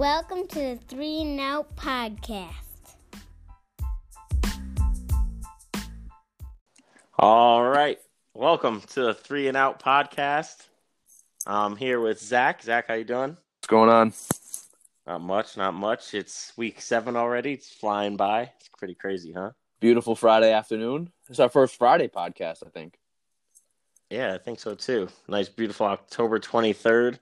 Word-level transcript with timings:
Welcome 0.00 0.46
to 0.48 0.58
the 0.58 0.78
Three 0.88 1.20
and 1.20 1.38
Out 1.38 1.76
Podcast. 1.76 2.48
All 7.18 7.62
right. 7.62 7.98
Welcome 8.32 8.80
to 8.94 9.02
the 9.02 9.12
Three 9.12 9.48
and 9.48 9.58
Out 9.58 9.78
podcast. 9.78 10.68
I'm 11.46 11.76
here 11.76 12.00
with 12.00 12.18
Zach. 12.18 12.62
Zach, 12.62 12.88
how 12.88 12.94
you 12.94 13.04
doing? 13.04 13.36
What's 13.58 13.66
going 13.66 13.90
on? 13.90 14.14
Not 15.06 15.20
much, 15.20 15.58
not 15.58 15.74
much. 15.74 16.14
It's 16.14 16.54
week 16.56 16.80
seven 16.80 17.14
already. 17.14 17.52
It's 17.52 17.68
flying 17.68 18.16
by. 18.16 18.52
It's 18.58 18.70
pretty 18.78 18.94
crazy, 18.94 19.34
huh? 19.34 19.50
Beautiful 19.80 20.16
Friday 20.16 20.50
afternoon. 20.50 21.12
It's 21.28 21.40
our 21.40 21.50
first 21.50 21.76
Friday 21.76 22.08
podcast, 22.08 22.66
I 22.66 22.70
think. 22.70 22.98
Yeah, 24.08 24.32
I 24.32 24.38
think 24.38 24.60
so 24.60 24.74
too. 24.74 25.08
Nice, 25.28 25.50
beautiful 25.50 25.84
October 25.84 26.38
23rd. 26.38 27.18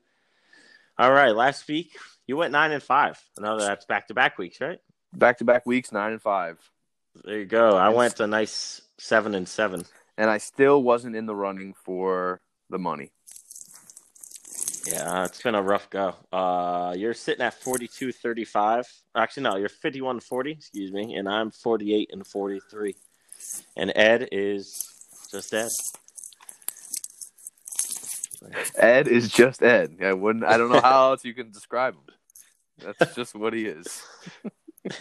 All 0.96 1.10
right. 1.12 1.34
Last 1.34 1.66
week, 1.66 1.96
you 2.28 2.36
went 2.36 2.52
nine 2.52 2.70
and 2.70 2.82
five. 2.82 3.20
Know 3.40 3.58
that's 3.58 3.86
back 3.86 4.06
to 4.08 4.14
back 4.14 4.38
weeks, 4.38 4.60
right? 4.60 4.78
Back 5.14 5.38
to 5.38 5.44
back 5.44 5.66
weeks, 5.66 5.90
nine 5.90 6.12
and 6.12 6.22
five. 6.22 6.58
There 7.24 7.38
you 7.38 7.46
go. 7.46 7.76
I 7.76 7.88
went 7.88 8.20
a 8.20 8.26
nice 8.26 8.82
seven 8.98 9.34
and 9.34 9.48
seven. 9.48 9.84
And 10.16 10.28
I 10.28 10.38
still 10.38 10.82
wasn't 10.82 11.16
in 11.16 11.26
the 11.26 11.34
running 11.34 11.74
for 11.74 12.40
the 12.70 12.78
money. 12.78 13.12
Yeah, 14.86 15.24
it's 15.24 15.40
been 15.42 15.54
a 15.54 15.62
rough 15.62 15.88
go. 15.90 16.14
Uh, 16.32 16.94
you're 16.96 17.14
sitting 17.14 17.44
at 17.44 17.54
42 17.54 18.12
35. 18.12 18.86
Actually, 19.16 19.42
no, 19.44 19.56
you're 19.56 19.68
51 19.68 20.20
40, 20.20 20.50
excuse 20.50 20.92
me, 20.92 21.14
and 21.14 21.28
I'm 21.28 21.50
48 21.50 22.10
and 22.12 22.26
43. 22.26 22.94
And 23.76 23.92
Ed 23.94 24.28
is 24.32 24.92
just 25.30 25.54
Ed. 25.54 25.70
Ed 28.76 29.08
is 29.08 29.28
just 29.30 29.62
Ed. 29.62 29.98
I 30.02 30.12
wouldn't 30.12 30.44
I 30.44 30.56
don't 30.56 30.70
know 30.70 30.80
how 30.80 31.10
else 31.10 31.24
you 31.24 31.34
can 31.34 31.50
describe 31.50 31.94
him. 31.94 32.14
That's 32.98 33.14
just 33.14 33.34
what 33.34 33.52
he 33.52 33.66
is. 33.66 34.02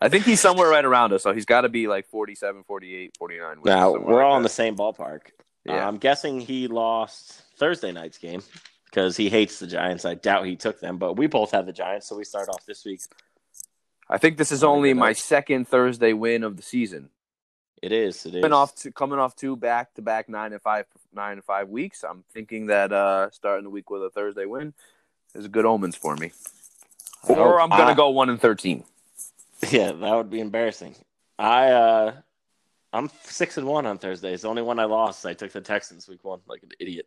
I 0.00 0.08
think 0.08 0.24
he's 0.24 0.40
somewhere 0.40 0.68
right 0.68 0.84
around 0.84 1.12
us, 1.12 1.22
so 1.22 1.32
he's 1.32 1.44
got 1.44 1.62
to 1.62 1.68
be 1.68 1.86
like 1.86 2.06
47, 2.06 2.64
48, 2.64 3.16
49. 3.18 3.56
now, 3.64 3.92
we're 3.92 4.16
like 4.16 4.24
all 4.24 4.36
in 4.36 4.42
the 4.42 4.48
same 4.48 4.76
ballpark. 4.76 5.20
Yeah. 5.64 5.86
I'm 5.86 5.98
guessing 5.98 6.40
he 6.40 6.66
lost 6.66 7.42
Thursday 7.56 7.92
night's 7.92 8.18
game 8.18 8.42
because 8.86 9.16
he 9.16 9.28
hates 9.28 9.58
the 9.58 9.66
Giants. 9.66 10.04
I 10.04 10.14
doubt 10.14 10.46
he 10.46 10.56
took 10.56 10.80
them, 10.80 10.98
but 10.98 11.16
we 11.16 11.28
both 11.28 11.52
have 11.52 11.66
the 11.66 11.72
Giants, 11.72 12.08
so 12.08 12.16
we 12.16 12.24
start 12.24 12.48
off 12.48 12.66
this 12.66 12.84
week. 12.84 13.00
I 14.08 14.18
think 14.18 14.36
this 14.36 14.52
is 14.52 14.64
only 14.64 14.92
my 14.92 15.12
second 15.12 15.68
Thursday 15.68 16.12
win 16.12 16.42
of 16.42 16.56
the 16.56 16.62
season. 16.62 17.10
It 17.80 17.92
is. 17.92 18.26
It 18.26 18.34
is. 18.34 18.42
Coming 18.42 18.52
off 18.52 18.74
two, 18.74 18.92
coming 18.92 19.18
off 19.18 19.34
two 19.34 19.56
back 19.56 19.94
to 19.94 20.02
back 20.02 20.28
nine 20.28 20.52
and 20.52 20.62
five 20.62 20.86
nine 21.12 21.32
and 21.34 21.44
five 21.44 21.68
weeks. 21.68 22.04
I'm 22.04 22.24
thinking 22.32 22.66
that 22.66 22.92
uh, 22.92 23.30
starting 23.30 23.64
the 23.64 23.70
week 23.70 23.90
with 23.90 24.02
a 24.02 24.10
Thursday 24.10 24.46
win 24.46 24.74
is 25.34 25.44
a 25.44 25.48
good 25.48 25.64
omens 25.64 25.96
for 25.96 26.14
me. 26.16 26.32
Or 27.28 27.60
I'm 27.60 27.70
gonna 27.70 27.84
I- 27.92 27.94
go 27.94 28.10
one 28.10 28.28
and 28.30 28.40
thirteen. 28.40 28.84
Yeah, 29.70 29.92
that 29.92 30.14
would 30.16 30.28
be 30.28 30.40
embarrassing. 30.40 30.96
I 31.38 31.70
uh 31.70 32.14
I'm 32.92 33.10
six 33.22 33.56
and 33.58 33.66
one 33.66 33.86
on 33.86 33.96
Thursday. 33.98 34.32
It's 34.34 34.42
the 34.42 34.48
only 34.48 34.62
one 34.62 34.80
I 34.80 34.84
lost. 34.86 35.24
I 35.24 35.34
took 35.34 35.52
the 35.52 35.60
Texans 35.60 36.08
week 36.08 36.24
one 36.24 36.40
like 36.48 36.62
an 36.64 36.70
idiot. 36.80 37.06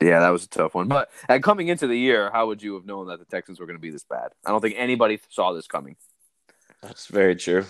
Yeah, 0.00 0.18
that 0.18 0.30
was 0.30 0.44
a 0.44 0.48
tough 0.48 0.74
one. 0.74 0.88
But 0.88 1.08
and 1.28 1.40
coming 1.40 1.68
into 1.68 1.86
the 1.86 1.96
year, 1.96 2.30
how 2.32 2.48
would 2.48 2.62
you 2.64 2.74
have 2.74 2.84
known 2.84 3.06
that 3.06 3.20
the 3.20 3.24
Texans 3.26 3.60
were 3.60 3.66
going 3.66 3.76
to 3.78 3.80
be 3.80 3.90
this 3.90 4.02
bad? 4.02 4.32
I 4.44 4.50
don't 4.50 4.60
think 4.60 4.74
anybody 4.76 5.20
saw 5.28 5.52
this 5.52 5.68
coming. 5.68 5.94
That's 6.82 7.06
very 7.06 7.36
true. 7.36 7.64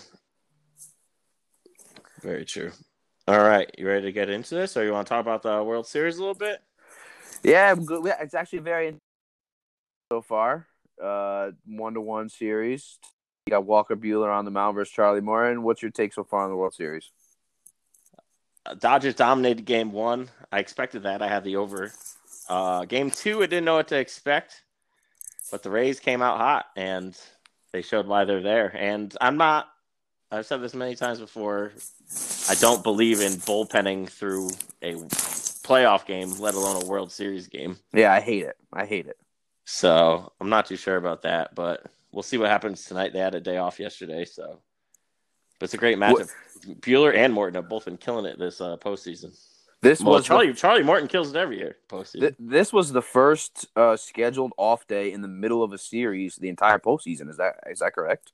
Very 2.22 2.44
true. 2.46 2.72
All 3.28 3.38
right, 3.42 3.70
you 3.78 3.86
ready 3.86 4.06
to 4.06 4.12
get 4.12 4.30
into 4.30 4.54
this, 4.54 4.76
or 4.76 4.84
you 4.84 4.92
want 4.92 5.06
to 5.06 5.10
talk 5.10 5.20
about 5.20 5.42
the 5.42 5.62
World 5.62 5.86
Series 5.86 6.16
a 6.16 6.20
little 6.20 6.34
bit? 6.34 6.60
Yeah, 7.42 7.70
I'm 7.70 7.84
good. 7.84 8.04
Yeah, 8.06 8.16
it's 8.20 8.34
actually 8.34 8.60
very 8.60 8.96
so 10.12 10.20
far. 10.20 10.66
Uh, 11.02 11.52
one 11.64 11.94
to 11.94 12.00
one 12.02 12.28
series. 12.28 12.98
You 13.46 13.52
got 13.52 13.64
Walker 13.64 13.96
Buehler 13.96 14.30
on 14.30 14.44
the 14.44 14.50
mound 14.50 14.74
versus 14.74 14.92
Charlie 14.92 15.22
Morton. 15.22 15.62
What's 15.62 15.80
your 15.80 15.90
take 15.90 16.12
so 16.12 16.22
far 16.22 16.44
on 16.44 16.50
the 16.50 16.56
World 16.56 16.74
Series? 16.74 17.10
Uh, 18.66 18.74
Dodgers 18.74 19.14
dominated 19.14 19.64
Game 19.64 19.90
One. 19.90 20.28
I 20.52 20.58
expected 20.58 21.04
that. 21.04 21.22
I 21.22 21.28
had 21.28 21.44
the 21.44 21.56
over. 21.56 21.92
Uh, 22.46 22.84
game 22.84 23.10
Two, 23.10 23.42
I 23.42 23.46
didn't 23.46 23.64
know 23.64 23.76
what 23.76 23.88
to 23.88 23.96
expect, 23.96 24.64
but 25.50 25.62
the 25.62 25.70
Rays 25.70 25.98
came 25.98 26.20
out 26.20 26.36
hot, 26.36 26.66
and 26.76 27.18
they 27.72 27.80
showed 27.80 28.06
why 28.06 28.26
they're 28.26 28.42
there. 28.42 28.76
And 28.76 29.16
I'm 29.18 29.38
not. 29.38 29.68
I've 30.30 30.44
said 30.44 30.60
this 30.60 30.74
many 30.74 30.94
times 30.94 31.20
before. 31.20 31.72
I 32.50 32.54
don't 32.56 32.82
believe 32.82 33.22
in 33.22 33.32
bullpenning 33.32 34.10
through 34.10 34.50
a 34.82 34.92
playoff 35.64 36.04
game, 36.04 36.32
let 36.38 36.54
alone 36.54 36.82
a 36.82 36.86
World 36.86 37.10
Series 37.10 37.48
game. 37.48 37.78
Yeah, 37.94 38.12
I 38.12 38.20
hate 38.20 38.44
it. 38.44 38.56
I 38.74 38.84
hate 38.84 39.06
it. 39.06 39.16
So 39.64 40.32
I'm 40.40 40.48
not 40.48 40.66
too 40.66 40.76
sure 40.76 40.96
about 40.96 41.22
that, 41.22 41.54
but 41.54 41.86
we'll 42.12 42.22
see 42.22 42.38
what 42.38 42.50
happens 42.50 42.84
tonight. 42.84 43.12
They 43.12 43.20
had 43.20 43.34
a 43.34 43.40
day 43.40 43.58
off 43.58 43.78
yesterday, 43.78 44.24
so 44.24 44.60
but 45.58 45.64
it's 45.66 45.74
a 45.74 45.78
great 45.78 45.98
matchup. 45.98 46.30
Buehler 46.80 47.14
and 47.14 47.32
Morton 47.32 47.54
have 47.54 47.68
both 47.68 47.84
been 47.84 47.96
killing 47.96 48.24
it 48.26 48.38
this 48.38 48.60
uh, 48.60 48.76
postseason. 48.78 49.36
This 49.80 50.00
Well, 50.00 50.14
was 50.14 50.24
the- 50.24 50.28
Charlie 50.28 50.52
Charlie 50.54 50.82
Morton 50.82 51.08
kills 51.08 51.30
it 51.30 51.36
every 51.36 51.58
year 51.58 51.76
postseason. 51.88 52.20
Th- 52.20 52.34
this 52.38 52.72
was 52.72 52.92
the 52.92 53.02
first 53.02 53.66
uh, 53.76 53.96
scheduled 53.96 54.52
off 54.56 54.86
day 54.86 55.12
in 55.12 55.22
the 55.22 55.28
middle 55.28 55.62
of 55.62 55.72
a 55.72 55.78
series 55.78 56.36
the 56.36 56.48
entire 56.48 56.78
postseason. 56.78 57.28
Is 57.28 57.36
that 57.36 57.54
is 57.68 57.78
that 57.80 57.92
correct? 57.94 58.32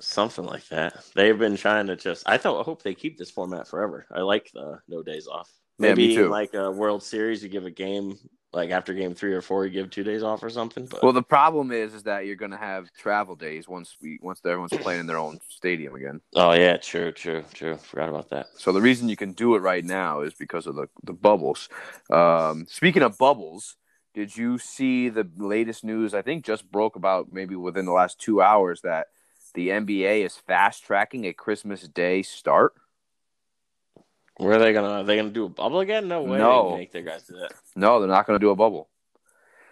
Something 0.00 0.44
like 0.44 0.66
that. 0.68 1.04
They've 1.14 1.38
been 1.38 1.56
trying 1.56 1.86
to 1.86 1.96
just. 1.96 2.28
I 2.28 2.36
thought. 2.36 2.60
I 2.60 2.64
hope 2.64 2.82
they 2.82 2.94
keep 2.94 3.16
this 3.16 3.30
format 3.30 3.68
forever. 3.68 4.06
I 4.10 4.20
like 4.20 4.50
the 4.52 4.80
no 4.88 5.02
days 5.02 5.28
off. 5.28 5.50
Yeah, 5.78 5.88
Maybe 5.90 6.14
too. 6.16 6.28
like 6.28 6.52
a 6.54 6.70
World 6.70 7.02
Series, 7.02 7.42
you 7.42 7.48
give 7.48 7.64
a 7.64 7.70
game 7.70 8.18
like 8.54 8.70
after 8.70 8.94
game 8.94 9.14
three 9.14 9.32
or 9.32 9.42
four, 9.42 9.66
you 9.66 9.72
give 9.72 9.90
two 9.90 10.04
days 10.04 10.22
off 10.22 10.42
or 10.42 10.50
something. 10.50 10.86
But 10.86 11.02
Well, 11.02 11.12
the 11.12 11.22
problem 11.22 11.72
is 11.72 11.92
is 11.92 12.04
that 12.04 12.26
you're 12.26 12.36
going 12.36 12.52
to 12.52 12.56
have 12.56 12.92
travel 12.92 13.34
days 13.34 13.68
once 13.68 13.96
we 14.00 14.18
once 14.22 14.40
everyone's 14.44 14.72
playing 14.72 15.00
in 15.00 15.06
their 15.06 15.18
own 15.18 15.40
stadium 15.48 15.94
again. 15.94 16.20
oh 16.36 16.52
yeah, 16.52 16.76
true, 16.76 17.12
true, 17.12 17.44
true. 17.52 17.76
Forgot 17.76 18.08
about 18.08 18.30
that. 18.30 18.46
So 18.56 18.72
the 18.72 18.80
reason 18.80 19.08
you 19.08 19.16
can 19.16 19.32
do 19.32 19.54
it 19.56 19.58
right 19.58 19.84
now 19.84 20.20
is 20.20 20.34
because 20.34 20.66
of 20.66 20.76
the 20.76 20.88
the 21.02 21.12
bubbles. 21.12 21.68
Um, 22.10 22.66
speaking 22.68 23.02
of 23.02 23.18
bubbles, 23.18 23.76
did 24.14 24.36
you 24.36 24.58
see 24.58 25.08
the 25.08 25.28
latest 25.36 25.84
news? 25.84 26.14
I 26.14 26.22
think 26.22 26.44
just 26.44 26.70
broke 26.70 26.96
about 26.96 27.32
maybe 27.32 27.56
within 27.56 27.84
the 27.84 27.92
last 27.92 28.20
two 28.20 28.40
hours 28.40 28.80
that 28.82 29.08
the 29.54 29.68
NBA 29.68 30.24
is 30.24 30.36
fast 30.36 30.84
tracking 30.84 31.26
a 31.26 31.32
Christmas 31.32 31.86
Day 31.88 32.22
start. 32.22 32.74
Where 34.36 34.54
are 34.54 34.58
they 34.58 34.72
gonna? 34.72 34.88
Are 34.88 35.04
they 35.04 35.16
gonna 35.16 35.30
do 35.30 35.44
a 35.44 35.48
bubble 35.48 35.80
again? 35.80 36.08
No 36.08 36.22
way. 36.22 36.38
No. 36.38 36.76
Make 36.76 36.92
their 36.92 37.02
guys 37.02 37.22
do 37.24 37.36
that. 37.38 37.52
No, 37.76 38.00
they're 38.00 38.08
not 38.08 38.26
going 38.26 38.38
to 38.38 38.44
do 38.44 38.50
a 38.50 38.56
bubble. 38.56 38.88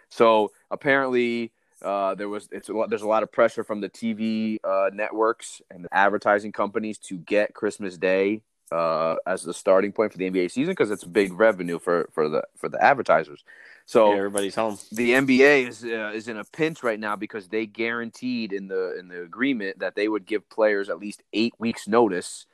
So 0.08 0.52
apparently, 0.70 1.52
uh, 1.80 2.14
there 2.14 2.28
was 2.28 2.48
it's 2.52 2.68
a 2.68 2.72
lot, 2.72 2.90
there's 2.90 3.02
a 3.02 3.08
lot 3.08 3.22
of 3.22 3.32
pressure 3.32 3.64
from 3.64 3.80
the 3.80 3.88
TV 3.88 4.58
uh, 4.62 4.90
networks 4.92 5.62
and 5.70 5.84
the 5.84 5.94
advertising 5.94 6.52
companies 6.52 6.98
to 6.98 7.18
get 7.18 7.54
Christmas 7.54 7.96
Day 7.96 8.42
uh, 8.70 9.16
as 9.26 9.42
the 9.42 9.54
starting 9.54 9.92
point 9.92 10.12
for 10.12 10.18
the 10.18 10.30
NBA 10.30 10.50
season 10.50 10.72
because 10.72 10.90
it's 10.90 11.04
big 11.04 11.32
revenue 11.32 11.78
for 11.78 12.08
for 12.12 12.28
the 12.28 12.42
for 12.56 12.68
the 12.68 12.82
advertisers. 12.82 13.44
So 13.86 14.10
Yeah, 14.12 14.18
everybody's 14.18 14.54
home. 14.54 14.78
the 14.92 15.12
NBA 15.12 15.68
is 15.68 15.84
uh, 15.84 16.12
is 16.14 16.28
in 16.28 16.36
a 16.36 16.44
pinch 16.44 16.82
right 16.82 17.00
now 17.00 17.16
because 17.16 17.48
they 17.48 17.66
guaranteed 17.66 18.52
in 18.52 18.68
the 18.68 18.98
in 18.98 19.08
the 19.08 19.22
agreement 19.22 19.78
that 19.80 19.94
they 19.94 20.08
would 20.08 20.26
give 20.26 20.48
players 20.50 20.88
at 20.88 20.98
least 20.98 21.22
eight 21.32 21.54
weeks 21.58 21.88
notice 21.88 22.46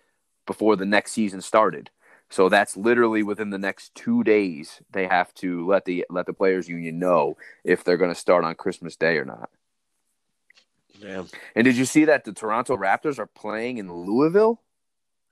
before 0.46 0.76
the 0.76 0.86
next 0.86 1.12
season 1.12 1.40
started. 1.40 1.90
So 2.30 2.48
that's 2.50 2.76
literally 2.76 3.22
within 3.22 3.50
the 3.50 3.58
next 3.58 3.94
two 3.94 4.22
days 4.22 4.82
they 4.92 5.06
have 5.06 5.32
to 5.36 5.66
let 5.66 5.84
the 5.86 6.04
let 6.10 6.26
the 6.26 6.34
players 6.34 6.68
union 6.68 6.98
know 6.98 7.36
if 7.64 7.84
they're 7.84 7.96
going 7.96 8.12
to 8.12 8.18
start 8.20 8.44
on 8.44 8.54
Christmas 8.54 8.96
Day 8.96 9.16
or 9.16 9.24
not. 9.24 9.48
Damn. 11.00 11.28
And 11.54 11.64
did 11.64 11.76
you 11.76 11.84
see 11.84 12.04
that 12.06 12.24
the 12.24 12.32
Toronto 12.32 12.76
Raptors 12.76 13.18
are 13.18 13.26
playing 13.26 13.78
in 13.78 13.90
Louisville? 13.92 14.60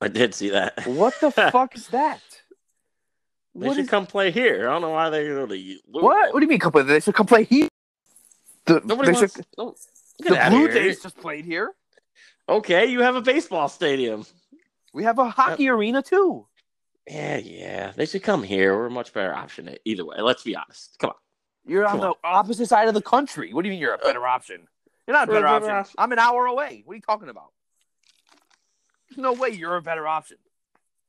I 0.01 0.07
did 0.07 0.33
see 0.33 0.49
that. 0.51 0.85
What 0.87 1.19
the 1.19 1.29
fuck 1.51 1.75
is 1.75 1.87
that? 1.89 2.21
They 3.53 3.67
What 3.67 3.75
should 3.75 3.85
is- 3.85 3.89
come 3.89 4.05
play 4.07 4.31
here. 4.31 4.67
I 4.67 4.71
don't 4.73 4.81
know 4.81 4.89
why 4.91 5.09
they 5.09 5.27
go 5.27 5.45
to 5.45 5.53
Louisville. 5.53 5.79
What? 5.87 6.33
What 6.33 6.39
do 6.39 6.45
you 6.45 6.49
mean 6.49 6.59
come 6.59 6.71
play? 6.71 6.83
They 6.83 6.99
should 6.99 7.15
come 7.15 7.25
play 7.27 7.43
here. 7.43 7.67
The, 8.65 8.81
Nobody 8.83 9.11
wants. 9.11 9.35
should- 9.35 9.45
no, 9.57 9.75
the 10.19 10.47
Blue. 10.49 10.71
Jays 10.71 11.01
just 11.01 11.17
played 11.17 11.45
here. 11.45 11.71
Okay, 12.49 12.85
you 12.87 13.01
have 13.01 13.15
a 13.15 13.21
baseball 13.21 13.67
stadium. 13.67 14.25
We 14.93 15.03
have 15.03 15.19
a 15.19 15.29
hockey 15.29 15.69
uh, 15.69 15.73
arena 15.75 16.01
too. 16.01 16.46
Yeah, 17.07 17.37
yeah. 17.37 17.91
They 17.95 18.05
should 18.05 18.23
come 18.23 18.43
here. 18.43 18.75
We're 18.75 18.87
a 18.87 18.91
much 18.91 19.13
better 19.13 19.33
option 19.33 19.75
either 19.85 20.05
way. 20.05 20.17
Let's 20.19 20.43
be 20.43 20.55
honest. 20.55 20.97
Come 20.99 21.11
on. 21.11 21.15
You're 21.65 21.85
on 21.85 21.99
Come 21.99 22.01
the 22.01 22.13
opposite 22.23 22.67
side 22.67 22.87
of 22.87 22.93
the 22.93 23.01
country. 23.01 23.53
What 23.53 23.63
do 23.63 23.67
you 23.69 23.73
mean 23.73 23.81
you're 23.81 23.93
a 23.93 23.97
better 23.97 24.25
uh, 24.25 24.31
option? 24.31 24.67
You're 25.05 25.15
not 25.15 25.29
a 25.29 25.31
better, 25.31 25.47
option. 25.47 25.71
option. 25.71 25.95
I'm 25.97 26.11
an 26.11 26.19
hour 26.19 26.45
away. 26.45 26.83
What 26.85 26.93
are 26.93 26.95
you 26.95 27.01
talking 27.01 27.29
about? 27.29 27.51
There's 29.09 29.17
no 29.19 29.33
way 29.33 29.49
you're 29.49 29.75
a 29.77 29.81
better 29.81 30.07
option. 30.07 30.37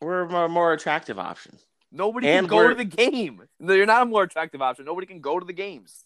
We're 0.01 0.23
a 0.23 0.49
more, 0.49 0.73
attractive 0.73 1.19
option. 1.19 1.59
Nobody 1.91 2.29
And 2.29 2.47
can 2.47 2.51
go 2.51 2.57
we're- 2.59 2.75
to 2.75 2.77
the 2.77 2.85
game. 2.85 3.43
No, 3.59 3.75
you're 3.75 3.87
not 3.87 4.03
a 4.03 4.07
more 4.07 4.23
attractive 4.23 4.63
option. 4.63 4.85
Nobody 4.85 5.07
can 5.07 5.21
go 5.21 5.41
to 5.41 5.45
the 5.45 5.53
games. 5.53 6.05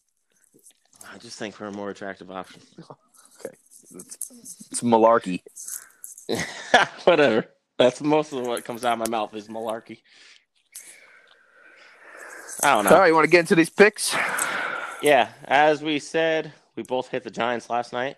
I 1.12 1.18
just 1.18 1.38
think 1.38 1.58
we're 1.60 1.66
a 1.66 1.72
more 1.72 1.90
attractive 1.90 2.30
option. 2.30 2.62
It's, 3.94 4.70
it's 4.70 4.80
malarkey. 4.80 5.42
Whatever. 7.04 7.46
That's 7.84 8.00
most 8.00 8.32
of 8.32 8.46
what 8.46 8.64
comes 8.64 8.84
out 8.84 8.94
of 8.94 8.98
my 8.98 9.08
mouth 9.08 9.34
is 9.34 9.48
malarkey. 9.48 9.98
I 12.62 12.74
don't 12.74 12.84
know. 12.84 12.90
All 12.90 12.98
right, 13.00 13.08
you 13.08 13.14
want 13.14 13.24
to 13.24 13.30
get 13.30 13.40
into 13.40 13.54
these 13.54 13.70
picks? 13.70 14.14
Yeah, 15.02 15.28
as 15.44 15.82
we 15.82 15.98
said, 15.98 16.52
We 16.76 16.82
both 16.82 17.08
hit 17.08 17.24
the 17.24 17.30
Giants 17.30 17.68
last 17.68 17.92
night. 17.92 18.16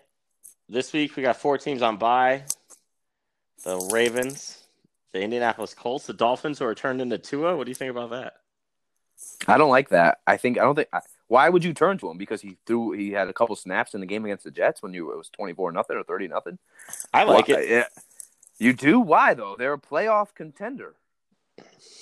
This 0.69 0.93
week 0.93 1.15
we 1.15 1.23
got 1.23 1.37
four 1.37 1.57
teams 1.57 1.81
on 1.81 1.97
bye. 1.97 2.43
The 3.63 3.77
Ravens, 3.91 4.63
the 5.13 5.21
Indianapolis 5.21 5.73
Colts, 5.73 6.05
the 6.05 6.13
Dolphins 6.13 6.59
who 6.59 6.65
are 6.65 6.75
turned 6.75 7.01
into 7.01 7.17
Tua. 7.17 7.55
What 7.57 7.65
do 7.65 7.71
you 7.71 7.75
think 7.75 7.91
about 7.91 8.11
that? 8.11 8.33
I 9.47 9.57
don't 9.57 9.69
like 9.69 9.89
that. 9.89 10.19
I 10.27 10.37
think 10.37 10.59
I 10.59 10.63
don't 10.63 10.75
think. 10.75 10.89
I, 10.93 10.99
why 11.27 11.49
would 11.49 11.63
you 11.63 11.73
turn 11.73 11.97
to 11.99 12.09
him? 12.11 12.17
Because 12.17 12.41
he 12.41 12.57
threw. 12.67 12.91
He 12.91 13.11
had 13.11 13.27
a 13.29 13.33
couple 13.33 13.55
snaps 13.55 13.93
in 13.95 13.99
the 14.01 14.05
game 14.05 14.25
against 14.25 14.43
the 14.43 14.51
Jets 14.51 14.83
when 14.83 14.93
you 14.93 15.11
it 15.11 15.17
was 15.17 15.29
twenty 15.29 15.53
four 15.53 15.71
nothing 15.71 15.95
or 15.97 16.03
thirty 16.03 16.27
nothing. 16.27 16.59
I 17.13 17.23
like 17.23 17.47
Why- 17.47 17.55
it. 17.55 17.69
yeah. 17.69 17.85
You 18.57 18.73
do? 18.73 18.99
Why 18.99 19.33
though? 19.33 19.55
They're 19.57 19.73
a 19.73 19.79
playoff 19.79 20.33
contender. 20.33 20.95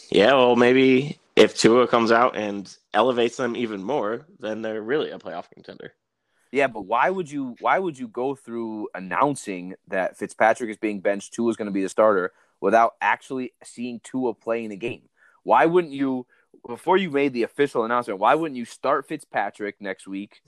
Yeah, 0.09 0.33
well, 0.33 0.55
maybe 0.55 1.19
if 1.35 1.57
Tua 1.57 1.87
comes 1.87 2.11
out 2.11 2.35
and 2.35 2.75
elevates 2.93 3.37
them 3.37 3.55
even 3.55 3.83
more, 3.83 4.27
then 4.39 4.61
they're 4.61 4.81
really 4.81 5.11
a 5.11 5.17
playoff 5.17 5.49
contender. 5.51 5.93
Yeah, 6.51 6.67
but 6.67 6.85
why 6.85 7.09
would 7.09 7.31
you? 7.31 7.55
Why 7.59 7.79
would 7.79 7.97
you 7.97 8.07
go 8.07 8.35
through 8.35 8.89
announcing 8.93 9.73
that 9.87 10.17
Fitzpatrick 10.17 10.69
is 10.69 10.77
being 10.77 10.99
benched, 10.99 11.33
Tua 11.33 11.49
is 11.49 11.55
going 11.55 11.65
to 11.65 11.71
be 11.71 11.81
the 11.81 11.89
starter, 11.89 12.31
without 12.61 12.93
actually 13.01 13.53
seeing 13.63 13.99
Tua 14.03 14.35
play 14.35 14.63
in 14.63 14.71
a 14.71 14.75
game? 14.75 15.09
Why 15.41 15.65
wouldn't 15.65 15.93
you? 15.93 16.27
Before 16.67 16.95
you 16.95 17.09
made 17.09 17.33
the 17.33 17.43
official 17.43 17.83
announcement, 17.83 18.19
why 18.19 18.35
wouldn't 18.35 18.57
you 18.57 18.65
start 18.65 19.07
Fitzpatrick 19.07 19.81
next 19.81 20.07
week 20.07 20.41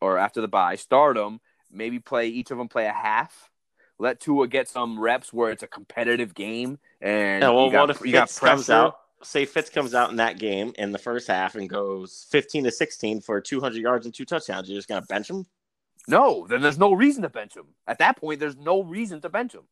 or 0.00 0.16
after 0.16 0.40
the 0.40 0.48
bye? 0.48 0.76
Start 0.76 1.16
him, 1.16 1.40
maybe 1.68 1.98
play 1.98 2.28
each 2.28 2.52
of 2.52 2.58
them 2.58 2.68
play 2.68 2.86
a 2.86 2.92
half. 2.92 3.50
Let 3.98 4.20
Tua 4.20 4.48
get 4.48 4.68
some 4.68 4.98
reps 4.98 5.32
where 5.32 5.50
it's 5.50 5.62
a 5.62 5.66
competitive 5.68 6.34
game, 6.34 6.78
and 7.00 7.42
Yeah, 7.42 7.50
well, 7.50 7.66
you 7.66 7.72
got, 7.72 7.88
what 7.88 7.90
if 7.96 8.04
you 8.04 8.12
got 8.12 8.28
Fitz 8.28 8.38
comes 8.40 8.70
out? 8.70 8.98
Say 9.22 9.44
Fitz 9.46 9.70
comes 9.70 9.94
out 9.94 10.10
in 10.10 10.16
that 10.16 10.38
game 10.38 10.72
in 10.76 10.92
the 10.92 10.98
first 10.98 11.28
half 11.28 11.54
and 11.54 11.68
goes 11.68 12.26
15 12.30 12.64
to 12.64 12.70
16 12.70 13.20
for 13.22 13.40
200 13.40 13.80
yards 13.80 14.04
and 14.04 14.14
two 14.14 14.24
touchdowns. 14.24 14.68
You're 14.68 14.76
just 14.78 14.88
gonna 14.88 15.02
bench 15.02 15.30
him? 15.30 15.46
No, 16.08 16.46
then 16.48 16.60
there's 16.60 16.76
no 16.78 16.92
reason 16.92 17.22
to 17.22 17.30
bench 17.30 17.56
him. 17.56 17.64
At 17.86 17.98
that 18.00 18.18
point, 18.18 18.40
there's 18.40 18.56
no 18.56 18.82
reason 18.82 19.20
to 19.22 19.28
bench 19.30 19.54
him. 19.54 19.62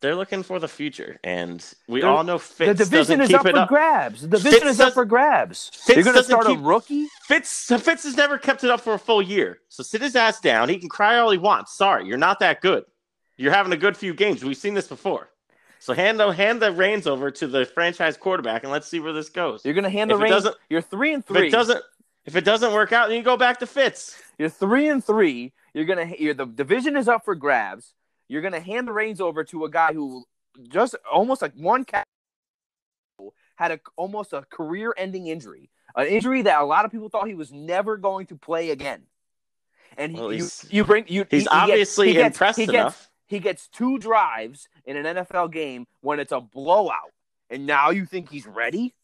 They're 0.00 0.16
looking 0.16 0.42
for 0.42 0.58
the 0.58 0.68
future, 0.68 1.18
and 1.24 1.64
we 1.88 2.00
They're- 2.00 2.10
all 2.10 2.24
know 2.24 2.38
Fitz 2.38 2.68
the 2.68 2.84
division 2.84 3.18
doesn't 3.18 3.20
is 3.20 3.34
up 3.34 3.42
for 3.48 3.56
up. 3.56 3.68
grabs. 3.68 4.22
The 4.22 4.28
division 4.28 4.60
Fitz 4.60 4.70
is 4.72 4.80
up 4.80 4.92
for 4.94 5.04
grabs. 5.04 5.70
Fitz 5.72 5.96
You're 5.96 6.04
going 6.04 6.16
to 6.16 6.24
start 6.24 6.46
keep- 6.46 6.58
a 6.58 6.62
rookie? 6.62 7.06
Fitz 7.22 7.66
Fitz 7.80 8.02
has 8.02 8.16
never 8.16 8.36
kept 8.36 8.62
it 8.64 8.70
up 8.70 8.80
for 8.80 8.92
a 8.94 8.98
full 8.98 9.22
year. 9.22 9.60
So 9.68 9.82
sit 9.82 10.02
his 10.02 10.14
ass 10.16 10.40
down. 10.40 10.68
He 10.68 10.78
can 10.78 10.88
cry 10.88 11.16
all 11.18 11.30
he 11.30 11.38
wants. 11.38 11.72
Sorry, 11.76 12.06
you're 12.06 12.18
not 12.18 12.40
that 12.40 12.60
good. 12.60 12.84
You're 13.36 13.52
having 13.52 13.72
a 13.72 13.76
good 13.76 13.96
few 13.96 14.14
games. 14.14 14.44
We've 14.44 14.56
seen 14.56 14.74
this 14.74 14.88
before. 14.88 15.28
So 15.78 15.92
hand 15.92 16.18
the 16.18 16.30
hand 16.32 16.60
the 16.62 16.72
reins 16.72 17.06
over 17.06 17.30
to 17.30 17.46
the 17.46 17.64
franchise 17.66 18.16
quarterback 18.16 18.62
and 18.62 18.72
let's 18.72 18.88
see 18.88 18.98
where 18.98 19.12
this 19.12 19.28
goes. 19.28 19.64
You're 19.64 19.74
going 19.74 19.84
to 19.84 19.90
hand 19.90 20.10
If 20.10 20.18
the 20.18 20.22
reins. 20.24 20.46
You're 20.70 20.80
three 20.82 21.12
and 21.14 21.22
If 21.22 21.28
three. 21.28 21.48
it 21.48 21.50
doesn't 21.50 21.82
if 22.24 22.34
it 22.34 22.44
doesn't 22.44 22.72
work 22.72 22.92
out, 22.92 23.08
then 23.08 23.18
you 23.18 23.22
go 23.22 23.36
back 23.36 23.60
to 23.60 23.66
Fitz. 23.66 24.20
You're 24.38 24.48
three 24.48 24.88
and 24.88 25.04
three. 25.04 25.52
You're 25.74 25.84
gonna. 25.84 26.10
You're, 26.18 26.34
the 26.34 26.46
division 26.46 26.96
is 26.96 27.06
up 27.06 27.24
for 27.24 27.34
grabs. 27.36 27.92
You're 28.28 28.42
gonna 28.42 28.58
hand 28.60 28.88
the 28.88 28.92
reins 28.92 29.20
over 29.20 29.44
to 29.44 29.64
a 29.64 29.70
guy 29.70 29.92
who 29.92 30.24
just 30.68 30.96
almost 31.12 31.40
like 31.42 31.52
one 31.54 31.84
cat 31.84 32.04
had 33.56 33.70
a 33.72 33.80
almost 33.96 34.32
a 34.32 34.42
career-ending 34.50 35.26
injury, 35.28 35.70
an 35.94 36.06
injury 36.06 36.42
that 36.42 36.60
a 36.60 36.64
lot 36.64 36.84
of 36.84 36.90
people 36.90 37.08
thought 37.08 37.28
he 37.28 37.34
was 37.34 37.52
never 37.52 37.96
going 37.96 38.26
to 38.26 38.36
play 38.36 38.70
again. 38.70 39.02
And 39.96 40.12
he, 40.12 40.18
Well, 40.20 40.32
you, 40.32 40.48
you 40.70 40.84
bring 40.84 41.04
you. 41.08 41.26
He's 41.30 41.42
he- 41.42 41.48
he 41.48 41.48
obviously 41.48 42.08
he 42.08 42.12
gets- 42.14 42.26
impressed 42.34 42.58
he 42.58 42.66
gets- 42.66 42.74
enough. 42.74 43.10
He 43.26 43.38
gets 43.38 43.68
two 43.68 43.98
drives 43.98 44.68
in 44.84 44.96
an 44.96 45.16
NFL 45.16 45.52
game 45.52 45.86
when 46.00 46.20
it's 46.20 46.32
a 46.32 46.40
blowout, 46.40 47.12
and 47.50 47.66
now 47.66 47.90
you 47.90 48.06
think 48.06 48.30
he's 48.30 48.46
ready? 48.46 48.94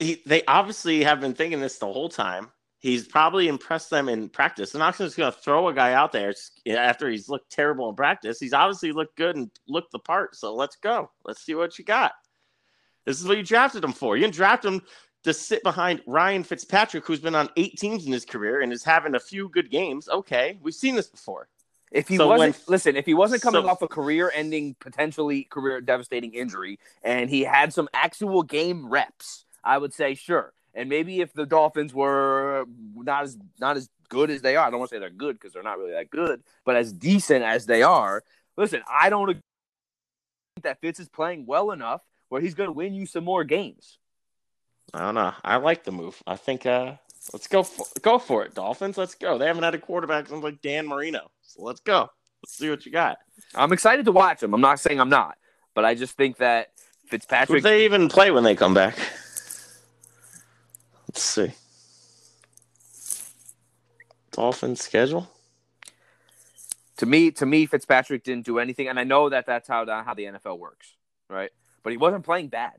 he, 0.00 0.22
they 0.26 0.42
obviously 0.46 1.04
have 1.04 1.20
been 1.20 1.34
thinking 1.34 1.60
this 1.60 1.78
the 1.78 1.86
whole 1.86 2.08
time. 2.08 2.50
He's 2.78 3.06
probably 3.06 3.46
impressed 3.46 3.90
them 3.90 4.08
in 4.08 4.30
practice. 4.30 4.72
They're 4.72 4.90
just 4.92 5.16
going 5.18 5.30
to 5.30 5.38
throw 5.38 5.68
a 5.68 5.74
guy 5.74 5.92
out 5.92 6.12
there 6.12 6.34
after 6.66 7.10
he's 7.10 7.28
looked 7.28 7.52
terrible 7.52 7.90
in 7.90 7.94
practice. 7.94 8.40
He's 8.40 8.54
obviously 8.54 8.92
looked 8.92 9.16
good 9.16 9.36
and 9.36 9.50
looked 9.68 9.92
the 9.92 9.98
part. 9.98 10.34
So 10.34 10.54
let's 10.54 10.76
go. 10.76 11.10
Let's 11.26 11.42
see 11.42 11.54
what 11.54 11.78
you 11.78 11.84
got. 11.84 12.12
This 13.04 13.20
is 13.20 13.28
what 13.28 13.36
you 13.36 13.42
drafted 13.42 13.84
him 13.84 13.92
for. 13.92 14.16
You 14.16 14.22
didn't 14.22 14.34
draft 14.34 14.64
him 14.64 14.80
to 15.24 15.34
sit 15.34 15.62
behind 15.62 16.00
Ryan 16.06 16.42
Fitzpatrick, 16.42 17.06
who's 17.06 17.20
been 17.20 17.34
on 17.34 17.50
eight 17.58 17.78
teams 17.78 18.06
in 18.06 18.12
his 18.12 18.24
career 18.24 18.62
and 18.62 18.72
is 18.72 18.82
having 18.82 19.14
a 19.14 19.20
few 19.20 19.50
good 19.50 19.70
games. 19.70 20.08
Okay, 20.08 20.58
we've 20.62 20.72
seen 20.72 20.94
this 20.94 21.08
before. 21.08 21.48
If 21.90 22.06
he 22.08 22.16
So 22.16 22.28
wasn't 22.28 22.56
when- 22.56 22.64
listen, 22.68 22.96
if 22.96 23.04
he 23.06 23.14
wasn't 23.14 23.42
coming 23.42 23.62
so- 23.62 23.68
off 23.68 23.82
a 23.82 23.88
career-ending, 23.88 24.76
potentially 24.78 25.44
career-devastating 25.44 26.34
injury, 26.34 26.78
and 27.02 27.28
he 27.28 27.42
had 27.42 27.72
some 27.72 27.88
actual 27.92 28.42
game 28.42 28.88
reps, 28.88 29.44
I 29.64 29.76
would 29.78 29.92
say 29.92 30.14
sure. 30.14 30.52
And 30.72 30.88
maybe 30.88 31.20
if 31.20 31.32
the 31.32 31.46
Dolphins 31.46 31.92
were 31.92 32.64
not 32.94 33.24
as 33.24 33.36
not 33.58 33.76
as 33.76 33.88
good 34.08 34.30
as 34.30 34.40
they 34.40 34.54
are, 34.54 34.66
I 34.66 34.70
don't 34.70 34.78
want 34.78 34.90
to 34.90 34.96
say 34.96 35.00
they're 35.00 35.10
good 35.10 35.34
because 35.36 35.52
they're 35.52 35.64
not 35.64 35.78
really 35.78 35.92
that 35.92 36.10
good, 36.10 36.44
but 36.64 36.76
as 36.76 36.92
decent 36.92 37.42
as 37.44 37.66
they 37.66 37.82
are, 37.82 38.22
listen, 38.56 38.82
I 38.88 39.10
don't 39.10 39.28
agree 39.28 39.42
that 40.62 40.80
Fitz 40.80 41.00
is 41.00 41.08
playing 41.08 41.46
well 41.46 41.72
enough 41.72 42.02
where 42.28 42.40
he's 42.40 42.54
going 42.54 42.68
to 42.68 42.72
win 42.72 42.94
you 42.94 43.06
some 43.06 43.24
more 43.24 43.42
games. 43.42 43.98
I 44.94 45.00
don't 45.00 45.14
know. 45.14 45.32
I 45.42 45.56
like 45.56 45.82
the 45.84 45.92
move. 45.92 46.22
I 46.26 46.36
think 46.36 46.66
uh 46.66 46.96
let's 47.32 47.46
go 47.46 47.62
for, 47.62 47.86
go 48.02 48.18
for 48.18 48.44
it, 48.44 48.54
Dolphins. 48.54 48.96
Let's 48.96 49.14
go. 49.14 49.38
They 49.38 49.46
haven't 49.46 49.62
had 49.62 49.74
a 49.74 49.78
quarterback 49.78 50.28
since 50.28 50.42
like 50.42 50.60
Dan 50.62 50.86
Marino. 50.86 51.30
So 51.42 51.62
let's 51.62 51.80
go. 51.80 52.08
Let's 52.42 52.56
see 52.56 52.70
what 52.70 52.86
you 52.86 52.92
got. 52.92 53.18
I'm 53.54 53.72
excited 53.72 54.04
to 54.06 54.12
watch 54.12 54.40
them. 54.40 54.54
I'm 54.54 54.60
not 54.60 54.80
saying 54.80 55.00
I'm 55.00 55.08
not, 55.10 55.36
but 55.74 55.84
I 55.84 55.94
just 55.94 56.16
think 56.16 56.38
that 56.38 56.72
Fitzpatrick. 57.06 57.62
they 57.62 57.84
even 57.84 58.08
play 58.08 58.30
when 58.30 58.44
they 58.44 58.54
come 58.54 58.72
back? 58.72 58.96
Let's 61.08 61.22
see. 61.22 61.52
Dolphins 64.30 64.80
schedule. 64.80 65.28
to 66.96 67.06
me, 67.06 67.30
to 67.32 67.44
me, 67.44 67.66
Fitzpatrick 67.66 68.22
didn't 68.22 68.46
do 68.46 68.58
anything, 68.58 68.88
and 68.88 68.98
I 68.98 69.04
know 69.04 69.28
that 69.28 69.44
that's 69.44 69.68
how 69.68 69.84
how 69.86 70.14
the 70.14 70.24
NFL 70.24 70.58
works, 70.58 70.94
right? 71.28 71.50
But 71.82 71.90
he 71.90 71.96
wasn't 71.96 72.24
playing 72.24 72.48
bad. 72.48 72.74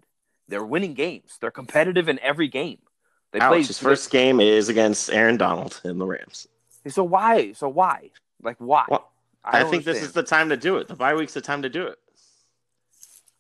They're 0.48 0.64
winning 0.64 0.94
games. 0.94 1.38
They're 1.40 1.52
competitive 1.52 2.08
in 2.10 2.20
every 2.20 2.48
game. 2.48 2.80
They 3.32 3.40
Alex, 3.40 3.52
played 3.56 3.68
his 3.68 3.80
first 3.80 4.12
game 4.12 4.40
is 4.40 4.70
against 4.70 5.10
Aaron 5.12 5.38
Donald 5.38 5.80
and 5.84 6.00
the 6.00 6.06
Rams. 6.06 6.48
So 6.88 7.04
why? 7.04 7.54
So 7.54 7.70
why? 7.70 8.10
Like 8.44 8.58
why? 8.60 8.86
Well, 8.90 9.10
I, 9.44 9.60
don't 9.60 9.72
think 9.72 9.86
this 9.86 10.02
is 10.02 10.12
the 10.12 10.24
time 10.24 10.50
to 10.50 10.58
do 10.58 10.78
it. 10.78 10.88
The 10.88 10.96
bye 10.96 11.14
week's 11.16 11.34
the 11.34 11.42
time 11.42 11.62
to 11.62 11.70
do 11.70 11.88
it. 11.88 11.98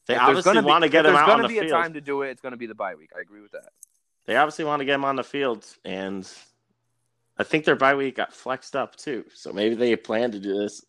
They 0.07 0.15
If 0.15 0.21
obviously 0.21 0.49
gonna 0.53 0.61
be- 0.61 0.67
want 0.67 0.83
to 0.83 0.89
get 0.89 1.05
him 1.05 1.13
there's 1.13 1.25
gonna 1.25 1.33
on 1.33 1.41
the 1.43 1.47
be 1.47 1.59
field. 1.59 1.65
a 1.65 1.69
time 1.69 1.93
to 1.93 2.01
do 2.01 2.21
it. 2.23 2.29
It's 2.31 2.41
going 2.41 2.51
to 2.51 2.57
be 2.57 2.65
the 2.65 2.75
bye 2.75 2.95
week. 2.95 3.11
I 3.15 3.21
agree 3.21 3.41
with 3.41 3.51
that. 3.51 3.69
They 4.25 4.35
obviously 4.35 4.65
want 4.65 4.79
to 4.79 4.85
get 4.85 4.95
him 4.95 5.05
on 5.05 5.15
the 5.15 5.23
field, 5.23 5.65
and 5.83 6.27
I 7.37 7.43
think 7.43 7.65
their 7.65 7.75
bye 7.75 7.95
week 7.95 8.15
got 8.15 8.33
flexed 8.33 8.75
up 8.75 8.95
too. 8.95 9.25
So 9.33 9.51
maybe 9.51 9.75
they 9.75 9.95
plan 9.95 10.31
to 10.31 10.39
do 10.39 10.57
this 10.57 10.83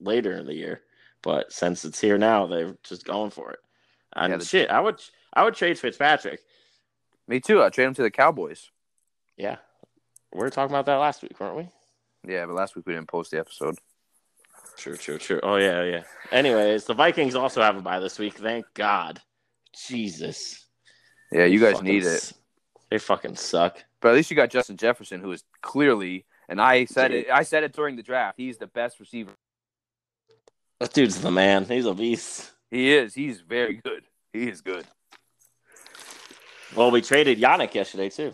later 0.00 0.32
in 0.32 0.46
the 0.46 0.54
year, 0.54 0.82
but 1.22 1.52
since 1.52 1.84
it's 1.84 2.00
here 2.00 2.18
now, 2.18 2.46
they're 2.46 2.76
just 2.82 3.04
going 3.04 3.30
for 3.30 3.50
it. 3.52 3.58
And 4.14 4.32
Yeah, 4.32 4.38
shit, 4.40 4.70
I 4.70 4.80
would 4.80 5.00
I 5.34 5.44
would 5.44 5.54
trade 5.54 5.78
Fitzpatrick. 5.78 6.40
Me 7.28 7.40
too. 7.40 7.62
I 7.62 7.70
trade 7.70 7.86
him 7.86 7.94
to 7.94 8.02
the 8.02 8.10
Cowboys. 8.10 8.70
Yeah, 9.36 9.56
we 10.32 10.40
were 10.40 10.50
talking 10.50 10.74
about 10.74 10.86
that 10.86 10.96
last 10.96 11.22
week, 11.22 11.38
weren't 11.38 11.56
we? 11.56 11.68
Yeah, 12.32 12.46
but 12.46 12.54
last 12.54 12.76
week 12.76 12.86
we 12.86 12.94
didn't 12.94 13.08
post 13.08 13.30
the 13.30 13.38
episode. 13.38 13.78
True, 14.76 14.96
true, 14.96 15.18
true. 15.18 15.40
Oh 15.42 15.56
yeah, 15.56 15.82
yeah. 15.84 16.02
Anyways, 16.30 16.84
the 16.84 16.94
Vikings 16.94 17.34
also 17.34 17.62
have 17.62 17.76
a 17.76 17.80
bye 17.80 18.00
this 18.00 18.18
week. 18.18 18.34
Thank 18.34 18.66
God. 18.74 19.20
Jesus. 19.88 20.66
Yeah, 21.32 21.44
you 21.44 21.58
They 21.58 21.72
guys 21.72 21.82
need 21.82 22.04
it. 22.04 22.32
They 22.90 22.98
fucking 22.98 23.36
suck. 23.36 23.82
But 24.00 24.10
at 24.10 24.14
least 24.14 24.30
you 24.30 24.36
got 24.36 24.50
Justin 24.50 24.76
Jefferson, 24.76 25.20
who 25.20 25.32
is 25.32 25.42
clearly, 25.60 26.24
and 26.48 26.60
I 26.60 26.84
said 26.84 27.08
Dude. 27.08 27.26
it. 27.26 27.30
I 27.30 27.42
said 27.42 27.64
it 27.64 27.72
during 27.72 27.96
the 27.96 28.02
draft. 28.02 28.38
He's 28.38 28.58
the 28.58 28.66
best 28.66 29.00
receiver. 29.00 29.32
That 30.80 30.92
dude's 30.92 31.20
the 31.20 31.30
man. 31.30 31.64
He's 31.64 31.86
a 31.86 31.94
beast. 31.94 32.52
He 32.70 32.94
is. 32.94 33.14
He's 33.14 33.40
very 33.40 33.76
good. 33.76 34.04
He 34.32 34.48
is 34.48 34.60
good. 34.60 34.84
Well, 36.74 36.90
we 36.90 37.00
traded 37.00 37.38
Yannick 37.38 37.74
yesterday 37.74 38.10
too. 38.10 38.32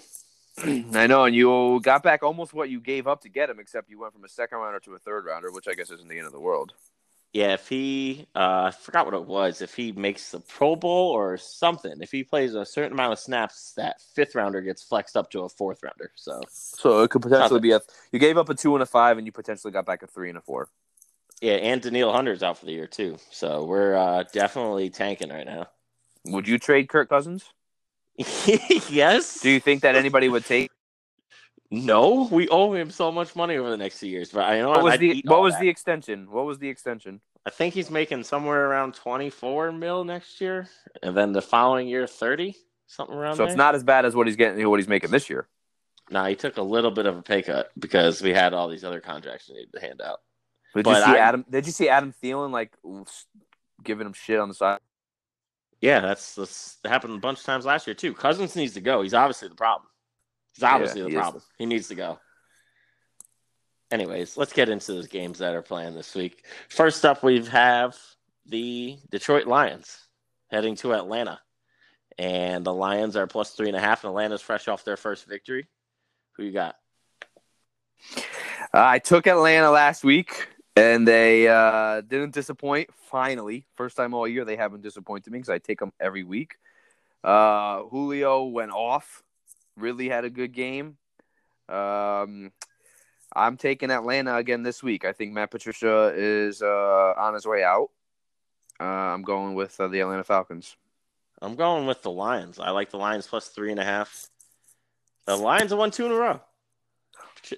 I 0.95 1.07
know, 1.07 1.25
and 1.25 1.35
you 1.35 1.81
got 1.83 2.03
back 2.03 2.23
almost 2.23 2.53
what 2.53 2.69
you 2.69 2.81
gave 2.81 3.07
up 3.07 3.23
to 3.23 3.29
get 3.29 3.49
him, 3.49 3.59
except 3.59 3.89
you 3.89 3.99
went 3.99 4.13
from 4.13 4.25
a 4.25 4.29
second 4.29 4.59
rounder 4.59 4.81
to 4.81 4.95
a 4.95 4.99
third 4.99 5.25
rounder, 5.25 5.51
which 5.51 5.67
I 5.69 5.75
guess 5.75 5.91
isn't 5.91 6.09
the 6.09 6.19
end 6.19 6.27
of 6.27 6.33
the 6.33 6.41
world. 6.41 6.73
Yeah, 7.33 7.55
if 7.55 7.67
he, 7.67 8.27
uh, 8.35 8.65
I 8.65 8.71
forgot 8.73 9.07
what 9.07 9.15
it 9.15 9.25
was. 9.25 9.63
If 9.63 9.75
he 9.75 9.93
makes 9.93 10.31
the 10.33 10.41
Pro 10.41 10.77
Bowl 10.77 11.09
or 11.13 11.39
something, 11.39 11.95
if 12.03 12.13
he 12.13 12.23
plays 12.25 12.55
a 12.55 12.67
certain 12.67 12.93
amount 12.93 13.15
of 13.15 13.19
snaps, 13.19 13.73
that 13.79 14.03
fifth 14.15 14.35
rounder 14.35 14.61
gets 14.61 14.83
flexed 14.83 15.17
up 15.17 15.31
to 15.31 15.41
a 15.41 15.49
fourth 15.49 15.83
rounder. 15.83 16.13
So 16.15 16.43
So 16.51 17.03
it 17.03 17.09
could 17.11 17.23
potentially 17.23 17.61
be 17.61 17.73
a. 17.73 17.81
You 18.13 18.19
gave 18.19 18.37
up 18.37 18.51
a 18.51 18.55
two 18.55 18.75
and 18.75 18.83
a 18.83 18.87
five, 18.87 19.17
and 19.17 19.27
you 19.27 19.33
potentially 19.33 19.73
got 19.73 19.87
back 19.87 20.03
a 20.03 20.07
three 20.07 20.29
and 20.29 20.37
a 20.37 20.43
four. 20.43 20.69
yeah, 21.41 21.55
and 21.55 21.81
Danielle 21.81 22.13
Hunter's 22.13 22.43
out 22.43 22.59
for 22.59 22.67
the 22.67 22.73
year 22.73 22.87
too. 22.87 23.17
So 23.31 23.65
we're 23.65 23.95
uh, 23.95 24.25
definitely 24.31 24.91
tanking 24.91 25.31
right 25.31 25.47
now. 25.47 25.69
Would 26.27 26.47
you 26.47 26.59
trade 26.59 26.91
Kirk 26.91 27.09
Cousins? 27.09 27.47
yes. 28.89 29.41
Do 29.41 29.51
you 29.51 29.61
think 29.61 29.83
that 29.83 29.95
anybody 29.97 30.29
would 30.29 30.45
take? 30.45 30.71
No, 31.71 32.29
we 32.31 32.49
owe 32.49 32.75
him 32.75 32.91
so 32.91 33.11
much 33.11 33.35
money 33.35 33.57
over 33.57 33.71
the 33.71 33.77
next 33.79 33.99
few 33.99 34.11
years. 34.11 34.31
But 34.31 34.45
I 34.45 34.59
know 34.59 34.69
What 34.71 34.83
was 34.83 34.95
I'd 34.95 35.01
the 35.01 35.23
What 35.27 35.41
was 35.43 35.55
that. 35.55 35.61
the 35.63 35.69
extension? 35.69 36.31
What 36.31 36.45
was 36.45 36.59
the 36.59 36.69
extension? 36.69 37.21
I 37.47 37.51
think 37.51 37.73
he's 37.75 37.91
making 37.91 38.25
somewhere 38.25 38.67
around 38.69 38.95
twenty 38.95 39.31
four 39.31 39.73
mil 39.73 40.05
next 40.05 40.41
year, 40.41 40.69
and 41.03 41.17
then 41.17 41.33
the 41.33 41.43
following 41.43 41.89
year 41.89 42.07
thirty, 42.07 42.55
something 42.87 43.17
around 43.17 43.37
So 43.37 43.39
there. 43.45 43.49
it's 43.49 43.57
not 43.57 43.75
as 43.75 43.83
bad 43.83 44.05
as 44.05 44.15
what 44.15 44.27
he's 44.27 44.37
getting, 44.37 44.69
what 44.69 44.79
he's 44.79 44.87
making 44.89 45.11
this 45.11 45.31
year. 45.31 45.49
No, 46.11 46.25
he 46.27 46.37
took 46.37 46.59
a 46.59 46.63
little 46.63 46.91
bit 46.91 47.07
of 47.07 47.17
a 47.17 47.23
pay 47.23 47.41
cut 47.43 47.71
because 47.79 48.21
we 48.21 48.35
had 48.35 48.53
all 48.53 48.69
these 48.69 48.85
other 48.85 49.01
contracts 49.01 49.49
we 49.49 49.55
needed 49.57 49.73
to 49.73 49.81
hand 49.81 50.03
out. 50.03 50.21
Did 50.75 50.85
But 50.85 50.91
you 50.99 51.05
see 51.05 51.11
I- 51.13 51.17
Adam? 51.19 51.45
Did 51.49 51.65
you 51.67 51.73
see 51.73 51.89
Adam 51.89 52.13
Thielen 52.23 52.51
like 52.53 52.73
giving 53.83 54.07
him 54.07 54.13
shit 54.13 54.39
on 54.39 54.49
the 54.49 54.55
side? 54.55 54.81
Yeah, 55.83 56.01
that's, 56.01 56.37
that's 56.37 56.77
that 56.85 56.89
happened 56.91 57.15
a 57.15 57.19
bunch 57.19 57.41
of 57.41 57.45
times 57.45 57.67
last 57.67 57.87
year 57.87 57.95
too. 57.95 58.15
Cousins 58.15 58.57
needs 58.57 58.75
to 58.75 58.81
go. 58.81 59.03
He's 59.03 59.15
obviously 59.15 59.49
the 59.49 59.55
problem. 59.57 59.89
He's 60.55 60.63
obviously 60.63 61.01
Yeah, 61.01 61.05
the 61.05 61.11
he 61.11 61.17
is. 61.17 61.21
problem. 61.21 61.43
He 61.59 61.67
needs 61.67 61.89
to 61.89 61.95
go. 61.97 62.19
Anyways, 63.91 64.37
let's 64.39 64.53
get 64.55 64.69
into 64.71 64.93
those 64.93 65.09
games 65.09 65.41
that 65.41 65.55
are 65.55 65.61
playing 65.61 65.95
this 65.95 66.15
week. 66.15 66.45
First 66.71 67.05
up, 67.05 67.23
we 67.23 67.45
have 67.47 67.97
the 68.47 68.97
Detroit 69.11 69.47
Lions 69.47 70.07
heading 70.51 70.77
to 70.77 70.95
Atlanta, 70.95 71.41
and 72.17 72.65
the 72.65 72.73
Lions 72.73 73.17
are 73.17 73.27
plus 73.27 73.51
three 73.51 73.69
and 73.69 73.77
a 73.77 73.81
half. 73.81 74.05
And 74.05 74.11
Atlanta's 74.11 74.41
fresh 74.41 74.69
off 74.69 74.85
their 74.85 74.97
first 74.97 75.27
victory. 75.27 75.67
Who 76.37 76.45
you 76.45 76.53
got? 76.53 76.77
Uh, 78.73 78.79
I 78.87 78.99
took 78.99 79.27
Atlanta 79.27 79.71
last 79.71 80.05
week, 80.05 80.49
and 80.77 81.07
they 81.07 81.49
uh, 81.49 82.01
didn't 82.03 82.35
disappoint. 82.35 82.91
Finally, 83.11 83.67
first 83.77 83.97
time 83.97 84.15
all 84.15 84.27
year 84.27 84.45
they 84.45 84.57
haven't 84.57 84.83
disappointed 84.83 85.33
me 85.33 85.39
because 85.39 85.51
I 85.51 85.59
take 85.59 85.81
them 85.81 85.93
every 86.01 86.25
week. 86.25 86.57
Uh, 87.23 87.83
Julio 87.85 88.45
went 88.45 88.73
off, 88.73 89.23
really 89.77 90.09
had 90.09 90.25
a 90.25 90.31
good 90.31 90.53
game. 90.53 90.97
Um, 91.69 92.53
I'm 93.35 93.57
taking 93.57 93.91
Atlanta 93.91 94.37
again 94.37 94.63
this 94.63 94.83
week. 94.83 95.05
I 95.05 95.13
think 95.13 95.33
Matt 95.33 95.51
Patricia 95.51 96.13
is 96.15 96.63
uh, 96.63 97.15
on 97.17 97.35
his 97.35 97.47
way 97.47 97.63
out. 97.63 97.91
Uh, 98.81 98.85
I'm 98.85 99.23
going 99.23 99.55
with 99.55 99.79
uh, 99.81 99.89
the 99.89 100.01
Atlanta 100.01 100.25
Falcons. 100.25 100.77
I'm 101.41 101.55
going 101.57 101.87
with 101.87 102.03
the 102.03 102.11
Lions. 102.11 102.59
I 102.59 102.71
like 102.71 102.91
the 102.91 102.99
Lions 102.99 103.27
plus 103.27 103.49
three 103.49 103.71
and 103.71 103.81
a 103.81 103.85
half. 103.85 104.29
The 105.27 105.37
Lions 105.37 105.71
have 105.71 105.79
won 105.79 105.91
two 105.91 106.07
in 106.07 106.13
a 106.13 106.17
row. 106.17 106.41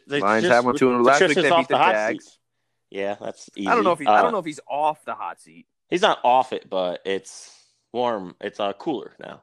They 0.06 0.20
Lions 0.20 0.44
just- 0.44 0.54
have 0.54 0.64
one 0.64 0.76
two 0.76 0.88
in 0.88 0.94
a 0.94 0.98
row. 0.98 1.04
Last 1.04 1.20
week 1.20 1.34
they 1.34 1.50
beat 1.50 1.68
the 1.68 1.78
hot 1.78 1.92
Jags. 1.92 2.24
seat. 2.24 2.32
Yeah, 2.94 3.16
that's 3.20 3.50
easy. 3.56 3.66
I 3.66 3.74
don't 3.74 3.82
know 3.82 3.90
if 3.90 3.98
he, 3.98 4.06
Uh, 4.06 4.12
I 4.12 4.22
don't 4.22 4.30
know 4.30 4.38
if 4.38 4.44
he's 4.44 4.60
off 4.68 5.04
the 5.04 5.16
hot 5.16 5.40
seat. 5.40 5.66
he's 5.90 6.00
not 6.00 6.20
off 6.22 6.52
it, 6.52 6.70
but 6.70 7.00
it's 7.04 7.52
warm. 7.92 8.36
It's 8.40 8.60
uh, 8.60 8.72
cooler 8.74 9.16
now. 9.18 9.42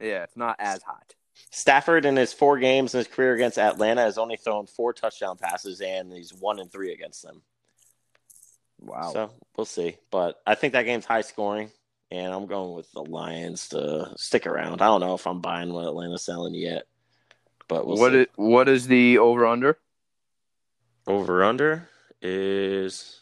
Yeah, 0.00 0.22
it's 0.22 0.36
not 0.36 0.56
as 0.58 0.82
hot. 0.82 1.14
Stafford 1.50 2.06
in 2.06 2.16
his 2.16 2.32
four 2.32 2.58
games 2.58 2.94
in 2.94 2.98
his 2.98 3.06
career 3.06 3.34
against 3.34 3.58
Atlanta 3.58 4.00
has 4.00 4.16
only 4.16 4.38
thrown 4.38 4.66
four 4.66 4.94
touchdown 4.94 5.36
passes, 5.36 5.82
and 5.82 6.10
he's 6.10 6.32
one 6.32 6.58
and 6.58 6.72
three 6.72 6.94
against 6.94 7.22
them. 7.22 7.42
Wow. 8.80 9.10
So 9.12 9.30
we'll 9.58 9.66
see. 9.66 9.98
But 10.10 10.40
I 10.46 10.54
think 10.54 10.72
that 10.72 10.84
game's 10.84 11.04
high 11.04 11.20
scoring, 11.20 11.70
and 12.10 12.32
I'm 12.32 12.46
going 12.46 12.74
with 12.74 12.90
the 12.92 13.02
Lions 13.04 13.68
to 13.70 14.14
stick 14.16 14.46
around. 14.46 14.80
I 14.80 14.86
don't 14.86 15.00
know 15.02 15.14
if 15.14 15.26
I'm 15.26 15.42
buying 15.42 15.70
what 15.70 15.84
Atlanta's 15.84 16.24
selling 16.24 16.54
yet, 16.54 16.84
but 17.68 17.86
we'll 17.86 17.98
what 17.98 18.12
see. 18.12 18.20
is 18.20 18.26
what 18.36 18.70
is 18.70 18.86
the 18.86 19.18
over 19.18 19.44
under? 19.44 19.76
Over 21.06 21.44
under 21.44 21.90
is 22.22 23.20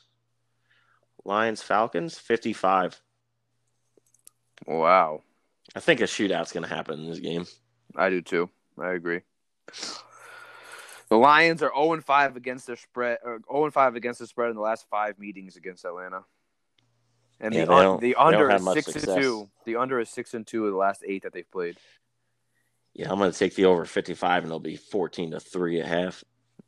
Lions 1.24 1.62
Falcons 1.62 2.18
55. 2.18 3.00
Wow, 4.66 5.22
I 5.74 5.80
think 5.80 6.00
a 6.00 6.04
shootout's 6.04 6.52
going 6.52 6.62
to 6.66 6.74
happen 6.74 7.00
in 7.00 7.10
this 7.10 7.20
game. 7.20 7.46
I 7.96 8.10
do 8.10 8.22
too. 8.22 8.50
I 8.78 8.92
agree. 8.92 9.20
The 11.08 11.16
Lions 11.16 11.62
are 11.62 11.70
0 11.74 12.00
5 12.00 12.36
against 12.36 12.66
their 12.66 12.76
spread. 12.76 13.18
Or 13.22 13.40
0 13.52 13.70
5 13.70 13.94
against 13.96 14.20
the 14.20 14.26
spread 14.26 14.50
in 14.50 14.56
the 14.56 14.62
last 14.62 14.86
five 14.90 15.18
meetings 15.18 15.56
against 15.56 15.84
Atlanta. 15.84 16.24
And 17.40 17.54
Yeah, 17.54 17.66
the 17.66 17.72
un- 17.72 18.00
the 18.00 18.14
under 18.16 18.50
is 18.50 18.64
six 18.72 18.86
success. 18.86 19.08
and 19.08 19.22
two. 19.22 19.50
The 19.64 19.76
under 19.76 20.00
is 20.00 20.08
six 20.08 20.34
and 20.34 20.46
two 20.46 20.66
of 20.66 20.72
the 20.72 20.78
last 20.78 21.04
eight 21.06 21.24
that 21.24 21.32
they've 21.32 21.50
played. 21.50 21.76
Yeah, 22.94 23.10
I'm 23.10 23.18
going 23.18 23.30
to 23.32 23.38
take 23.38 23.54
the 23.54 23.64
over 23.64 23.84
55, 23.84 24.44
and 24.44 24.50
it'll 24.50 24.60
be 24.60 24.76
14 24.76 25.32
to 25.32 25.40
three 25.40 25.80
at 25.80 25.86
half. 25.86 26.22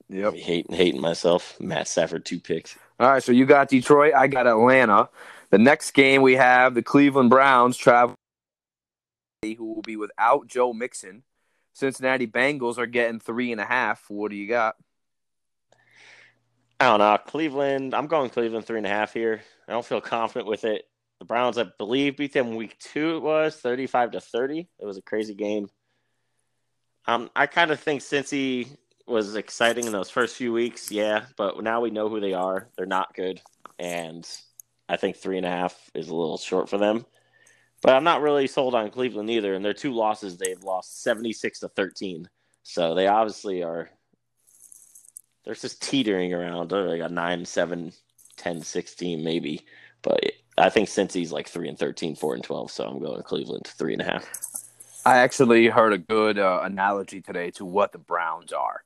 Yep. 0.08 0.34
Hating 0.34 0.74
hating 0.74 1.00
myself. 1.00 1.58
Matt 1.60 1.88
Stafford 1.88 2.24
two 2.24 2.38
picks. 2.38 2.76
All 3.00 3.10
right, 3.10 3.22
so 3.22 3.32
you 3.32 3.44
got 3.44 3.68
Detroit. 3.68 4.14
I 4.14 4.26
got 4.28 4.46
Atlanta. 4.46 5.08
The 5.50 5.58
next 5.58 5.92
game 5.92 6.22
we 6.22 6.34
have 6.34 6.74
the 6.74 6.82
Cleveland 6.82 7.30
Browns 7.30 7.76
travel, 7.76 8.14
who 9.42 9.74
will 9.74 9.82
be 9.82 9.96
without 9.96 10.46
Joe 10.46 10.72
Mixon. 10.72 11.22
Cincinnati 11.72 12.26
Bengals 12.26 12.78
are 12.78 12.86
getting 12.86 13.20
three 13.20 13.52
and 13.52 13.60
a 13.60 13.64
half. 13.64 14.04
What 14.08 14.30
do 14.30 14.36
you 14.36 14.48
got? 14.48 14.76
I 16.80 16.86
don't 16.86 16.98
know. 16.98 17.18
Cleveland. 17.26 17.94
I'm 17.94 18.06
going 18.06 18.30
Cleveland 18.30 18.66
three 18.66 18.78
and 18.78 18.86
a 18.86 18.90
half 18.90 19.12
here. 19.12 19.42
I 19.68 19.72
don't 19.72 19.84
feel 19.84 20.00
confident 20.00 20.48
with 20.48 20.64
it. 20.64 20.88
The 21.18 21.24
Browns, 21.24 21.58
I 21.58 21.64
believe, 21.78 22.16
beat 22.16 22.32
them 22.32 22.56
week 22.56 22.78
two. 22.78 23.16
It 23.16 23.22
was 23.22 23.56
35 23.56 24.12
to 24.12 24.20
30. 24.20 24.68
It 24.78 24.84
was 24.84 24.98
a 24.98 25.02
crazy 25.02 25.34
game. 25.34 25.68
Um, 27.06 27.30
I 27.34 27.46
kind 27.46 27.70
of 27.70 27.80
think 27.80 28.02
Cincy 28.02 28.68
was 29.06 29.36
exciting 29.36 29.86
in 29.86 29.92
those 29.92 30.10
first 30.10 30.36
few 30.36 30.52
weeks, 30.52 30.90
yeah, 30.90 31.26
but 31.36 31.62
now 31.62 31.80
we 31.80 31.90
know 31.90 32.08
who 32.08 32.20
they 32.20 32.32
are. 32.32 32.68
They're 32.76 32.86
not 32.86 33.14
good, 33.14 33.40
and 33.78 34.28
I 34.88 34.96
think 34.96 35.16
three 35.16 35.36
and 35.36 35.46
a 35.46 35.50
half 35.50 35.90
is 35.94 36.08
a 36.08 36.14
little 36.14 36.38
short 36.38 36.68
for 36.68 36.78
them. 36.78 37.06
But 37.82 37.94
I'm 37.94 38.04
not 38.04 38.22
really 38.22 38.46
sold 38.46 38.74
on 38.74 38.90
Cleveland 38.90 39.30
either. 39.30 39.54
And 39.54 39.64
their 39.64 39.74
two 39.74 39.92
losses, 39.92 40.36
they've 40.36 40.62
lost 40.62 41.02
76 41.02 41.60
to 41.60 41.68
13. 41.68 42.28
So 42.62 42.94
they 42.94 43.06
obviously 43.06 43.62
are. 43.62 43.90
They're 45.44 45.54
just 45.54 45.82
teetering 45.82 46.34
around. 46.34 46.70
They're 46.70 46.88
like 46.88 47.08
a 47.08 47.12
9, 47.12 47.44
7, 47.44 47.92
10, 48.36 48.62
16, 48.62 49.22
maybe. 49.22 49.64
But 50.02 50.32
I 50.58 50.70
think 50.70 50.88
Cincy's 50.88 51.32
like 51.32 51.48
3 51.48 51.68
and 51.68 51.78
13, 51.78 52.16
4 52.16 52.34
and 52.34 52.44
12. 52.44 52.70
So 52.70 52.86
I'm 52.86 52.98
going 52.98 53.22
Cleveland, 53.22 53.66
three 53.66 53.92
and 53.92 54.02
a 54.02 54.06
half. 54.06 54.28
I 55.04 55.18
actually 55.18 55.68
heard 55.68 55.92
a 55.92 55.98
good 55.98 56.38
uh, 56.38 56.60
analogy 56.64 57.20
today 57.20 57.52
to 57.52 57.64
what 57.64 57.92
the 57.92 57.98
Browns 57.98 58.52
are. 58.52 58.82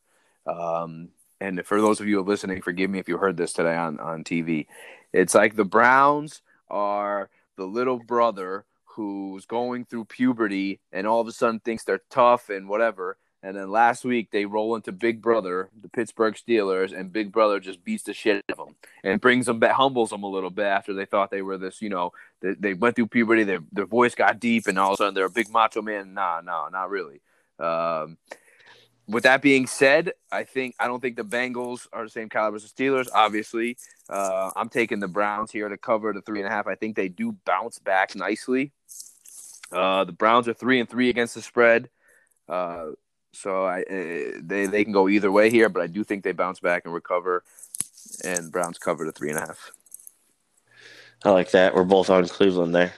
Um, 0.50 1.08
and 1.40 1.64
for 1.64 1.80
those 1.80 2.00
of 2.00 2.08
you 2.08 2.20
listening, 2.20 2.60
forgive 2.62 2.90
me 2.90 2.98
if 2.98 3.08
you 3.08 3.16
heard 3.16 3.36
this 3.36 3.52
today 3.52 3.76
on, 3.76 3.98
on 4.00 4.24
TV. 4.24 4.66
It's 5.12 5.34
like 5.34 5.56
the 5.56 5.64
Browns 5.64 6.42
are 6.68 7.30
the 7.56 7.64
little 7.64 7.98
brother 7.98 8.64
who's 8.84 9.46
going 9.46 9.84
through 9.84 10.04
puberty 10.06 10.80
and 10.92 11.06
all 11.06 11.20
of 11.20 11.28
a 11.28 11.32
sudden 11.32 11.60
thinks 11.60 11.84
they're 11.84 12.02
tough 12.10 12.50
and 12.50 12.68
whatever. 12.68 13.16
And 13.42 13.56
then 13.56 13.70
last 13.70 14.04
week 14.04 14.30
they 14.30 14.44
roll 14.44 14.76
into 14.76 14.92
Big 14.92 15.22
Brother, 15.22 15.70
the 15.80 15.88
Pittsburgh 15.88 16.34
Steelers, 16.34 16.98
and 16.98 17.10
Big 17.10 17.32
Brother 17.32 17.58
just 17.58 17.82
beats 17.82 18.02
the 18.02 18.12
shit 18.12 18.36
out 18.36 18.58
of 18.58 18.66
them 18.66 18.76
and 19.02 19.20
brings 19.20 19.46
them 19.46 19.58
back, 19.58 19.72
humbles 19.72 20.10
them 20.10 20.24
a 20.24 20.28
little 20.28 20.50
bit 20.50 20.66
after 20.66 20.92
they 20.92 21.06
thought 21.06 21.30
they 21.30 21.40
were 21.40 21.56
this, 21.56 21.80
you 21.80 21.88
know, 21.88 22.12
they, 22.42 22.52
they 22.52 22.74
went 22.74 22.96
through 22.96 23.06
puberty, 23.06 23.44
their 23.44 23.60
their 23.72 23.86
voice 23.86 24.14
got 24.14 24.40
deep, 24.40 24.66
and 24.66 24.78
all 24.78 24.90
of 24.90 24.94
a 24.94 24.96
sudden 24.98 25.14
they're 25.14 25.24
a 25.24 25.30
big 25.30 25.50
macho 25.50 25.80
man. 25.80 26.12
Nah, 26.12 26.42
nah, 26.42 26.68
not 26.68 26.90
really. 26.90 27.22
Um, 27.58 28.18
with 29.10 29.24
that 29.24 29.42
being 29.42 29.66
said, 29.66 30.12
I 30.30 30.44
think 30.44 30.74
I 30.78 30.86
don't 30.86 31.00
think 31.00 31.16
the 31.16 31.24
Bengals 31.24 31.88
are 31.92 32.04
the 32.04 32.10
same 32.10 32.28
caliber 32.28 32.56
as 32.56 32.70
the 32.70 32.82
Steelers. 32.82 33.08
Obviously, 33.12 33.76
uh, 34.08 34.50
I'm 34.54 34.68
taking 34.68 35.00
the 35.00 35.08
Browns 35.08 35.50
here 35.50 35.68
to 35.68 35.76
cover 35.76 36.12
the 36.12 36.22
three 36.22 36.38
and 36.38 36.46
a 36.46 36.50
half. 36.50 36.66
I 36.66 36.76
think 36.76 36.96
they 36.96 37.08
do 37.08 37.36
bounce 37.44 37.78
back 37.78 38.14
nicely. 38.14 38.72
Uh, 39.72 40.04
the 40.04 40.12
Browns 40.12 40.48
are 40.48 40.54
three 40.54 40.80
and 40.80 40.88
three 40.88 41.10
against 41.10 41.34
the 41.34 41.42
spread, 41.42 41.90
uh, 42.48 42.90
so 43.32 43.64
I 43.64 43.80
uh, 43.82 44.40
they 44.42 44.66
they 44.66 44.84
can 44.84 44.92
go 44.92 45.08
either 45.08 45.32
way 45.32 45.50
here, 45.50 45.68
but 45.68 45.82
I 45.82 45.86
do 45.88 46.04
think 46.04 46.22
they 46.22 46.32
bounce 46.32 46.60
back 46.60 46.84
and 46.84 46.94
recover, 46.94 47.42
and 48.24 48.52
Browns 48.52 48.78
cover 48.78 49.04
the 49.04 49.12
three 49.12 49.30
and 49.30 49.38
a 49.38 49.42
half. 49.42 49.72
I 51.24 51.30
like 51.30 51.50
that. 51.50 51.74
We're 51.74 51.84
both 51.84 52.10
on 52.10 52.26
Cleveland 52.28 52.74
there. 52.74 52.94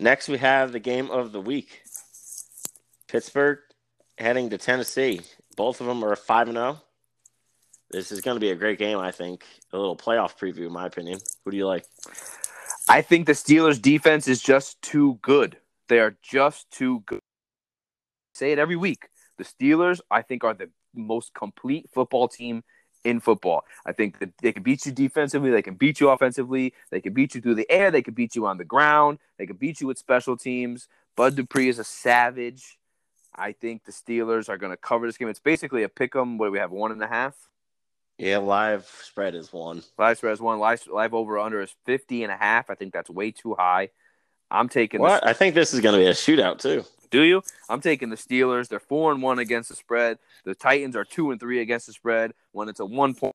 Next, 0.00 0.28
we 0.28 0.38
have 0.38 0.72
the 0.72 0.80
game 0.80 1.10
of 1.10 1.32
the 1.32 1.40
week 1.40 1.82
Pittsburgh 3.06 3.60
heading 4.18 4.50
to 4.50 4.58
Tennessee. 4.58 5.20
Both 5.56 5.80
of 5.80 5.86
them 5.86 6.04
are 6.04 6.16
5 6.16 6.48
and 6.48 6.56
0. 6.56 6.80
This 7.90 8.10
is 8.10 8.20
going 8.20 8.36
to 8.36 8.40
be 8.40 8.50
a 8.50 8.56
great 8.56 8.78
game, 8.78 8.98
I 8.98 9.12
think. 9.12 9.44
A 9.72 9.78
little 9.78 9.96
playoff 9.96 10.36
preview, 10.38 10.66
in 10.66 10.72
my 10.72 10.86
opinion. 10.86 11.20
Who 11.44 11.50
do 11.50 11.56
you 11.56 11.66
like? 11.66 11.84
I 12.88 13.02
think 13.02 13.26
the 13.26 13.32
Steelers 13.32 13.80
defense 13.80 14.28
is 14.28 14.42
just 14.42 14.80
too 14.82 15.18
good. 15.22 15.56
They 15.88 16.00
are 16.00 16.16
just 16.22 16.70
too 16.70 17.02
good. 17.06 17.20
say 18.34 18.52
it 18.52 18.58
every 18.58 18.76
week. 18.76 19.08
The 19.38 19.44
Steelers, 19.44 20.00
I 20.10 20.22
think, 20.22 20.44
are 20.44 20.54
the 20.54 20.70
most 20.94 21.34
complete 21.34 21.88
football 21.92 22.28
team 22.28 22.62
in 23.04 23.20
football. 23.20 23.64
I 23.84 23.92
think 23.92 24.18
that 24.18 24.30
they 24.42 24.52
can 24.52 24.62
beat 24.62 24.86
you 24.86 24.92
defensively, 24.92 25.50
they 25.50 25.62
can 25.62 25.74
beat 25.74 26.00
you 26.00 26.08
offensively, 26.08 26.72
they 26.90 27.00
can 27.00 27.12
beat 27.12 27.34
you 27.34 27.40
through 27.40 27.56
the 27.56 27.70
air, 27.70 27.90
they 27.90 28.02
can 28.02 28.14
beat 28.14 28.34
you 28.34 28.46
on 28.46 28.56
the 28.56 28.64
ground, 28.64 29.18
they 29.38 29.46
can 29.46 29.56
beat 29.56 29.80
you 29.80 29.86
with 29.86 29.98
special 29.98 30.36
teams. 30.36 30.88
Bud 31.16 31.36
Dupree 31.36 31.68
is 31.68 31.78
a 31.78 31.84
savage. 31.84 32.78
I 33.34 33.52
think 33.52 33.84
the 33.84 33.92
Steelers 33.92 34.48
are 34.48 34.56
going 34.58 34.72
to 34.72 34.76
cover 34.76 35.06
this 35.06 35.16
game. 35.16 35.28
It's 35.28 35.40
basically 35.40 35.82
a 35.82 35.88
pick 35.88 36.14
'em 36.14 36.38
where 36.38 36.50
we 36.50 36.58
have 36.58 36.70
one 36.70 36.92
and 36.92 37.02
a 37.02 37.06
half. 37.06 37.34
Yeah, 38.18 38.38
live 38.38 38.86
spread 39.02 39.34
is 39.34 39.52
one. 39.52 39.82
Live 39.98 40.18
spread 40.18 40.34
is 40.34 40.40
one. 40.40 40.60
Live, 40.60 40.86
live 40.86 41.14
over 41.14 41.38
under 41.38 41.60
is 41.60 41.74
50 41.84 42.22
and 42.22 42.30
a 42.32 42.36
half. 42.36 42.70
I 42.70 42.74
think 42.74 42.92
that's 42.92 43.10
way 43.10 43.32
too 43.32 43.54
high. 43.54 43.90
I'm 44.50 44.68
taking 44.68 44.98
the 44.98 45.02
What? 45.02 45.26
I 45.26 45.32
think 45.32 45.54
this 45.54 45.74
is 45.74 45.80
going 45.80 45.94
to 45.94 45.98
be 45.98 46.06
a 46.06 46.12
shootout, 46.12 46.60
too. 46.60 46.84
Do 47.10 47.22
you? 47.22 47.42
I'm 47.68 47.80
taking 47.80 48.10
the 48.10 48.16
Steelers. 48.16 48.68
They're 48.68 48.80
four 48.80 49.10
and 49.12 49.22
one 49.22 49.38
against 49.38 49.68
the 49.68 49.76
spread. 49.76 50.18
The 50.44 50.54
Titans 50.54 50.94
are 50.96 51.04
two 51.04 51.30
and 51.30 51.40
three 51.40 51.60
against 51.60 51.86
the 51.86 51.92
spread. 51.92 52.34
When 52.52 52.68
it's 52.68 52.80
a 52.80 52.86
one 52.86 53.14
point 53.14 53.34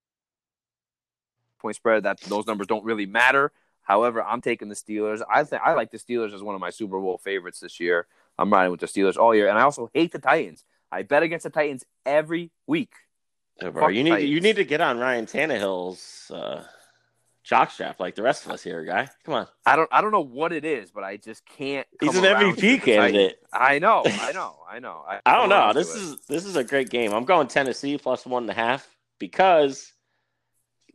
point 1.60 1.76
spread, 1.76 2.04
that 2.04 2.22
those 2.22 2.48
numbers 2.48 2.68
don't 2.68 2.86
really 2.86 3.06
matter. 3.06 3.52
However, 3.82 4.24
I'm 4.24 4.42
taking 4.42 4.70
the 4.70 4.76
Steelers. 4.76 5.22
I 5.30 5.44
think 5.44 5.62
I 5.64 5.74
like 5.74 5.92
the 5.92 5.98
Steelers 5.98 6.34
as 6.34 6.44
one 6.44 6.56
of 6.56 6.62
my 6.62 6.70
Super 6.70 7.00
Bowl 7.00 7.18
favorites 7.18 7.60
this 7.60 7.80
year. 7.80 8.08
I'm 8.40 8.52
riding 8.52 8.72
with 8.72 8.80
the 8.80 8.88
Steelers 8.88 9.18
all 9.18 9.36
year, 9.36 9.50
and 9.50 9.58
I 9.58 9.64
also 9.64 9.90
hate 9.94 10.12
the 10.12 10.20
Titans. 10.20 10.64
I 10.92 11.04
bet 11.04 11.24
against 11.24 11.44
the 11.44 11.50
Titans 11.50 11.84
every 12.06 12.52
week. 12.68 12.94
Yeah, 13.62 13.70
bro, 13.70 13.84
Fuck 13.84 13.94
you 13.94 14.04
need 14.04 14.12
Titans. 14.12 14.30
you 14.30 14.42
need 14.42 14.56
to 14.56 14.64
get 14.64 14.82
on 14.82 14.98
Ryan 14.98 15.26
Tannehill's 15.26 16.32
uh, 16.34 16.64
jockstrap 17.46 18.00
like 18.00 18.16
the 18.16 18.24
rest 18.24 18.46
of 18.46 18.52
us 18.52 18.64
here, 18.64 18.84
guy. 18.86 19.10
Come 19.26 19.34
on, 19.34 19.48
I 19.66 19.76
don't 19.76 19.90
I 19.92 20.02
don't 20.02 20.12
know 20.12 20.24
what 20.24 20.54
it 20.54 20.64
is, 20.64 20.92
but 20.92 21.04
I 21.04 21.18
just 21.18 21.46
can't. 21.46 21.86
he's 22.00 22.16
an 22.16 22.24
MVP 22.24 22.82
candidate. 22.82 23.40
I 23.52 23.80
know, 23.80 24.04
I 24.06 24.32
know, 24.32 24.56
I 24.70 24.80
know. 24.80 25.04
I, 25.08 25.20
I 25.26 25.36
don't 25.36 25.50
know. 25.50 25.74
This 25.74 25.94
it. 25.94 26.00
is 26.00 26.18
this 26.28 26.46
is 26.46 26.56
a 26.56 26.64
great 26.64 26.90
game. 26.90 27.14
I'm 27.14 27.26
going 27.26 27.48
Tennessee 27.48 27.98
plus 27.98 28.26
one 28.26 28.44
and 28.44 28.50
a 28.50 28.54
half 28.54 28.88
because 29.20 29.92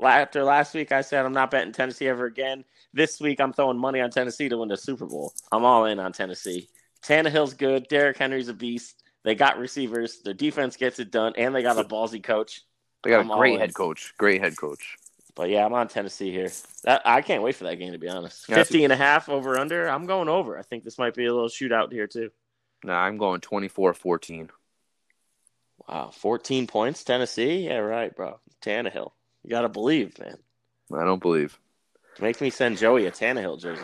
after 0.02 0.42
last 0.42 0.74
week 0.74 0.92
I 0.92 1.02
said 1.02 1.24
I'm 1.26 1.32
not 1.34 1.50
betting 1.50 1.72
Tennessee 1.72 2.08
ever 2.08 2.24
again. 2.24 2.64
This 2.94 3.20
week 3.20 3.40
I'm 3.40 3.52
throwing 3.52 3.78
money 3.78 4.00
on 4.00 4.10
Tennessee 4.10 4.48
to 4.48 4.56
win 4.56 4.68
the 4.68 4.76
Super 4.76 5.06
Bowl. 5.06 5.34
I'm 5.52 5.64
all 5.64 5.84
in 5.84 5.98
on 5.98 6.12
Tennessee. 6.12 6.68
Tannehill's 7.04 7.54
good. 7.54 7.88
Derrick 7.88 8.16
Henry's 8.16 8.48
a 8.48 8.54
beast. 8.54 9.02
They 9.24 9.34
got 9.34 9.58
receivers. 9.58 10.20
Their 10.22 10.34
defense 10.34 10.76
gets 10.76 10.98
it 10.98 11.10
done, 11.10 11.32
and 11.36 11.54
they 11.54 11.62
got 11.62 11.78
a 11.78 11.84
ballsy 11.84 12.22
coach. 12.22 12.62
they 13.02 13.10
got 13.10 13.20
I'm 13.20 13.30
a 13.30 13.36
great 13.36 13.58
head 13.58 13.74
coach. 13.74 14.14
Great 14.18 14.42
head 14.42 14.56
coach. 14.56 14.96
But 15.34 15.50
yeah, 15.50 15.64
I'm 15.64 15.72
on 15.72 15.88
Tennessee 15.88 16.30
here. 16.30 16.50
That 16.84 17.02
I 17.04 17.20
can't 17.22 17.42
wait 17.42 17.56
for 17.56 17.64
that 17.64 17.76
game 17.76 17.92
to 17.92 17.98
be 17.98 18.08
honest. 18.08 18.48
Yeah, 18.48 18.56
50 18.56 18.84
and 18.84 18.92
a 18.92 18.96
half 18.96 19.28
over 19.28 19.58
under. 19.58 19.88
I'm 19.88 20.06
going 20.06 20.28
over. 20.28 20.58
I 20.58 20.62
think 20.62 20.84
this 20.84 20.98
might 20.98 21.14
be 21.14 21.26
a 21.26 21.34
little 21.34 21.48
shootout 21.48 21.90
here 21.90 22.06
too. 22.06 22.30
Nah, 22.84 22.98
I'm 22.98 23.16
going 23.16 23.40
24-14. 23.40 24.50
Wow, 25.88 26.10
14 26.12 26.66
points 26.66 27.02
Tennessee? 27.02 27.66
Yeah, 27.66 27.78
right, 27.78 28.14
bro. 28.14 28.38
Tannehill. 28.62 29.12
You 29.42 29.50
got 29.50 29.62
to 29.62 29.68
believe, 29.68 30.18
man. 30.18 30.36
I 30.94 31.04
don't 31.04 31.20
believe. 31.20 31.58
Make 32.20 32.40
me 32.40 32.50
send 32.50 32.78
Joey 32.78 33.06
a 33.06 33.10
Tannehill 33.10 33.60
jersey. 33.60 33.82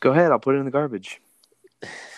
Go 0.00 0.10
ahead. 0.10 0.30
I'll 0.30 0.38
put 0.38 0.56
it 0.56 0.58
in 0.58 0.64
the 0.64 0.70
garbage. 0.70 1.20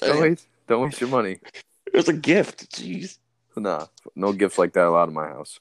Don't 0.00 0.20
waste, 0.20 0.46
don't 0.66 0.82
waste 0.82 1.00
your 1.00 1.10
money. 1.10 1.38
It 1.86 1.96
was 1.96 2.08
a 2.08 2.12
gift. 2.12 2.70
Jeez. 2.70 3.16
Nah, 3.56 3.86
no 4.14 4.34
gifts 4.34 4.58
like 4.58 4.74
that 4.74 4.86
allowed 4.86 5.08
in 5.08 5.14
my 5.14 5.28
house. 5.28 5.58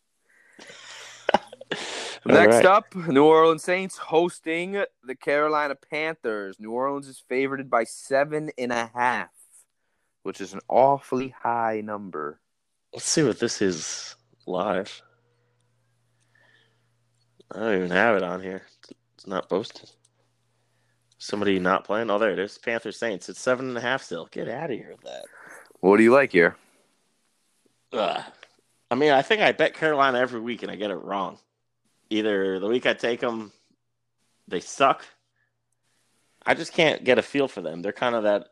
Next 2.25 2.56
right. 2.56 2.65
up, 2.65 2.94
New 2.94 3.24
Orleans 3.24 3.63
Saints 3.63 3.98
hosting 3.98 4.84
the 5.06 5.15
Carolina 5.15 5.75
Panthers. 5.75 6.60
New 6.60 6.72
Orleans 6.72 7.08
is 7.08 7.24
favored 7.29 7.70
by 7.70 7.86
seven 7.86 8.51
and 8.58 8.74
a 8.74 8.91
half, 8.94 9.29
which 10.24 10.41
is 10.41 10.53
an 10.53 10.60
awfully 10.67 11.29
high 11.29 11.79
number. 11.79 12.41
Let's 12.94 13.10
see 13.10 13.24
what 13.24 13.39
this 13.39 13.62
is 13.62 14.15
live. 14.46 15.01
I 17.53 17.60
don't 17.60 17.75
even 17.75 17.91
have 17.91 18.17
it 18.17 18.24
on 18.24 18.41
here. 18.41 18.63
It's 19.15 19.27
not 19.27 19.48
posted. 19.48 19.89
Somebody 21.18 21.60
not 21.60 21.84
playing? 21.84 22.10
Oh, 22.10 22.20
there 22.20 22.32
it 22.32 22.40
is. 22.40 22.58
Panthers 22.58 22.98
Saints. 22.98 23.30
It's 23.30 23.40
seven 23.40 23.70
and 23.70 23.78
a 23.78 23.82
half 23.82 24.04
still. 24.04 24.28
Get 24.32 24.48
out 24.48 24.70
of 24.70 24.78
here 24.78 24.92
with 24.92 25.02
that. 25.02 25.26
What 25.80 25.98
do 25.98 26.04
you 26.04 26.12
like 26.12 26.32
here? 26.32 26.56
Ugh. 27.94 28.24
I 28.90 28.96
mean, 28.96 29.12
I 29.12 29.22
think 29.22 29.42
I 29.42 29.52
bet 29.52 29.74
Carolina 29.74 30.20
every 30.20 30.40
week 30.40 30.64
and 30.64 30.72
I 30.72 30.76
get 30.76 30.92
it 30.92 30.96
wrong. 30.96 31.40
Either 32.10 32.60
the 32.60 32.68
week 32.68 32.86
I 32.86 32.94
take 32.94 33.20
them, 33.20 33.52
they 34.48 34.60
suck. 34.60 35.06
I 36.46 36.54
just 36.54 36.74
can't 36.74 37.04
get 37.04 37.20
a 37.20 37.22
feel 37.22 37.48
for 37.48 37.62
them. 37.62 37.82
They're 37.82 37.92
kind 37.92 38.16
of 38.16 38.24
that 38.24 38.48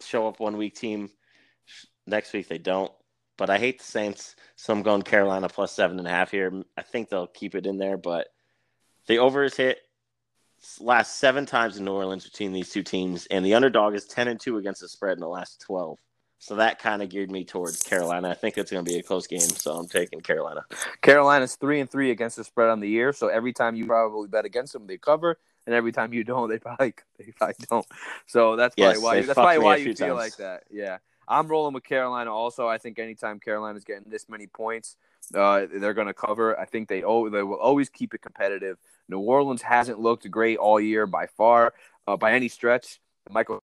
show 0.00 0.28
up 0.28 0.40
one 0.40 0.56
week 0.56 0.74
team. 0.74 1.10
Next 2.06 2.32
week 2.32 2.48
they 2.48 2.58
don't. 2.58 2.92
But 3.38 3.50
I 3.50 3.58
hate 3.58 3.78
the 3.78 3.84
Saints, 3.84 4.34
so 4.56 4.72
I'm 4.72 4.82
going 4.82 5.02
Carolina 5.02 5.48
plus 5.48 5.72
seven 5.72 5.98
and 5.98 6.08
a 6.08 6.10
half 6.10 6.32
here. 6.32 6.64
I 6.76 6.82
think 6.82 7.08
they'll 7.08 7.28
keep 7.28 7.54
it 7.54 7.66
in 7.66 7.78
there, 7.78 7.96
but 7.96 8.26
the 9.06 9.18
over 9.18 9.44
is 9.44 9.56
hit 9.56 9.78
last 10.80 11.16
seven 11.18 11.46
times 11.46 11.76
in 11.78 11.84
New 11.84 11.92
Orleans 11.92 12.24
between 12.24 12.52
these 12.52 12.70
two 12.70 12.82
teams, 12.82 13.26
and 13.26 13.44
the 13.44 13.54
underdog 13.54 13.94
is 13.94 14.06
ten 14.06 14.28
and 14.28 14.40
two 14.40 14.58
against 14.58 14.80
the 14.80 14.88
spread 14.88 15.14
in 15.14 15.20
the 15.20 15.28
last 15.28 15.60
twelve. 15.60 15.98
So 16.38 16.56
that 16.56 16.78
kind 16.78 17.02
of 17.02 17.08
geared 17.08 17.30
me 17.30 17.44
towards 17.44 17.82
Carolina. 17.82 18.30
I 18.30 18.34
think 18.34 18.58
it's 18.58 18.70
going 18.70 18.84
to 18.84 18.90
be 18.90 18.98
a 18.98 19.02
close 19.02 19.26
game, 19.26 19.56
so 19.56 19.72
I'm 19.76 19.88
taking 19.88 20.20
Carolina. 20.20 20.66
Carolina's 21.02 21.56
three 21.56 21.80
and 21.80 21.90
three 21.90 22.10
against 22.10 22.36
the 22.36 22.44
spread 22.44 22.70
on 22.70 22.80
the 22.80 22.88
year, 22.88 23.12
so 23.12 23.28
every 23.28 23.52
time 23.52 23.76
you 23.76 23.86
probably 23.86 24.28
bet 24.28 24.44
against 24.44 24.72
them, 24.72 24.86
they 24.86 24.98
cover, 24.98 25.38
and 25.66 25.74
every 25.74 25.92
time 25.92 26.12
you 26.12 26.24
don't, 26.24 26.48
they 26.48 26.58
probably 26.58 26.94
they 27.18 27.32
probably 27.36 27.56
don't. 27.70 27.86
So 28.26 28.56
that's 28.56 28.76
probably 28.76 28.98
Yes, 28.98 29.00
why 29.00 29.16
they 29.16 29.22
that's 29.22 29.38
probably 29.38 29.58
why 29.58 29.76
you 29.76 29.90
feel 29.90 30.16
times. 30.16 30.16
like 30.16 30.36
that. 30.38 30.64
Yeah, 30.70 30.98
I'm 31.28 31.48
rolling 31.48 31.74
with 31.74 31.84
Carolina. 31.84 32.32
Also, 32.32 32.68
I 32.68 32.78
think 32.78 32.98
anytime 32.98 33.40
Carolina's 33.40 33.84
getting 33.84 34.10
this 34.10 34.28
many 34.28 34.46
points, 34.46 34.96
uh, 35.34 35.66
they're 35.72 35.94
going 35.94 36.06
to 36.06 36.14
cover. 36.14 36.58
I 36.58 36.64
think 36.64 36.88
they 36.88 37.02
oh 37.02 37.28
they 37.28 37.42
will 37.42 37.58
always 37.58 37.88
keep 37.88 38.14
it 38.14 38.22
competitive. 38.22 38.78
New 39.08 39.20
Orleans 39.20 39.62
hasn't 39.62 39.98
looked 39.98 40.30
great 40.30 40.58
all 40.58 40.80
year 40.80 41.06
by 41.06 41.26
far, 41.26 41.74
uh, 42.06 42.16
by 42.16 42.32
any 42.32 42.48
stretch. 42.48 43.00
Michael 43.30 43.62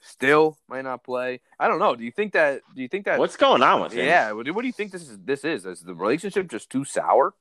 still 0.00 0.58
might 0.68 0.82
not 0.82 1.04
play. 1.04 1.40
I 1.58 1.68
don't 1.68 1.78
know. 1.78 1.94
Do 1.94 2.04
you 2.04 2.10
think 2.10 2.32
that? 2.32 2.62
Do 2.74 2.82
you 2.82 2.88
think 2.88 3.04
that? 3.04 3.18
What's 3.18 3.36
going 3.36 3.62
on 3.62 3.80
with 3.82 3.92
him? 3.92 4.06
yeah. 4.06 4.32
What 4.32 4.46
do, 4.46 4.52
what 4.54 4.62
do 4.62 4.66
you 4.66 4.72
think 4.72 4.92
this 4.92 5.02
is? 5.02 5.18
This 5.18 5.44
is 5.44 5.66
is 5.66 5.80
the 5.80 5.94
relationship 5.94 6.48
just 6.50 6.70
too 6.70 6.84
sour? 6.84 7.34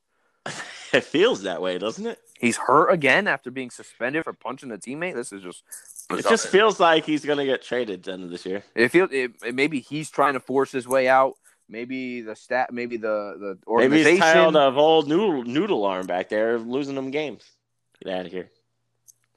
it 0.93 1.03
feels 1.03 1.43
that 1.43 1.61
way, 1.61 1.77
doesn't 1.77 2.05
it? 2.05 2.19
He's 2.39 2.57
hurt 2.57 2.89
again 2.89 3.27
after 3.27 3.51
being 3.51 3.69
suspended 3.69 4.23
for 4.23 4.33
punching 4.33 4.71
a 4.71 4.77
teammate. 4.77 5.15
This 5.15 5.33
is 5.33 5.43
just. 5.43 5.63
It 6.11 6.27
just 6.27 6.47
feels 6.47 6.79
like 6.79 7.05
he's 7.05 7.23
going 7.23 7.37
to 7.37 7.45
get 7.45 7.61
traded 7.61 7.99
at 7.99 8.03
the 8.03 8.13
end 8.13 8.23
of 8.23 8.29
this 8.31 8.45
year. 8.45 8.63
It 8.75 8.89
feels. 8.89 9.11
It, 9.11 9.31
it- 9.43 9.55
maybe 9.55 9.79
he's 9.79 10.09
trying 10.09 10.33
to 10.33 10.39
force 10.39 10.71
his 10.71 10.87
way 10.87 11.07
out. 11.07 11.35
Maybe 11.69 12.21
the 12.21 12.35
stat. 12.35 12.73
Maybe 12.73 12.97
the 12.97 13.35
the 13.39 13.57
organization. 13.67 14.03
Maybe 14.03 14.11
he's 14.11 14.19
tired 14.19 14.55
of 14.55 14.77
old 14.77 15.07
noodle, 15.07 15.43
noodle 15.43 15.85
arm 15.85 16.07
back 16.07 16.29
there 16.29 16.57
losing 16.57 16.95
them 16.95 17.11
games. 17.11 17.43
Get 18.03 18.13
out 18.13 18.25
of 18.25 18.31
here. 18.31 18.49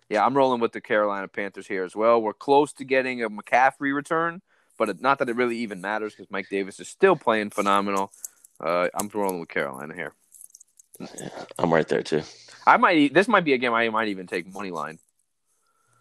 Yeah, 0.08 0.24
I'm 0.24 0.36
rolling 0.36 0.60
with 0.60 0.72
the 0.72 0.80
Carolina 0.80 1.28
Panthers 1.28 1.66
here 1.66 1.84
as 1.84 1.94
well. 1.94 2.20
We're 2.20 2.32
close 2.32 2.72
to 2.74 2.84
getting 2.84 3.22
a 3.22 3.30
McCaffrey 3.30 3.94
return, 3.94 4.42
but 4.78 4.88
it, 4.88 5.00
not 5.00 5.18
that 5.18 5.28
it 5.28 5.36
really 5.36 5.58
even 5.58 5.80
matters 5.80 6.14
because 6.14 6.30
Mike 6.30 6.48
Davis 6.50 6.80
is 6.80 6.88
still 6.88 7.16
playing 7.16 7.50
phenomenal. 7.50 8.12
Uh, 8.60 8.88
I'm 8.94 9.08
rolling 9.12 9.40
with 9.40 9.48
Carolina 9.48 9.94
here. 9.94 10.14
I'm 11.58 11.72
right 11.72 11.88
there 11.88 12.02
too. 12.02 12.22
I 12.66 12.76
might. 12.76 13.12
This 13.12 13.28
might 13.28 13.44
be 13.44 13.52
a 13.52 13.58
game 13.58 13.74
I 13.74 13.88
might 13.88 14.08
even 14.08 14.26
take 14.26 14.52
money 14.52 14.70
line. 14.70 14.98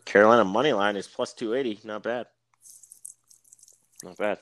Carolina 0.05 0.43
money 0.43 0.73
line 0.73 0.95
is 0.95 1.07
plus 1.07 1.33
280. 1.33 1.87
Not 1.87 2.03
bad. 2.03 2.27
Not 4.03 4.17
bad. 4.17 4.39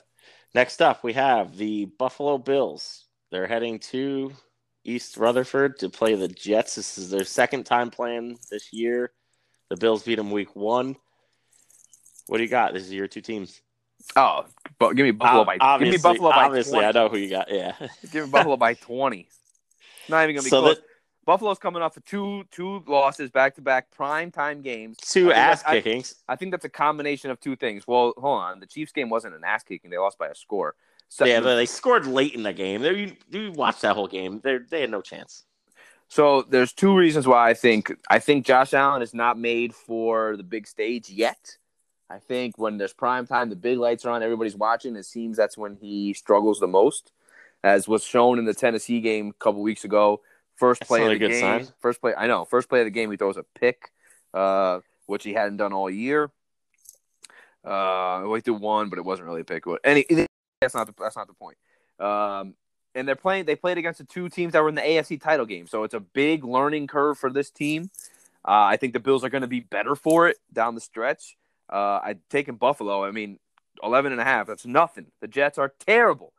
Next 0.56 0.82
up, 0.82 1.04
we 1.04 1.14
have 1.14 1.58
the 1.58 1.86
Buffalo 1.86 2.38
Bills. 2.38 3.06
They're 3.32 3.48
heading 3.48 3.80
to 3.80 4.32
East 4.84 5.18
Rutherford 5.18 5.78
to 5.80 5.90
play 5.90 6.16
the 6.16 6.28
Jets. 6.28 6.76
This 6.76 6.98
is 6.98 7.10
their 7.12 7.24
second 7.26 7.66
time 7.66 7.92
playing 7.92 8.40
this 8.50 8.74
year. 8.74 9.12
The 9.70 9.78
Bills 9.78 10.04
beat 10.04 10.16
them 10.16 10.32
week 10.32 10.56
one. 10.56 10.96
What 12.28 12.38
do 12.38 12.44
you 12.44 12.50
got? 12.50 12.74
This 12.74 12.84
is 12.84 12.94
your 12.94 13.08
two 13.08 13.22
teams. 13.22 13.62
Oh, 14.16 14.46
but 14.80 14.94
give 14.94 15.04
me 15.04 15.12
Buffalo 15.12 15.44
by. 15.46 15.56
Give 15.56 15.62
obviously, 15.62 15.98
me 15.98 16.02
Buffalo 16.02 16.30
by. 16.32 16.46
obviously, 16.46 16.74
20. 16.74 16.88
I 16.88 16.92
know 16.92 17.10
who 17.10 17.18
you 17.18 17.30
got. 17.30 17.52
Yeah. 17.52 17.74
Give 18.12 18.26
me 18.26 18.32
Buffalo 18.32 18.58
by 18.58 18.74
20. 18.76 19.28
Not 20.08 20.24
even 20.24 20.36
gonna 20.36 20.44
be 20.44 20.50
So 20.50 20.62
close. 20.62 20.78
the 20.78 20.84
Buffalo's 21.30 21.60
coming 21.60 21.84
off 21.84 21.96
of 21.96 22.04
two 22.06 22.44
two 22.50 22.84
losses 22.88 23.30
back 23.30 23.54
to 23.54 23.62
back 23.62 23.92
prime 23.92 24.32
time 24.32 24.64
games. 24.64 24.98
two 24.98 25.32
ass 25.32 25.62
that's- 25.62 25.64
I- 25.64 25.80
kickings. 25.80 26.16
I 26.28 26.36
think 26.36 26.50
that's 26.50 26.66
a 26.66 26.70
combination 26.70 27.30
of 27.30 27.40
two 27.40 27.56
things. 27.56 27.86
Well, 27.86 28.14
hold 28.18 28.40
on. 28.40 28.60
The 28.60 28.66
Chiefs 28.66 28.92
game 28.92 29.12
wasn't 29.12 29.36
an 29.36 29.44
ass 29.44 29.62
kicking. 29.62 29.92
They 29.92 30.00
lost 30.00 30.18
by 30.18 30.30
a 30.30 30.34
score. 30.34 30.74
So, 31.08 31.26
yeah, 31.26 31.40
but 31.40 31.56
they 31.56 31.68
scored 31.68 32.08
late 32.08 32.34
in 32.34 32.42
the 32.42 32.52
game. 32.52 32.82
They, 32.82 32.94
you, 32.96 33.16
you 33.30 33.52
watched 33.52 33.82
that 33.84 33.94
whole 33.94 34.08
game. 34.08 34.42
They 34.44 34.58
they 34.58 34.82
had 34.82 34.90
no 34.90 35.02
chance. 35.02 35.44
so 36.08 36.42
there's 36.42 36.74
two 36.74 36.96
reasons 36.98 37.28
why 37.28 37.48
I 37.48 37.54
think 37.54 37.94
I 38.10 38.18
think 38.18 38.48
Josh 38.48 38.74
Allen 38.74 39.04
is 39.04 39.14
not 39.14 39.38
made 39.38 39.76
for 39.76 40.36
the 40.36 40.42
big 40.42 40.66
stage 40.66 41.12
yet. 41.12 41.58
I 42.10 42.18
think 42.18 42.58
when 42.58 42.80
there's 42.80 42.94
prime 42.94 43.28
time, 43.28 43.52
the 43.52 43.56
big 43.56 43.78
lights 43.78 44.04
are 44.04 44.10
on, 44.10 44.24
everybody's 44.24 44.56
watching. 44.56 44.96
It 44.96 45.06
seems 45.06 45.38
that's 45.38 45.60
when 45.60 45.76
he 45.76 46.16
struggles 46.16 46.60
the 46.60 46.66
most, 46.68 47.12
as 47.64 47.88
was 47.88 48.04
shown 48.04 48.40
in 48.40 48.46
the 48.46 48.56
Tennessee 48.56 49.00
game 49.00 49.28
a 49.28 49.34
couple 49.34 49.62
weeks 49.62 49.84
ago. 49.84 50.22
First 50.60 50.82
play 50.82 51.04
of 51.04 51.20
the 51.20 51.28
game. 51.28 51.40
sign. 51.40 51.68
First 51.80 52.02
play, 52.02 52.14
I 52.18 52.28
know. 52.28 52.44
First 52.44 52.68
play 52.68 52.82
of 52.82 52.86
the 52.86 52.92
game, 52.92 53.10
he 53.10 53.16
throws 53.16 53.38
a 53.38 53.46
pick, 53.58 53.92
uh, 54.34 54.82
which 55.06 55.24
he 55.24 55.34
hadn't 55.34 55.56
done 55.56 55.72
all 55.72 55.90
year. 55.90 56.30
Uh, 57.64 58.34
he 58.34 58.42
threw 58.42 58.56
one, 58.56 58.90
but 58.90 59.00
it 59.00 59.06
wasn't 59.06 59.26
really 59.26 59.42
a 59.42 59.46
pick. 59.46 59.64
Any, 59.86 60.06
that's 60.60 60.76
not 60.76 60.88
the 60.88 60.94
that's 61.00 61.16
not 61.16 61.28
the 61.28 61.34
point. 61.34 61.58
Um, 61.98 62.56
and 62.94 63.08
they're 63.08 63.16
playing. 63.16 63.46
They 63.46 63.56
played 63.56 63.78
against 63.78 64.00
the 64.00 64.06
two 64.06 64.28
teams 64.28 64.52
that 64.52 64.62
were 64.62 64.68
in 64.68 64.76
the 64.76 64.82
AFC 64.82 65.22
title 65.22 65.46
game, 65.46 65.66
so 65.66 65.84
it's 65.84 65.94
a 65.94 66.02
big 66.02 66.44
learning 66.44 66.88
curve 66.88 67.18
for 67.18 67.32
this 67.32 67.50
team. 67.50 67.90
Uh, 68.46 68.68
I 68.68 68.76
think 68.76 68.92
the 68.92 69.00
Bills 69.00 69.24
are 69.24 69.30
going 69.30 69.44
to 69.44 69.48
be 69.48 69.62
better 69.62 69.96
for 69.96 70.28
it 70.28 70.38
down 70.52 70.76
the 70.76 70.82
stretch. 70.82 71.38
Uh, 71.72 72.00
I'd 72.04 72.20
taken 72.30 72.56
Buffalo. 72.56 73.06
I 73.06 73.12
mean, 73.12 73.40
11 73.82 74.12
and 74.12 74.20
a 74.20 74.24
half. 74.24 74.48
That's 74.48 74.66
nothing. 74.66 75.08
The 75.22 75.28
Jets 75.28 75.58
are 75.58 75.74
terrible. 75.80 76.34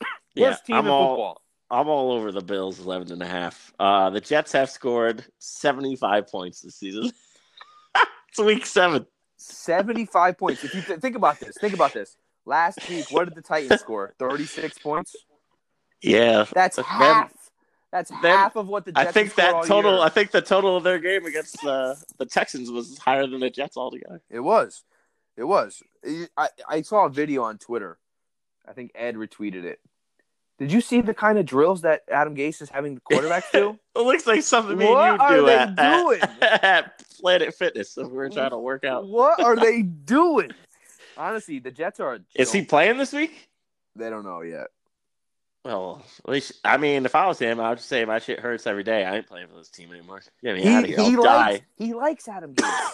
Yeah, 0.34 0.50
Worst 0.50 0.66
team 0.66 0.76
I'm 0.76 0.84
in 0.84 0.90
all 0.92 1.08
football. 1.08 1.42
I'm 1.70 1.88
all 1.88 2.12
over 2.12 2.32
the 2.32 2.40
Bills 2.40 2.80
11 2.80 3.12
and 3.12 3.22
a 3.22 3.26
half. 3.26 3.72
Uh, 3.78 4.10
the 4.10 4.20
Jets 4.20 4.52
have 4.52 4.70
scored 4.70 5.24
75 5.38 6.28
points 6.28 6.62
this 6.62 6.76
season. 6.76 7.10
it's 8.28 8.38
week 8.38 8.64
seven. 8.66 9.06
75 9.36 10.38
points. 10.38 10.64
If 10.64 10.74
you 10.74 10.82
th- 10.82 11.00
think 11.00 11.14
about 11.16 11.38
this, 11.40 11.56
think 11.60 11.74
about 11.74 11.92
this. 11.92 12.16
Last 12.46 12.88
week, 12.88 13.06
what 13.10 13.26
did 13.26 13.34
the 13.34 13.42
Titans 13.42 13.80
score? 13.82 14.14
36 14.18 14.78
points. 14.78 15.14
Yeah, 16.00 16.46
That's 16.54 16.76
Then- 16.76 16.84
half. 16.84 17.32
That's 17.90 18.10
then 18.10 18.36
half 18.36 18.56
of 18.56 18.68
what 18.68 18.84
the 18.84 18.92
Jets 18.92 19.08
I 19.08 19.12
think 19.12 19.34
that 19.36 19.64
total. 19.64 19.94
year. 19.96 20.02
I 20.02 20.10
think 20.10 20.30
the 20.30 20.42
total 20.42 20.76
of 20.76 20.84
their 20.84 20.98
game 20.98 21.24
against 21.24 21.64
uh, 21.64 21.94
the 22.18 22.26
Texans 22.26 22.70
was 22.70 22.98
higher 22.98 23.26
than 23.26 23.40
the 23.40 23.48
Jets 23.48 23.78
altogether. 23.78 24.20
It 24.28 24.40
was. 24.40 24.84
It 25.38 25.44
was. 25.44 25.82
I, 26.36 26.48
I 26.68 26.82
saw 26.82 27.06
a 27.06 27.08
video 27.08 27.44
on 27.44 27.56
Twitter. 27.56 27.96
I 28.68 28.74
think 28.74 28.90
Ed 28.94 29.14
retweeted 29.14 29.64
it. 29.64 29.80
Did 30.58 30.72
you 30.72 30.80
see 30.80 31.00
the 31.00 31.14
kind 31.14 31.38
of 31.38 31.46
drills 31.46 31.82
that 31.82 32.02
Adam 32.10 32.34
Gase 32.34 32.60
is 32.62 32.68
having 32.68 32.96
the 32.96 33.00
quarterbacks 33.00 33.50
do? 33.52 33.78
It 33.96 34.02
looks 34.02 34.26
like 34.28 34.42
something 34.42 34.78
me 34.78 34.86
What 34.86 35.08
and 35.08 35.18
you 35.20 35.24
are 35.24 35.36
do 35.36 35.46
they 35.46 35.56
at, 35.56 35.76
doing? 35.76 36.20
At, 36.22 36.64
at 36.64 37.04
Planet 37.20 37.52
Fitness 37.54 37.98
if 37.98 38.06
we're 38.08 38.28
trying 38.28 38.50
to 38.50 38.58
work 38.58 38.84
out. 38.84 39.08
What 39.08 39.40
are 39.42 39.56
they 39.56 39.82
doing? 40.04 40.52
Honestly, 41.16 41.58
the 41.58 41.72
Jets 41.72 41.98
are. 41.98 42.20
Is 42.36 42.52
he 42.52 42.62
playing 42.62 42.96
this 42.98 43.12
week? 43.12 43.48
They 43.96 44.08
don't 44.08 44.24
know 44.24 44.42
yet. 44.42 44.68
Well, 45.64 46.04
at 46.24 46.30
least 46.30 46.52
I 46.64 46.76
mean, 46.76 47.04
if 47.06 47.16
I 47.16 47.26
was 47.26 47.40
him, 47.40 47.58
I 47.58 47.70
would 47.70 47.78
just 47.78 47.88
say 47.88 48.04
my 48.04 48.20
shit 48.20 48.38
hurts 48.38 48.68
every 48.68 48.84
day. 48.84 49.04
I 49.04 49.16
ain't 49.16 49.26
playing 49.26 49.48
for 49.48 49.56
this 49.56 49.68
team 49.68 49.90
anymore. 49.90 50.22
Get 50.44 50.54
me 50.54 50.62
He, 50.62 50.68
out 50.68 50.84
of 50.84 50.90
here. 50.90 50.98
he 51.00 51.04
I'll 51.16 51.24
likes 51.24 51.58
die. 51.58 51.64
he 51.76 51.94
likes 51.94 52.28
Adam 52.28 52.54
Gase, 52.54 52.90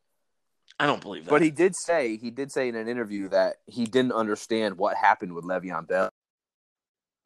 I 0.80 0.86
don't 0.86 1.02
believe 1.02 1.26
that. 1.26 1.30
but 1.30 1.42
he 1.42 1.50
did 1.50 1.76
say 1.76 2.16
he 2.16 2.30
did 2.30 2.50
say 2.50 2.68
in 2.68 2.76
an 2.76 2.88
interview 2.88 3.28
that 3.28 3.56
he 3.66 3.84
didn't 3.84 4.12
understand 4.12 4.78
what 4.78 4.96
happened 4.96 5.34
with 5.34 5.44
Le'Veon 5.44 5.86
Bell 5.86 6.08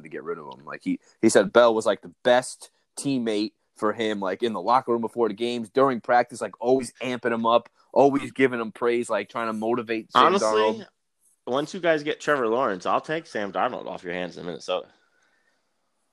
to 0.03 0.09
get 0.09 0.23
rid 0.23 0.39
of 0.39 0.47
him. 0.47 0.65
Like 0.65 0.83
he 0.83 1.01
he 1.23 1.29
said, 1.29 1.53
Bell 1.53 1.75
was 1.75 1.87
like 1.87 2.03
the 2.03 2.13
best 2.23 2.71
teammate 2.99 3.53
for 3.77 3.93
him, 3.93 4.21
like 4.21 4.43
in 4.43 4.53
the 4.53 4.61
locker 4.61 4.93
room 4.93 5.01
before 5.01 5.29
the 5.29 5.35
games, 5.35 5.71
during 5.71 6.01
practice, 6.01 6.41
like 6.41 6.55
always 6.61 6.93
amping 7.03 7.33
him 7.33 7.47
up, 7.47 7.69
always 7.93 8.31
giving 8.33 8.61
him 8.61 8.73
praise, 8.73 9.11
like 9.11 9.29
trying 9.29 9.49
to 9.49 9.53
motivate. 9.53 10.13
Sam 10.13 10.27
honestly, 10.27 10.49
Darnold. 10.49 10.87
once 11.47 11.75
you 11.75 11.81
guys 11.81 12.03
get 12.03 12.21
Trevor 12.21 12.49
Lawrence, 12.49 12.87
I'll 12.87 13.01
take 13.01 13.27
Sam 13.27 13.53
Darnold 13.53 13.87
off 13.87 14.05
your 14.05 14.13
hands 14.13 14.37
in 14.37 14.47
Minnesota. 14.47 14.89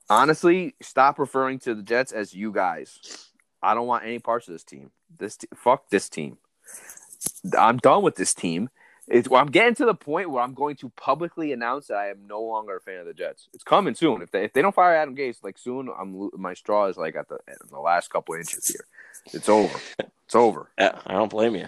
honestly, 0.10 0.76
stop 0.82 1.20
referring 1.20 1.60
to 1.60 1.76
the 1.76 1.84
Jets 1.84 2.12
as 2.12 2.34
you 2.34 2.52
guys. 2.52 3.30
I 3.62 3.74
don't 3.74 3.88
want 3.88 4.06
any 4.06 4.20
parts 4.20 4.48
of 4.48 4.54
this 4.54 4.64
team. 4.64 4.92
This 5.16 5.38
fuck 5.56 5.90
this 5.90 6.10
team. 6.10 6.38
I'm 7.58 7.78
done 7.78 8.04
with 8.04 8.16
this 8.16 8.34
team. 8.34 8.70
It's, 9.08 9.30
well, 9.30 9.42
I'm 9.42 9.52
getting 9.52 9.76
to 9.76 9.86
the 9.86 9.96
point 9.96 10.30
where 10.32 10.44
I'm 10.44 10.54
going 10.54 10.76
to 10.78 10.90
publicly 10.90 11.54
announce 11.54 11.88
that 11.88 11.98
I 11.98 12.10
am 12.10 12.28
no 12.28 12.42
longer 12.42 12.78
a 12.78 12.82
fan 12.82 13.00
of 13.00 13.06
the 13.06 13.14
Jets. 13.14 13.48
It's 13.54 13.64
coming 13.64 13.96
soon. 13.96 14.22
If 14.22 14.32
they 14.32 14.46
if 14.46 14.54
they 14.54 14.62
don't 14.62 14.76
fire 14.76 14.96
Adam 14.96 15.16
Gase, 15.16 15.44
like 15.44 15.58
soon, 15.58 15.90
I'm 15.98 16.30
my 16.38 16.54
straw 16.54 16.88
is 16.88 16.98
like 16.98 17.16
at 17.16 17.30
the 17.30 17.40
the 17.70 17.80
last 17.80 18.10
couple 18.10 18.36
inches 18.36 18.68
here. 18.68 18.86
It's 19.34 19.50
over. 19.50 19.80
It's 20.26 20.36
over. 20.36 20.70
Yeah, 20.80 21.00
I 21.08 21.14
don't 21.14 21.32
blame 21.32 21.56
you. 21.56 21.68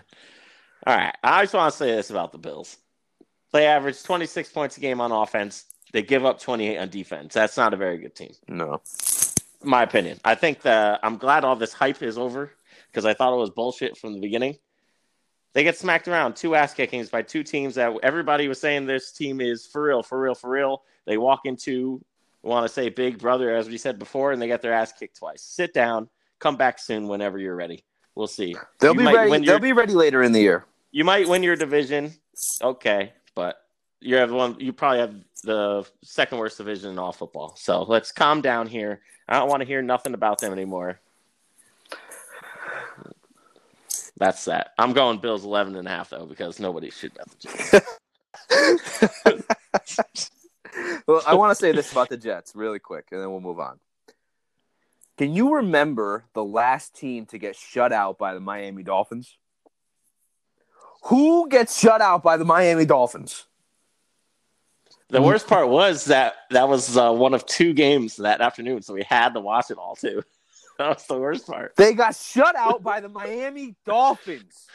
All 0.86 0.96
right, 0.98 1.16
I 1.24 1.44
just 1.44 1.54
want 1.54 1.72
to 1.74 1.78
say 1.78 1.96
this 1.96 2.10
about 2.10 2.32
the 2.34 2.38
Bills. 2.38 2.78
They 3.54 3.68
average 3.68 4.04
26 4.04 4.52
points 4.52 4.78
a 4.78 4.82
game 4.82 5.02
on 5.02 5.12
offense. 5.12 5.66
They 5.94 6.04
give 6.04 6.26
up 6.26 6.40
28 6.42 6.78
on 6.78 6.90
defense. 6.90 7.34
That's 7.34 7.58
not 7.58 7.74
a 7.74 7.78
very 7.78 7.98
good 8.00 8.16
team. 8.16 8.34
No. 8.48 8.82
my 9.64 9.84
opinion. 9.84 10.20
I 10.26 10.36
think 10.36 10.62
that 10.64 11.00
I'm 11.04 11.18
glad 11.18 11.44
all 11.46 11.56
this 11.56 11.74
hype 11.74 12.02
is 12.04 12.18
over 12.18 12.52
because 12.92 13.06
I 13.06 13.14
thought 13.14 13.34
it 13.34 13.40
was 13.40 13.50
bullshit 13.50 13.98
from 13.98 14.14
the 14.14 14.20
beginning. 14.22 14.58
They 15.54 15.64
get 15.64 15.78
smacked 15.78 16.08
around 16.08 16.36
two 16.36 16.56
ass 16.56 16.74
kickings 16.74 17.10
by 17.10 17.24
two 17.24 17.44
teams 17.44 17.76
that 17.76 17.92
everybody 18.04 18.48
was 18.48 18.60
saying 18.60 18.86
this 18.86 19.12
team 19.12 19.42
is 19.42 19.66
for 19.66 19.82
real, 19.82 20.04
for 20.04 20.20
real, 20.20 20.36
for 20.36 20.50
real. 20.50 20.84
They 21.06 21.18
walk 21.18 21.42
into 21.46 22.04
want 22.42 22.66
to 22.66 22.74
say 22.74 22.90
big 22.90 23.18
brother 23.18 23.54
as 23.54 23.68
we 23.68 23.78
said 23.78 24.00
before, 24.00 24.32
and 24.32 24.42
they 24.42 24.48
get 24.48 24.62
their 24.62 24.74
ass 24.74 24.94
kicked 24.94 25.18
twice. 25.18 25.42
Sit 25.42 25.74
down, 25.74 26.10
come 26.40 26.56
back 26.56 26.80
soon 26.80 27.08
whenever 27.08 27.38
you're 27.38 27.56
ready. 27.56 27.84
We'll 28.16 28.28
see. 28.28 28.56
They'll 28.80 28.94
You 28.94 29.00
be 29.00 29.06
ready. 29.06 29.46
They'll 29.46 29.60
be 29.60 29.74
ready 29.74 29.94
later 29.94 30.24
in 30.24 30.32
the 30.32 30.40
year. 30.40 30.66
You 30.92 31.04
might 31.04 31.28
win 31.28 31.44
your 31.44 31.56
division, 31.56 32.14
okay, 32.62 33.14
but 33.36 33.58
you 34.00 34.16
have 34.16 34.32
one. 34.32 34.56
You 34.60 34.74
probably 34.74 35.00
have 35.00 35.16
the 35.44 35.86
second 36.04 36.38
worst 36.38 36.58
division 36.58 36.92
in 36.92 37.00
all 37.00 37.12
football. 37.12 37.56
So 37.58 37.84
let's 37.84 38.12
calm 38.12 38.42
down 38.42 38.68
here. 38.68 39.02
I 39.28 39.40
don't 39.40 39.50
want 39.50 39.62
to 39.62 39.68
hear 39.68 39.82
nothing 39.82 40.14
about 40.14 40.40
them 40.40 40.52
anymore. 40.52 41.00
That's 44.20 44.46
that. 44.46 44.74
I'm 44.78 44.94
going 44.94 45.20
Bills 45.20 45.46
11 45.46 45.76
and 45.76 45.88
a 45.88 45.92
half 45.92 46.12
though 46.12 46.26
because 46.26 46.60
nobody 46.60 46.92
should 46.92 47.18
at 47.18 47.30
the 47.30 47.82
Jets. 48.52 50.32
well, 51.08 51.24
I 51.26 51.34
want 51.34 51.52
to 51.52 51.56
say 51.56 51.72
this 51.72 51.92
about 51.92 52.10
the 52.10 52.18
Jets 52.18 52.54
really 52.54 52.80
quick, 52.80 53.08
and 53.12 53.22
then 53.22 53.32
we'll 53.32 53.40
move 53.40 53.60
on. 53.60 53.80
Can 55.18 55.34
you 55.34 55.56
remember 55.56 56.26
the 56.34 56.44
last 56.44 56.96
team 56.96 57.26
to 57.28 57.38
get 57.38 57.56
shut 57.56 57.92
out 57.92 58.18
by 58.18 58.34
the 58.34 58.40
Miami 58.40 58.84
Dolphins? 58.84 59.38
Who 61.04 61.48
gets 61.50 61.80
shut 61.80 62.02
out 62.02 62.22
by 62.22 62.38
the 62.38 62.46
Miami 62.46 62.86
Dolphins? 62.86 63.46
The 65.10 65.22
worst 65.22 65.48
part 65.48 65.70
was 65.70 66.06
that 66.06 66.36
that 66.52 66.70
was 66.70 66.96
uh, 66.96 67.12
one 67.12 67.34
of 67.34 67.46
two 67.46 67.74
games 67.74 68.18
that 68.18 68.42
afternoon, 68.42 68.84
so 68.84 68.94
we 68.94 69.04
had 69.04 69.34
to 69.34 69.40
watch 69.40 69.72
it 69.72 69.78
all 69.78 69.96
too. 69.96 70.24
That 70.80 70.96
was 70.96 71.06
the 71.08 71.20
worst 71.20 71.46
part. 71.46 71.76
They 71.76 71.94
got 71.94 72.16
shut 72.16 72.56
out 72.56 72.82
by 72.82 73.02
the 73.02 73.10
Miami 73.10 73.76
Dolphins. 73.86 74.66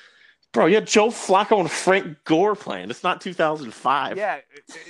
Bro, 0.52 0.66
you 0.66 0.74
had 0.74 0.86
Joe 0.86 1.08
Flacco 1.08 1.58
and 1.58 1.70
Frank 1.70 2.18
Gore 2.24 2.54
playing. 2.54 2.90
It's 2.90 3.02
not 3.02 3.22
2005. 3.22 4.18
Yeah. 4.18 4.40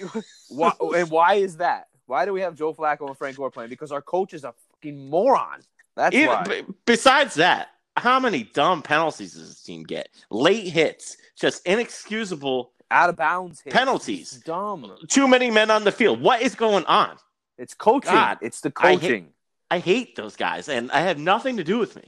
why, 0.49 0.73
and 0.97 1.09
why 1.11 1.35
is 1.35 1.59
that? 1.59 1.87
Why 2.07 2.25
do 2.25 2.33
we 2.33 2.41
have 2.41 2.57
Joe 2.57 2.75
Flacco 2.75 3.07
and 3.07 3.17
Frank 3.17 3.37
Gore 3.37 3.53
playing? 3.53 3.71
Because 3.71 3.93
our 3.93 4.03
coach 4.03 4.35
is 4.35 4.43
a 4.43 4.53
fucking 4.73 5.09
moron. 5.09 5.61
That's 5.95 6.17
Even- 6.17 6.31
why. 6.31 6.45
b- 6.47 6.65
besides 6.85 7.35
that, 7.35 7.69
how 7.97 8.19
many 8.19 8.43
dumb 8.43 8.83
penalties 8.83 9.35
does 9.35 9.49
this 9.49 9.63
team 9.63 9.85
get? 9.85 10.09
Late 10.31 10.67
hits, 10.67 11.17
just 11.37 11.65
inexcusable. 11.65 12.73
Out 12.91 13.09
of 13.09 13.17
bounds 13.17 13.61
hits. 13.61 13.75
Penalties. 13.75 14.33
It's 14.35 14.43
dumb. 14.43 14.97
Too 15.09 15.29
many 15.29 15.53
men 15.53 15.71
on 15.71 15.85
the 15.85 15.93
field. 15.93 16.21
What 16.21 16.43
is 16.43 16.57
going 16.57 16.85
on? 16.87 17.17
It's 17.57 17.73
coaching. 17.73 18.13
God, 18.13 18.39
it's 18.43 18.61
the 18.61 18.73
coaching. 18.73 19.29
I 19.75 19.81
hate 19.81 20.15
those 20.15 20.37
guys, 20.37 20.69
and 20.69 20.89
I 20.93 21.01
have 21.01 21.19
nothing 21.19 21.57
to 21.57 21.65
do 21.65 21.79
with 21.79 21.97
me. 21.97 22.05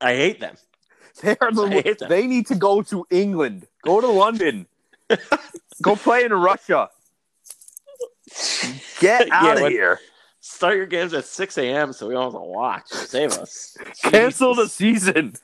I 0.00 0.14
hate 0.14 0.40
them. 0.40 0.56
They 1.22 1.36
are 1.42 1.52
the, 1.52 2.06
they 2.08 2.26
need 2.26 2.46
to 2.46 2.54
go 2.54 2.80
to 2.84 3.06
England. 3.10 3.66
Go 3.84 4.00
to 4.00 4.06
London. 4.06 4.66
go 5.82 5.94
play 5.94 6.24
in 6.24 6.32
Russia. 6.32 6.88
Get 8.98 9.26
Yeah, 9.28 9.34
out 9.34 9.56
of 9.56 9.62
what- 9.64 9.72
here. 9.72 10.00
Start 10.40 10.76
your 10.78 10.86
games 10.86 11.12
at 11.12 11.26
6 11.26 11.58
a.m. 11.58 11.92
so 11.92 12.08
we 12.08 12.14
don't 12.14 12.32
have 12.32 12.32
to 12.32 12.38
watch. 12.40 12.88
Save 12.88 13.32
us. 13.32 13.76
Cancel 14.04 14.54
the 14.54 14.68
season. 14.70 15.34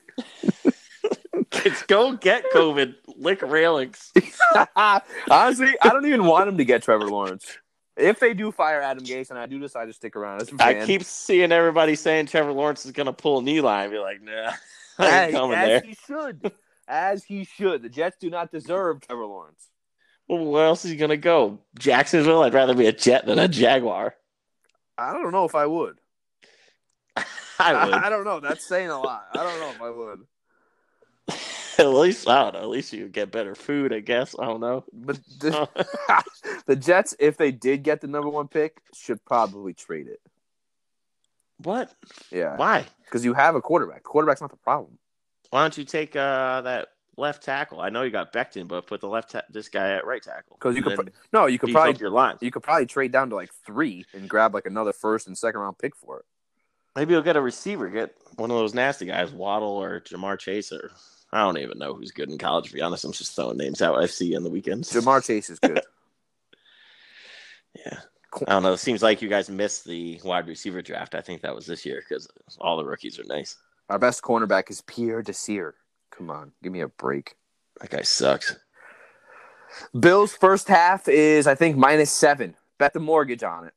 Kids, 1.50 1.82
go 1.86 2.14
get 2.14 2.44
COVID. 2.54 2.94
Lick 3.16 3.42
railings. 3.42 4.10
Honestly, 4.74 5.74
I 5.82 5.88
don't 5.90 6.06
even 6.06 6.24
want 6.24 6.48
him 6.48 6.56
to 6.56 6.64
get 6.64 6.82
Trevor 6.82 7.08
Lawrence. 7.08 7.58
If 7.98 8.20
they 8.20 8.32
do 8.32 8.52
fire 8.52 8.80
Adam 8.80 9.04
Gase 9.04 9.30
and 9.30 9.38
I 9.38 9.46
do 9.46 9.58
decide 9.58 9.86
to 9.86 9.92
stick 9.92 10.14
around 10.14 10.40
as 10.40 10.52
a 10.52 10.56
fan, 10.56 10.82
I 10.82 10.86
keep 10.86 11.02
seeing 11.02 11.50
everybody 11.50 11.96
saying 11.96 12.26
Trevor 12.26 12.52
Lawrence 12.52 12.86
is 12.86 12.92
going 12.92 13.06
to 13.06 13.12
pull 13.12 13.38
an 13.38 13.48
Eli. 13.48 13.88
Be 13.88 13.98
like, 13.98 14.22
nah, 14.22 14.52
I 14.98 15.06
as, 15.06 15.24
ain't 15.24 15.32
coming 15.34 15.58
as 15.58 15.66
there. 15.66 15.80
he 15.80 15.96
should. 16.06 16.52
As 16.86 17.24
he 17.24 17.44
should. 17.44 17.82
The 17.82 17.88
Jets 17.88 18.16
do 18.18 18.30
not 18.30 18.52
deserve 18.52 19.00
Trevor 19.00 19.26
Lawrence. 19.26 19.66
Well, 20.28 20.44
where 20.44 20.66
else 20.66 20.84
is 20.84 20.92
he 20.92 20.96
going 20.96 21.10
to 21.10 21.16
go? 21.16 21.58
Jacksonville? 21.78 22.42
I'd 22.42 22.54
rather 22.54 22.74
be 22.74 22.86
a 22.86 22.92
Jet 22.92 23.26
than 23.26 23.38
a 23.38 23.48
Jaguar. 23.48 24.14
I 24.96 25.12
don't 25.12 25.32
know 25.32 25.44
if 25.44 25.54
I 25.54 25.66
would. 25.66 25.98
I 27.58 27.84
would. 27.84 27.94
I 27.94 28.10
don't 28.10 28.24
know. 28.24 28.38
That's 28.38 28.66
saying 28.66 28.90
a 28.90 29.00
lot. 29.00 29.26
I 29.34 29.42
don't 29.42 29.58
know 29.60 29.70
if 29.70 29.82
I 29.82 29.90
would. 29.90 30.20
at 31.86 31.88
least, 31.88 32.28
I 32.28 32.44
don't 32.44 32.54
know. 32.54 32.60
At 32.60 32.68
least 32.68 32.92
you 32.92 33.08
get 33.08 33.30
better 33.30 33.54
food, 33.54 33.92
I 33.92 34.00
guess. 34.00 34.34
I 34.38 34.46
don't 34.46 34.60
know. 34.60 34.84
But 34.92 35.18
the, 35.40 35.68
the 36.66 36.76
Jets, 36.76 37.14
if 37.18 37.36
they 37.36 37.52
did 37.52 37.82
get 37.82 38.00
the 38.00 38.08
number 38.08 38.28
one 38.28 38.48
pick, 38.48 38.80
should 38.94 39.24
probably 39.24 39.74
trade 39.74 40.08
it. 40.08 40.20
what? 41.58 41.92
Yeah, 42.30 42.56
Why? 42.56 42.84
because 43.04 43.24
you 43.24 43.34
have 43.34 43.54
a 43.54 43.60
quarterback. 43.60 44.02
Quarterback's 44.02 44.40
not 44.40 44.50
the 44.50 44.56
problem. 44.56 44.98
Why 45.50 45.62
don't 45.62 45.78
you 45.78 45.84
take 45.84 46.14
uh, 46.14 46.60
that 46.62 46.88
left 47.16 47.42
tackle? 47.42 47.80
I 47.80 47.88
know 47.88 48.02
you 48.02 48.10
got 48.10 48.32
Becton, 48.32 48.68
but 48.68 48.86
put 48.86 49.00
the 49.00 49.08
left 49.08 49.30
ta- 49.30 49.42
this 49.50 49.68
guy 49.68 49.92
at 49.92 50.06
right 50.06 50.22
tackle. 50.22 50.56
Because 50.58 50.76
you 50.76 50.82
could 50.82 50.94
pro- 50.96 51.06
no, 51.32 51.46
you 51.46 51.58
could 51.58 51.72
probably 51.72 51.98
your 51.98 52.10
line. 52.10 52.36
you 52.40 52.50
could 52.50 52.62
probably 52.62 52.86
trade 52.86 53.12
down 53.12 53.30
to 53.30 53.36
like 53.36 53.50
three 53.64 54.04
and 54.12 54.28
grab 54.28 54.52
like 54.52 54.66
another 54.66 54.92
first 54.92 55.26
and 55.26 55.38
second 55.38 55.60
round 55.60 55.78
pick 55.78 55.96
for 55.96 56.18
it. 56.18 56.24
Maybe 56.96 57.12
you'll 57.14 57.22
get 57.22 57.36
a 57.36 57.40
receiver. 57.40 57.88
Get 57.88 58.14
one 58.36 58.50
of 58.50 58.56
those 58.58 58.74
nasty 58.74 59.06
guys, 59.06 59.32
Waddle 59.32 59.70
or 59.70 60.00
Ja'Marr 60.00 60.38
Chase, 60.38 60.72
or 60.72 60.90
I 61.32 61.40
don't 61.40 61.58
even 61.58 61.78
know 61.78 61.94
who's 61.94 62.10
good 62.10 62.30
in 62.30 62.38
college. 62.38 62.68
To 62.68 62.72
be 62.72 62.80
honest, 62.80 63.04
I'm 63.04 63.12
just 63.12 63.34
throwing 63.34 63.58
names 63.58 63.82
out 63.82 63.98
I 63.98 64.06
see 64.06 64.34
on 64.36 64.42
the 64.42 64.50
weekends. 64.50 64.92
Ja'Marr 64.92 65.24
Chase 65.24 65.50
is 65.50 65.58
good. 65.58 65.80
Yeah. 67.86 68.00
I 68.46 68.52
don't 68.52 68.62
know. 68.62 68.72
It 68.72 68.78
seems 68.78 69.02
like 69.02 69.22
you 69.22 69.28
guys 69.28 69.48
missed 69.48 69.84
the 69.84 70.20
wide 70.24 70.48
receiver 70.48 70.82
draft. 70.82 71.14
I 71.14 71.20
think 71.20 71.42
that 71.42 71.54
was 71.54 71.66
this 71.66 71.86
year 71.86 72.02
because 72.06 72.26
all 72.60 72.76
the 72.76 72.84
rookies 72.84 73.20
are 73.20 73.24
nice. 73.24 73.56
Our 73.88 73.98
best 73.98 74.22
cornerback 74.22 74.70
is 74.70 74.80
Pierre 74.80 75.22
Desir. 75.22 75.74
Come 76.10 76.30
on, 76.30 76.52
give 76.62 76.72
me 76.72 76.80
a 76.80 76.88
break. 76.88 77.36
That 77.80 77.90
guy 77.90 78.02
sucks. 78.02 78.56
Bills 79.98 80.34
first 80.34 80.68
half 80.68 81.08
is 81.08 81.46
I 81.46 81.54
think 81.54 81.76
minus 81.76 82.10
seven. 82.10 82.56
Bet 82.78 82.92
the 82.92 83.00
mortgage 83.00 83.42
on 83.42 83.66
it. 83.66 83.74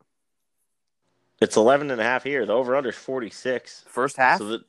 It's 1.41 1.57
11 1.57 1.89
and 1.91 1.99
a 1.99 2.03
half 2.03 2.23
here. 2.23 2.45
The 2.45 2.53
over 2.53 2.75
under 2.75 2.89
is 2.89 2.95
46. 2.95 3.85
First 3.87 4.17
half. 4.17 4.37
So 4.39 4.45
the, 4.45 4.59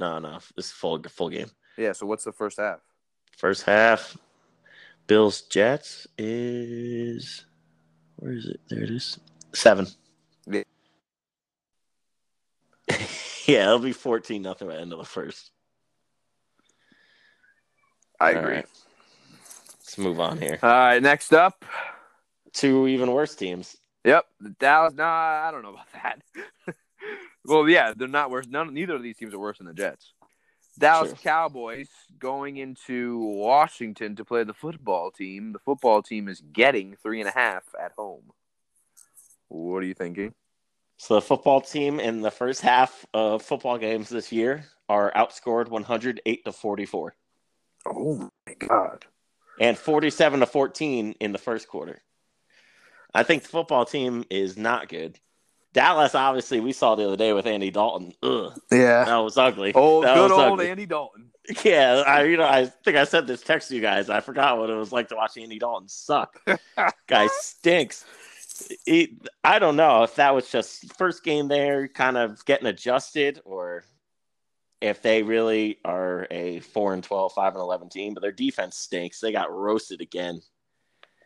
no, 0.00 0.18
no, 0.18 0.38
this 0.56 0.66
is 0.66 0.72
full 0.72 1.02
full 1.08 1.28
game. 1.28 1.50
Yeah. 1.76 1.92
So 1.92 2.06
what's 2.06 2.24
the 2.24 2.32
first 2.32 2.58
half? 2.58 2.80
First 3.36 3.64
half, 3.64 4.16
Bills 5.06 5.42
Jets 5.42 6.06
is 6.18 7.44
where 8.16 8.32
is 8.32 8.46
it? 8.46 8.60
There 8.68 8.82
it 8.82 8.90
is. 8.90 9.18
Seven. 9.52 9.86
Yeah. 10.46 10.62
yeah, 13.46 13.64
it'll 13.64 13.78
be 13.78 13.92
14 13.92 14.40
nothing 14.40 14.68
by 14.68 14.74
the 14.74 14.80
end 14.80 14.92
of 14.92 14.98
the 14.98 15.04
first. 15.04 15.50
I 18.20 18.32
All 18.32 18.38
agree. 18.38 18.54
right. 18.56 18.66
Let's 19.80 19.98
move 19.98 20.20
on 20.20 20.38
here. 20.38 20.58
All 20.62 20.70
right, 20.70 21.02
next 21.02 21.32
up. 21.34 21.64
Two 22.52 22.86
even 22.86 23.10
worse 23.10 23.34
teams. 23.34 23.76
Yep, 24.04 24.24
the 24.40 24.50
Dallas. 24.50 24.94
Nah, 24.94 25.04
I 25.46 25.50
don't 25.50 25.62
know 25.62 25.70
about 25.70 25.92
that. 25.92 26.22
well, 27.44 27.68
yeah, 27.68 27.92
they're 27.96 28.08
not 28.08 28.30
worse. 28.30 28.46
None, 28.46 28.72
neither 28.72 28.94
of 28.94 29.02
these 29.02 29.16
teams 29.16 29.34
are 29.34 29.38
worse 29.38 29.58
than 29.58 29.66
the 29.66 29.74
Jets. 29.74 30.12
Dallas 30.78 31.10
True. 31.10 31.18
Cowboys 31.22 31.88
going 32.18 32.56
into 32.56 33.18
Washington 33.18 34.16
to 34.16 34.24
play 34.24 34.44
the 34.44 34.54
football 34.54 35.10
team. 35.10 35.52
The 35.52 35.58
football 35.58 36.02
team 36.02 36.28
is 36.28 36.40
getting 36.52 36.96
three 37.02 37.20
and 37.20 37.28
a 37.28 37.32
half 37.32 37.64
at 37.80 37.92
home. 37.96 38.32
What 39.48 39.78
are 39.78 39.86
you 39.86 39.94
thinking? 39.94 40.34
So 40.96 41.14
the 41.16 41.20
football 41.20 41.60
team 41.60 42.00
in 42.00 42.22
the 42.22 42.30
first 42.30 42.62
half 42.62 43.04
of 43.12 43.42
football 43.42 43.76
games 43.76 44.08
this 44.08 44.32
year 44.32 44.64
are 44.88 45.12
outscored 45.14 45.68
108 45.68 46.44
to 46.44 46.52
44 46.52 47.14
Oh 47.86 48.30
my 48.46 48.54
god! 48.54 49.04
and 49.60 49.76
47 49.76 50.40
to 50.40 50.46
14 50.46 51.14
in 51.20 51.32
the 51.32 51.38
first 51.38 51.68
quarter. 51.68 52.02
I 53.14 53.22
think 53.24 53.42
the 53.42 53.48
football 53.48 53.84
team 53.84 54.24
is 54.30 54.56
not 54.56 54.88
good. 54.88 55.18
Dallas, 55.72 56.14
obviously, 56.14 56.60
we 56.60 56.72
saw 56.72 56.94
the 56.94 57.06
other 57.06 57.16
day 57.16 57.32
with 57.32 57.46
Andy 57.46 57.70
Dalton. 57.70 58.12
Ugh, 58.22 58.52
Yeah. 58.70 59.04
that 59.04 59.16
was 59.16 59.38
ugly. 59.38 59.72
Oh, 59.74 60.02
That 60.02 60.14
good 60.14 60.30
was 60.30 60.32
old 60.32 60.52
ugly. 60.52 60.70
Andy 60.70 60.86
Dalton. 60.86 61.30
Yeah, 61.64 62.04
I 62.06 62.22
you 62.24 62.36
know 62.36 62.46
I 62.46 62.66
think 62.66 62.96
I 62.96 63.02
said 63.02 63.26
this 63.26 63.42
text 63.42 63.68
to 63.68 63.74
you 63.74 63.80
guys. 63.80 64.08
I 64.08 64.20
forgot 64.20 64.58
what 64.58 64.70
it 64.70 64.74
was 64.74 64.92
like 64.92 65.08
to 65.08 65.16
watch 65.16 65.36
Andy 65.36 65.58
Dalton 65.58 65.88
suck. 65.88 66.40
Guy 67.08 67.26
stinks. 67.32 68.04
He, 68.86 69.18
I 69.42 69.58
don't 69.58 69.74
know 69.74 70.04
if 70.04 70.14
that 70.16 70.34
was 70.36 70.48
just 70.48 70.96
first 70.96 71.24
game 71.24 71.48
there, 71.48 71.88
kind 71.88 72.16
of 72.16 72.44
getting 72.44 72.68
adjusted, 72.68 73.40
or 73.44 73.82
if 74.80 75.02
they 75.02 75.24
really 75.24 75.78
are 75.84 76.28
a 76.30 76.60
four 76.60 76.94
and 76.94 77.02
12, 77.02 77.32
5 77.32 77.54
and 77.54 77.60
eleven 77.60 77.88
team. 77.88 78.14
But 78.14 78.20
their 78.20 78.30
defense 78.30 78.76
stinks. 78.76 79.18
They 79.18 79.32
got 79.32 79.50
roasted 79.52 80.00
again. 80.00 80.42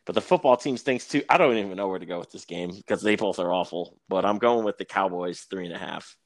But 0.07 0.14
the 0.14 0.21
football 0.21 0.57
team 0.57 0.77
stinks 0.77 1.09
too. 1.09 1.25
I 1.29 1.37
don't 1.37 1.57
even 1.57 1.77
know 1.77 1.88
where 1.88 1.99
to 1.99 2.07
go 2.07 2.19
with 2.21 2.31
this 2.31 2.45
game 2.45 2.71
because 2.71 3.03
they 3.03 3.16
both 3.16 3.40
are 3.40 3.53
awful. 3.53 3.99
But 4.09 4.25
I'm 4.25 4.38
going 4.38 4.64
with 4.64 4.79
the 4.79 4.85
Cowboys 4.85 5.40
three 5.51 5.66
and 5.66 5.75
a 5.75 5.79
half. 5.79 6.16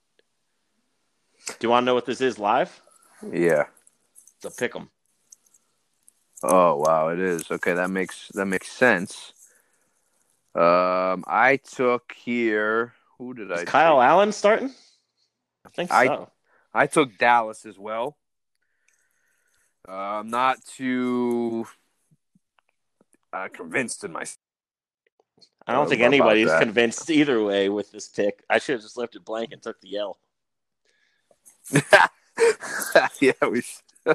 Do 1.47 1.55
you 1.63 1.71
want 1.71 1.85
to 1.85 1.87
know 1.87 1.95
what 1.95 2.05
this 2.05 2.21
is 2.21 2.39
live? 2.39 2.81
Yeah. 3.33 3.65
It's 4.37 4.45
a 4.45 4.51
pick 4.51 4.77
'em. 4.77 4.91
Oh 6.43 6.77
wow, 6.77 7.09
it 7.09 7.19
is. 7.19 7.51
Okay, 7.51 7.75
that 7.75 7.91
makes 7.91 8.29
that 8.29 8.47
makes 8.47 8.71
sense. 8.71 9.33
Um, 10.55 11.25
I 11.27 11.61
took 11.63 12.13
here. 12.17 12.95
Who 13.19 13.35
did 13.35 13.53
I? 13.53 13.65
Kyle 13.65 13.97
take? 13.97 14.09
Allen 14.09 14.33
starting? 14.33 14.75
I 15.67 15.69
think 15.71 15.91
I- 15.91 16.07
so. 16.07 16.31
I 16.73 16.87
took 16.87 17.19
Dallas 17.19 17.67
as 17.67 17.79
well. 17.79 18.17
Uh, 19.89 19.93
I'm 19.93 20.31
not 20.31 20.65
too 20.65 21.67
uh, 23.33 23.49
convinced 23.53 24.05
in 24.05 24.13
my. 24.13 24.25
I 25.67 25.73
don't 25.73 25.89
think 25.89 26.01
anybody's 26.03 26.51
convinced 26.59 27.09
either 27.11 27.43
way 27.43 27.69
with 27.69 27.93
this 27.93 28.09
pick. 28.09 28.43
I 28.49 28.59
should 28.59 28.75
have 28.75 28.83
just 28.83 28.97
left 28.97 29.15
it 29.15 29.25
blank 29.25 29.53
and 29.53 29.63
took 29.63 29.81
the 29.81 29.97
L. 29.99 30.19
yeah, 33.21 33.33
we. 33.43 33.63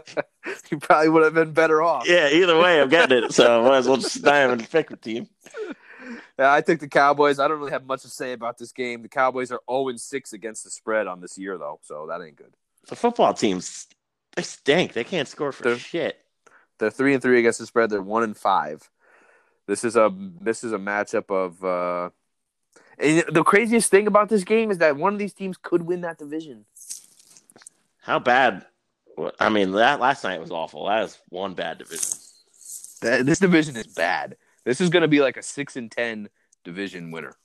you 0.72 0.80
probably 0.80 1.10
would 1.10 1.24
have 1.24 1.36
been 1.36 1.52
better 1.52 1.82
off. 1.84 2.08
Yeah, 2.10 2.30
either 2.30 2.58
way, 2.60 2.82
I'm 2.82 2.90
getting 2.90 3.24
it. 3.24 3.34
So 3.34 3.62
I 3.64 3.70
might 3.70 3.78
as 3.78 3.88
well 3.88 3.98
just 3.98 4.24
not 4.24 4.44
even 4.44 4.66
pick 4.66 4.90
a 4.90 4.96
team. 4.98 5.30
Yeah, 6.40 6.52
I 6.52 6.62
think 6.62 6.80
the 6.80 6.88
Cowboys. 6.88 7.40
I 7.40 7.48
don't 7.48 7.60
really 7.60 7.72
have 7.72 7.86
much 7.86 8.02
to 8.02 8.10
say 8.10 8.34
about 8.34 8.58
this 8.58 8.72
game. 8.72 9.04
The 9.04 9.10
Cowboys 9.10 9.52
are 9.52 9.62
0 9.70 9.96
6 9.96 10.34
against 10.34 10.64
the 10.64 10.72
spread 10.72 11.06
on 11.08 11.22
this 11.22 11.38
year, 11.38 11.58
though, 11.58 11.80
so 11.84 12.08
that 12.10 12.22
ain't 12.22 12.36
good. 12.36 12.54
The 12.90 12.96
football 12.96 13.34
teams, 13.34 13.88
they 14.36 14.42
stink. 14.42 14.94
They 14.94 15.04
can't 15.04 15.28
score 15.28 15.52
for 15.52 15.64
They're- 15.64 15.78
shit. 15.78 16.18
They're 16.78 16.92
three 16.92 17.14
and 17.14 17.22
three 17.24 17.40
against 17.40 17.60
the 17.60 17.66
spread. 17.66 17.90
They're 17.90 18.02
one 18.02 18.24
and 18.24 18.36
five. 18.36 18.90
This 19.68 19.84
is 19.84 19.96
a 19.96 20.14
this 20.42 20.64
is 20.64 20.72
a 20.74 20.78
matchup 20.78 21.30
of. 21.30 21.64
Uh, 21.64 22.10
and 22.98 23.24
the 23.30 23.44
craziest 23.44 23.92
thing 23.92 24.08
about 24.08 24.30
this 24.30 24.44
game 24.44 24.72
is 24.72 24.78
that 24.78 24.96
one 24.96 25.14
of 25.14 25.20
these 25.20 25.34
teams 25.34 25.58
could 25.62 25.84
win 25.84 26.02
that 26.02 26.18
division. 26.18 26.66
How 28.02 28.20
bad? 28.20 28.66
I 29.40 29.50
mean, 29.50 29.72
that 29.72 30.00
last 30.00 30.24
night 30.24 30.40
was 30.40 30.52
awful. 30.52 30.88
That 30.88 31.04
is 31.04 31.18
one 31.30 31.54
bad 31.54 31.80
division. 31.80 32.18
That, 33.02 33.26
this 33.26 33.40
division 33.40 33.76
is 33.76 33.88
bad. 33.88 34.38
This 34.64 34.80
is 34.82 34.90
going 34.90 35.02
to 35.02 35.08
be 35.08 35.22
like 35.22 35.38
a 35.38 35.44
six 35.44 35.76
and 35.76 35.92
ten 35.92 36.30
division 36.64 37.12
winner. 37.12 37.36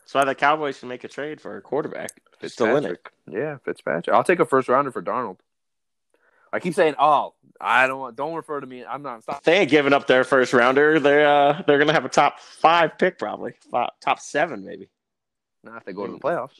That's 0.00 0.14
why 0.14 0.24
the 0.24 0.34
Cowboys 0.34 0.78
should 0.78 0.88
make 0.88 1.04
a 1.04 1.08
trade 1.08 1.40
for 1.40 1.56
a 1.56 1.62
quarterback. 1.62 2.20
They're 2.40 2.50
still 2.50 2.76
in 2.76 2.84
it. 2.84 3.06
Yeah, 3.30 3.56
Fitzpatrick. 3.64 4.14
I'll 4.14 4.24
take 4.24 4.40
a 4.40 4.44
first 4.44 4.68
rounder 4.68 4.90
for 4.90 5.02
Darnold. 5.02 5.38
I 6.52 6.60
keep 6.60 6.74
saying, 6.74 6.94
"Oh, 6.98 7.34
I 7.60 7.86
don't 7.86 7.98
want. 8.00 8.16
Don't 8.16 8.34
refer 8.34 8.60
to 8.60 8.66
me. 8.66 8.84
I'm 8.84 9.02
not. 9.02 9.22
Stop. 9.22 9.44
They 9.44 9.58
ain't 9.60 9.70
giving 9.70 9.92
up 9.92 10.06
their 10.06 10.24
first 10.24 10.52
rounder. 10.52 11.00
They're 11.00 11.26
uh, 11.26 11.62
they're 11.66 11.78
gonna 11.78 11.92
have 11.92 12.04
a 12.04 12.10
top 12.10 12.40
five 12.40 12.98
pick 12.98 13.18
probably, 13.18 13.54
Fi- 13.70 13.90
top 14.00 14.20
seven 14.20 14.64
maybe. 14.64 14.88
Not 15.64 15.78
if 15.78 15.84
they 15.84 15.92
go 15.92 16.06
to 16.06 16.12
the 16.12 16.18
playoffs. 16.18 16.58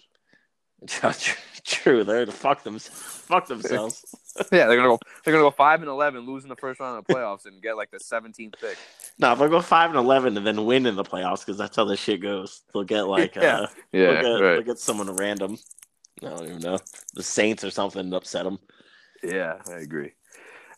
True, 1.65 2.03
they're 2.03 2.27
to 2.27 2.33
fuck 2.33 2.65
them, 2.65 2.79
fuck 2.79 3.47
themselves. 3.47 4.05
yeah, 4.53 4.67
they're 4.67 4.77
gonna 4.77 4.89
go. 4.89 4.99
They're 5.25 5.33
gonna 5.33 5.45
go 5.45 5.51
five 5.51 5.81
and 5.81 5.89
eleven, 5.89 6.27
losing 6.27 6.49
the 6.49 6.57
first 6.57 6.81
round 6.81 6.99
of 6.99 7.07
the 7.07 7.15
playoffs, 7.15 7.47
and 7.47 7.63
get 7.63 7.77
like 7.77 7.91
the 7.91 7.99
17th 7.99 8.55
pick. 8.61 8.77
No, 9.19 9.33
if 9.33 9.39
they 9.39 9.49
go 9.49 9.61
five 9.61 9.91
and 9.91 9.99
eleven 9.99 10.37
and 10.37 10.45
then 10.45 10.65
win 10.65 10.87
in 10.87 10.97
the 10.97 11.05
playoffs, 11.05 11.41
because 11.41 11.57
that's 11.57 11.77
how 11.77 11.85
this 11.85 12.01
shit 12.01 12.21
goes. 12.21 12.63
They'll 12.73 12.83
get 12.83 13.03
like, 13.03 13.37
Yeah. 13.37 13.43
uh, 13.61 13.67
Yeah, 13.93 14.07
they'll, 14.07 14.23
get, 14.23 14.45
right. 14.45 14.55
they'll 14.55 14.63
get 14.63 14.79
someone 14.79 15.15
random. 15.15 15.57
I 16.21 16.29
don't 16.31 16.45
even 16.49 16.59
know 16.61 16.79
the 17.15 17.23
Saints 17.23 17.63
or 17.63 17.71
something 17.71 18.11
to 18.11 18.17
upset 18.17 18.45
them. 18.45 18.59
Yeah, 19.23 19.61
I 19.69 19.79
agree. 19.79 20.13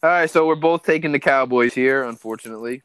All 0.03 0.11
right, 0.11 0.29
so 0.31 0.47
we're 0.47 0.55
both 0.55 0.83
taking 0.83 1.13
the 1.13 1.19
Cowboys 1.19 1.75
here, 1.75 2.05
unfortunately. 2.05 2.83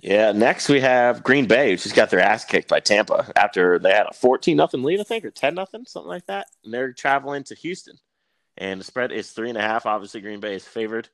Yeah. 0.00 0.30
Next 0.30 0.68
we 0.68 0.80
have 0.80 1.24
Green 1.24 1.46
Bay, 1.46 1.70
who 1.70 1.76
just 1.76 1.96
got 1.96 2.10
their 2.10 2.20
ass 2.20 2.44
kicked 2.44 2.68
by 2.68 2.78
Tampa 2.78 3.32
after 3.34 3.80
they 3.80 3.90
had 3.92 4.06
a 4.08 4.14
fourteen 4.14 4.56
nothing 4.56 4.84
lead, 4.84 5.00
I 5.00 5.02
think, 5.02 5.24
or 5.24 5.30
ten 5.32 5.56
nothing, 5.56 5.84
something 5.86 6.08
like 6.08 6.26
that. 6.26 6.46
And 6.64 6.72
they're 6.72 6.92
traveling 6.92 7.42
to 7.44 7.56
Houston, 7.56 7.98
and 8.56 8.78
the 8.78 8.84
spread 8.84 9.10
is 9.10 9.32
three 9.32 9.48
and 9.48 9.58
a 9.58 9.62
half. 9.62 9.86
Obviously, 9.86 10.20
Green 10.20 10.38
Bay 10.38 10.54
is 10.54 10.64
favored. 10.64 11.08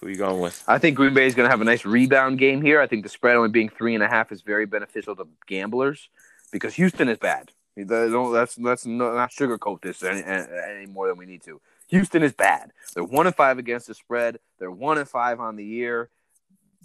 Who 0.00 0.06
are 0.06 0.10
you 0.10 0.16
going 0.16 0.40
with? 0.40 0.62
I 0.68 0.78
think 0.78 0.96
Green 0.96 1.14
Bay 1.14 1.26
is 1.26 1.34
going 1.34 1.46
to 1.46 1.50
have 1.50 1.60
a 1.60 1.64
nice 1.64 1.84
rebound 1.84 2.38
game 2.38 2.62
here. 2.62 2.80
I 2.80 2.86
think 2.86 3.02
the 3.02 3.08
spread 3.08 3.34
only 3.34 3.48
being 3.48 3.70
three 3.70 3.94
and 3.94 4.04
a 4.04 4.08
half 4.08 4.30
is 4.30 4.42
very 4.42 4.66
beneficial 4.66 5.16
to 5.16 5.26
gamblers 5.48 6.08
because 6.52 6.74
Houston 6.74 7.08
is 7.08 7.18
bad. 7.18 7.50
Don't- 7.76 8.30
Let's 8.32 8.56
let's 8.58 8.86
not 8.86 9.30
sugarcoat 9.32 9.82
this 9.82 10.02
any, 10.04 10.22
any 10.22 10.86
more 10.86 11.08
than 11.08 11.16
we 11.16 11.26
need 11.26 11.42
to. 11.42 11.60
Houston 11.88 12.22
is 12.22 12.32
bad. 12.32 12.72
They're 12.94 13.04
one 13.04 13.26
and 13.26 13.36
five 13.36 13.58
against 13.58 13.86
the 13.86 13.94
spread. 13.94 14.38
They're 14.58 14.70
one 14.70 14.98
and 14.98 15.08
five 15.08 15.40
on 15.40 15.56
the 15.56 15.64
year. 15.64 16.10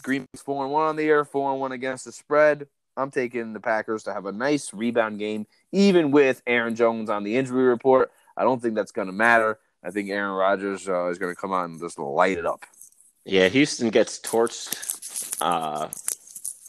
Green 0.03 0.27
Bay's 0.31 0.41
four 0.41 0.63
and 0.63 0.73
one 0.73 0.87
on 0.87 0.95
the 0.95 1.03
year, 1.03 1.25
four 1.25 1.51
and 1.51 1.59
one 1.59 1.71
against 1.71 2.05
the 2.05 2.11
spread. 2.11 2.67
I'm 2.97 3.11
taking 3.11 3.53
the 3.53 3.59
Packers 3.59 4.03
to 4.03 4.13
have 4.13 4.25
a 4.25 4.31
nice 4.31 4.73
rebound 4.73 5.19
game, 5.19 5.47
even 5.71 6.11
with 6.11 6.41
Aaron 6.45 6.75
Jones 6.75 7.09
on 7.09 7.23
the 7.23 7.37
injury 7.37 7.63
report. 7.63 8.11
I 8.35 8.43
don't 8.43 8.61
think 8.61 8.75
that's 8.75 8.91
going 8.91 9.07
to 9.07 9.13
matter. 9.13 9.59
I 9.83 9.91
think 9.91 10.09
Aaron 10.09 10.33
Rodgers 10.33 10.87
uh, 10.87 11.07
is 11.07 11.17
going 11.17 11.33
to 11.33 11.39
come 11.39 11.53
out 11.53 11.69
and 11.69 11.79
just 11.79 11.97
light 11.97 12.37
it 12.37 12.45
up. 12.45 12.65
Yeah, 13.25 13.47
Houston 13.47 13.89
gets 13.89 14.19
torched 14.19 15.37
uh, 15.41 15.89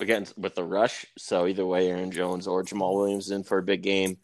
against 0.01 0.39
with 0.39 0.55
the 0.55 0.65
rush. 0.65 1.07
So 1.19 1.47
either 1.47 1.67
way, 1.67 1.91
Aaron 1.91 2.11
Jones 2.11 2.47
or 2.47 2.63
Jamaal 2.63 2.95
Williams 2.95 3.27
is 3.27 3.31
in 3.33 3.43
for 3.43 3.59
a 3.59 3.63
big 3.63 3.83
game. 3.83 4.19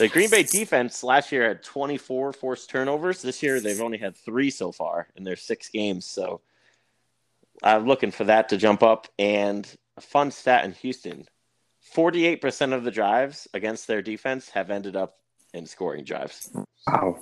The 0.00 0.08
Green 0.08 0.30
Bay 0.30 0.44
defense 0.44 1.04
last 1.04 1.30
year 1.30 1.46
had 1.46 1.62
24 1.62 2.32
forced 2.32 2.70
turnovers. 2.70 3.20
This 3.20 3.42
year, 3.42 3.60
they've 3.60 3.82
only 3.82 3.98
had 3.98 4.16
three 4.16 4.48
so 4.48 4.72
far 4.72 5.08
in 5.14 5.24
their 5.24 5.36
six 5.36 5.68
games. 5.68 6.06
So 6.06 6.40
I'm 7.62 7.86
looking 7.86 8.10
for 8.10 8.24
that 8.24 8.48
to 8.48 8.56
jump 8.56 8.82
up. 8.82 9.08
And 9.18 9.68
a 9.98 10.00
fun 10.00 10.30
stat 10.30 10.64
in 10.64 10.72
Houston 10.72 11.26
48% 11.94 12.72
of 12.72 12.82
the 12.82 12.90
drives 12.90 13.46
against 13.52 13.86
their 13.86 14.00
defense 14.00 14.48
have 14.48 14.70
ended 14.70 14.96
up 14.96 15.18
in 15.52 15.66
scoring 15.66 16.04
drives. 16.04 16.50
Wow. 16.86 17.18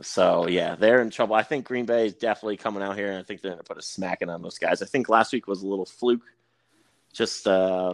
So 0.00 0.48
yeah, 0.48 0.74
they're 0.74 1.02
in 1.02 1.10
trouble. 1.10 1.36
I 1.36 1.44
think 1.44 1.66
Green 1.66 1.86
Bay 1.86 2.06
is 2.06 2.14
definitely 2.14 2.56
coming 2.56 2.82
out 2.82 2.96
here, 2.96 3.10
and 3.10 3.18
I 3.18 3.22
think 3.22 3.42
they're 3.42 3.52
going 3.52 3.62
to 3.62 3.68
put 3.68 3.78
a 3.78 3.82
smacking 3.82 4.28
on 4.28 4.42
those 4.42 4.58
guys. 4.58 4.82
I 4.82 4.86
think 4.86 5.08
last 5.08 5.32
week 5.32 5.46
was 5.46 5.62
a 5.62 5.68
little 5.68 5.86
fluke, 5.86 6.24
just 7.12 7.46
uh, 7.46 7.92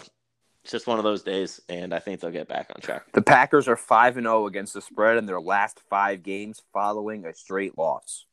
just 0.69 0.87
one 0.87 0.99
of 0.99 1.05
those 1.05 1.23
days, 1.23 1.61
and 1.69 1.93
I 1.95 1.99
think 1.99 2.21
they'll 2.21 2.31
get 2.31 2.49
back 2.49 2.71
on 2.75 2.81
track. 2.81 3.05
The 3.13 3.23
Packers 3.23 3.67
are 3.69 3.77
5 3.77 4.17
and 4.19 4.25
0 4.27 4.47
against 4.47 4.75
the 4.75 4.83
spread 4.83 5.17
in 5.17 5.27
their 5.27 5.41
last 5.41 5.81
5 5.89 6.23
games 6.23 6.63
following 6.73 7.25
a 7.27 7.35
straight 7.35 7.77
loss. 7.79 8.27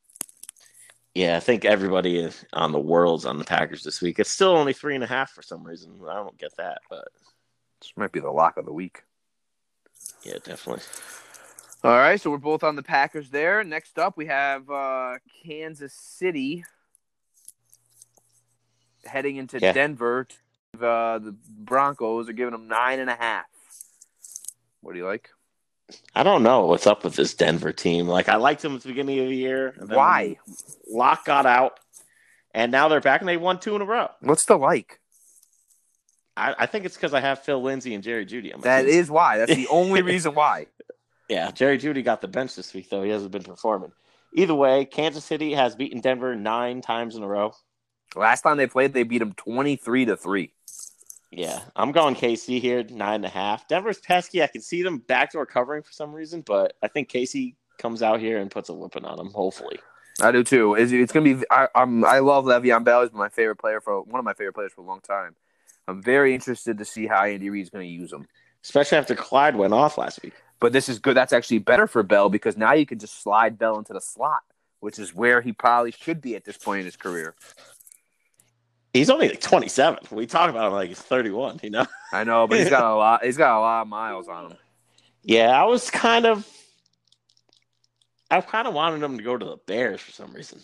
Yeah, 1.14 1.38
I 1.38 1.40
think 1.40 1.64
everybody 1.64 2.30
on 2.52 2.74
the 2.74 2.80
world's 2.80 3.26
on 3.26 3.38
the 3.38 3.46
Packers 3.46 3.84
this 3.84 4.02
week. 4.02 4.20
It's 4.20 4.30
still 4.30 4.50
only 4.50 4.74
three 4.74 4.96
and 4.96 5.04
a 5.04 5.08
half 5.08 5.32
for 5.32 5.42
some 5.42 5.64
reason. 5.64 5.98
I 6.10 6.16
don't 6.16 6.38
get 6.38 6.56
that, 6.58 6.80
but 6.90 7.08
This 7.80 7.94
might 7.96 8.12
be 8.12 8.20
the 8.20 8.30
lock 8.32 8.58
of 8.58 8.66
the 8.66 8.74
week. 8.74 9.02
yeah, 10.24 10.40
definitely. 10.44 10.84
All 11.86 11.98
right, 11.98 12.20
so 12.20 12.32
we're 12.32 12.38
both 12.38 12.64
on 12.64 12.76
the 12.76 12.84
Packers 12.84 13.30
there. 13.30 13.64
Next 13.64 13.98
up, 13.98 14.18
we 14.18 14.26
have 14.26 14.70
uh, 14.70 15.20
Kansas 15.46 15.94
City 15.94 16.66
heading 19.06 19.38
into 19.38 19.60
Yeah. 19.60 19.72
Denver. 19.72 20.28
Uh, 20.84 21.20
the 21.20 21.36
Broncos 21.50 22.30
are 22.30 22.34
giving 22.34 22.52
them 22.52 22.68
nine 22.68 23.00
and 23.00 23.10
a 23.10 23.16
half. 23.16 23.46
What 24.82 24.94
do 24.94 25.00
you 25.00 25.06
like? 25.06 25.30
I 26.16 26.24
don't 26.24 26.42
know 26.44 26.66
what's 26.66 26.88
up 26.88 27.04
with 27.04 27.16
this 27.16 27.34
Denver 27.36 27.72
team. 27.72 28.08
Like 28.08 28.28
I 28.30 28.38
liked 28.38 28.62
them 28.62 28.76
at 28.76 28.82
the 28.82 28.88
beginning 28.90 29.20
of 29.20 29.30
the 29.30 29.36
year. 29.36 29.76
Why? 29.88 30.38
Lock 30.90 31.26
got 31.26 31.46
out, 31.46 31.80
and 32.54 32.72
now 32.72 32.88
they're 32.88 33.02
back 33.02 33.22
and 33.22 33.28
they 33.28 33.38
won 33.38 33.60
two 33.60 33.76
in 33.76 33.82
a 33.82 33.86
row. 33.86 34.10
What's 34.22 34.46
the 34.46 34.58
like? 34.58 35.00
I, 36.38 36.56
I 36.60 36.66
think 36.66 36.86
it's 36.86 36.96
because 36.96 37.14
I 37.14 37.20
have 37.22 37.44
Phil 37.44 37.62
Lindsay 37.62 37.94
and 37.94 38.04
Jerry 38.04 38.26
Jeudy. 38.26 38.60
That 38.64 38.86
is 38.86 39.10
why. 39.10 39.38
That's 39.38 39.56
the 39.56 39.68
only 39.68 40.02
reason 40.04 40.34
why. 40.36 40.68
yeah. 41.30 41.52
Jerry 41.52 41.78
Jeudy 41.78 42.04
got 42.04 42.22
the 42.22 42.28
bench 42.28 42.56
this 42.56 42.74
week 42.74 42.90
though. 42.90 43.04
He 43.04 43.12
hasn't 43.12 43.32
been 43.32 43.44
performing. 43.44 43.92
Either 44.34 44.56
way, 44.56 44.86
Kansas 44.86 45.24
City 45.24 45.54
has 45.54 45.76
beaten 45.76 46.02
Denver 46.02 46.36
nine 46.36 46.82
times 46.82 47.16
in 47.16 47.24
a 47.24 47.28
row. 47.28 47.54
Last 48.16 48.42
time 48.42 48.58
they 48.58 48.68
played, 48.68 48.94
they 48.94 49.04
beat 49.04 49.20
them 49.20 49.34
twenty 49.34 49.76
three 49.76 50.06
to 50.06 50.18
three. 50.18 50.52
Yeah, 51.36 51.62
I'm 51.76 51.92
going 51.94 52.16
KC 52.16 52.62
here, 52.62 52.84
nine 52.90 53.16
and 53.18 53.26
a 53.26 53.30
half. 53.30 53.68
Denver's 53.68 54.00
pesky. 54.00 54.44
I 54.44 54.48
can 54.48 54.62
see 54.62 54.84
them 54.84 55.00
backdoor 55.00 55.46
covering 55.48 55.84
for 55.84 55.94
some 55.94 56.14
reason, 56.14 56.42
but 56.42 56.76
I 56.84 56.90
think 56.90 57.10
KC 57.12 57.56
comes 57.80 58.02
out 58.04 58.22
here 58.22 58.40
and 58.40 58.52
puts 58.52 58.70
a 58.70 58.74
whipping 58.74 59.06
on 59.06 59.18
them. 59.18 59.32
Hopefully, 59.34 59.80
I 60.22 60.32
do 60.32 60.44
too. 60.44 60.76
It's, 60.76 60.94
it's 60.94 61.12
gonna 61.14 61.36
be. 61.36 61.46
I, 61.52 61.70
I'm. 61.76 62.06
I 62.06 62.20
love 62.20 62.46
Le'Veon 62.46 62.86
Bell. 62.86 63.04
He's 63.04 63.14
my 63.14 63.30
favorite 63.30 63.58
player 63.58 63.82
for 63.82 64.02
one 64.04 64.20
of 64.20 64.26
my 64.26 64.34
favorite 64.34 64.54
players 64.54 64.74
for 64.74 64.82
a 64.82 64.86
long 64.86 65.02
time. 65.02 65.36
I'm 65.88 66.02
very 66.02 66.36
interested 66.36 66.80
to 66.80 66.86
see 66.86 67.08
how 67.08 67.26
Andy 67.26 67.50
Reid's 67.52 67.70
going 67.72 67.86
to 67.88 67.92
use 67.94 68.14
him. 68.14 68.28
especially 68.64 69.00
after 69.00 69.16
Clyde 69.16 69.56
went 69.58 69.74
off 69.74 69.98
last 69.98 70.24
week. 70.24 70.34
But 70.60 70.74
this 70.74 70.90
is 70.90 71.00
good. 71.00 71.18
That's 71.18 71.34
actually 71.34 71.60
better 71.60 71.88
for 71.88 72.04
Bell 72.04 72.30
because 72.30 72.58
now 72.58 72.74
you 72.74 72.86
can 72.86 73.00
just 73.00 73.22
slide 73.24 73.60
Bell 73.60 73.78
into 73.80 73.94
the 73.94 74.02
slot, 74.02 74.42
which 74.82 75.00
is 75.00 75.14
where 75.16 75.42
he 75.42 75.54
probably 75.54 75.92
should 75.92 76.22
be 76.22 76.36
at 76.36 76.46
this 76.46 76.58
point 76.58 76.82
in 76.82 76.86
his 76.86 76.98
career. 76.98 77.36
He's 78.96 79.10
only 79.10 79.28
like 79.28 79.42
27. 79.42 80.00
We 80.12 80.26
talk 80.26 80.50
about 80.50 80.68
him 80.68 80.74
like 80.74 80.88
he's 80.88 81.02
31. 81.02 81.60
You 81.64 81.70
know? 81.70 81.86
I 82.14 82.24
know, 82.24 82.48
but 82.48 82.60
he's 82.60 82.70
got 82.70 82.86
a 82.90 82.96
lot. 82.96 83.26
He's 83.26 83.36
got 83.36 83.58
a 83.58 83.60
lot 83.60 83.82
of 83.82 83.88
miles 83.90 84.30
on 84.30 84.52
him. 84.52 84.58
Yeah, 85.22 85.50
I 85.50 85.66
was 85.66 85.90
kind 85.90 86.26
of. 86.26 86.48
I 88.32 88.40
kind 88.40 88.70
of 88.70 88.74
wanted 88.74 89.04
him 89.04 89.18
to 89.18 89.24
go 89.24 89.38
to 89.38 89.46
the 89.46 89.58
Bears 89.68 90.00
for 90.00 90.12
some 90.14 90.34
reason. 90.34 90.60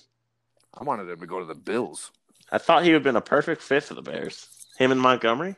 I 0.74 0.86
wanted 0.86 1.10
him 1.10 1.20
to 1.20 1.28
go 1.28 1.39
to 1.39 1.46
the 1.46 1.56
Bills. 1.56 2.10
I 2.50 2.58
thought 2.58 2.84
he 2.84 2.89
would 2.91 2.96
have 2.96 3.04
been 3.04 3.17
a 3.17 3.22
perfect 3.22 3.62
fit 3.62 3.84
for 3.84 3.96
the 3.96 4.02
Bears. 4.02 4.48
Him 4.78 4.94
and 4.94 5.02
Montgomery. 5.02 5.58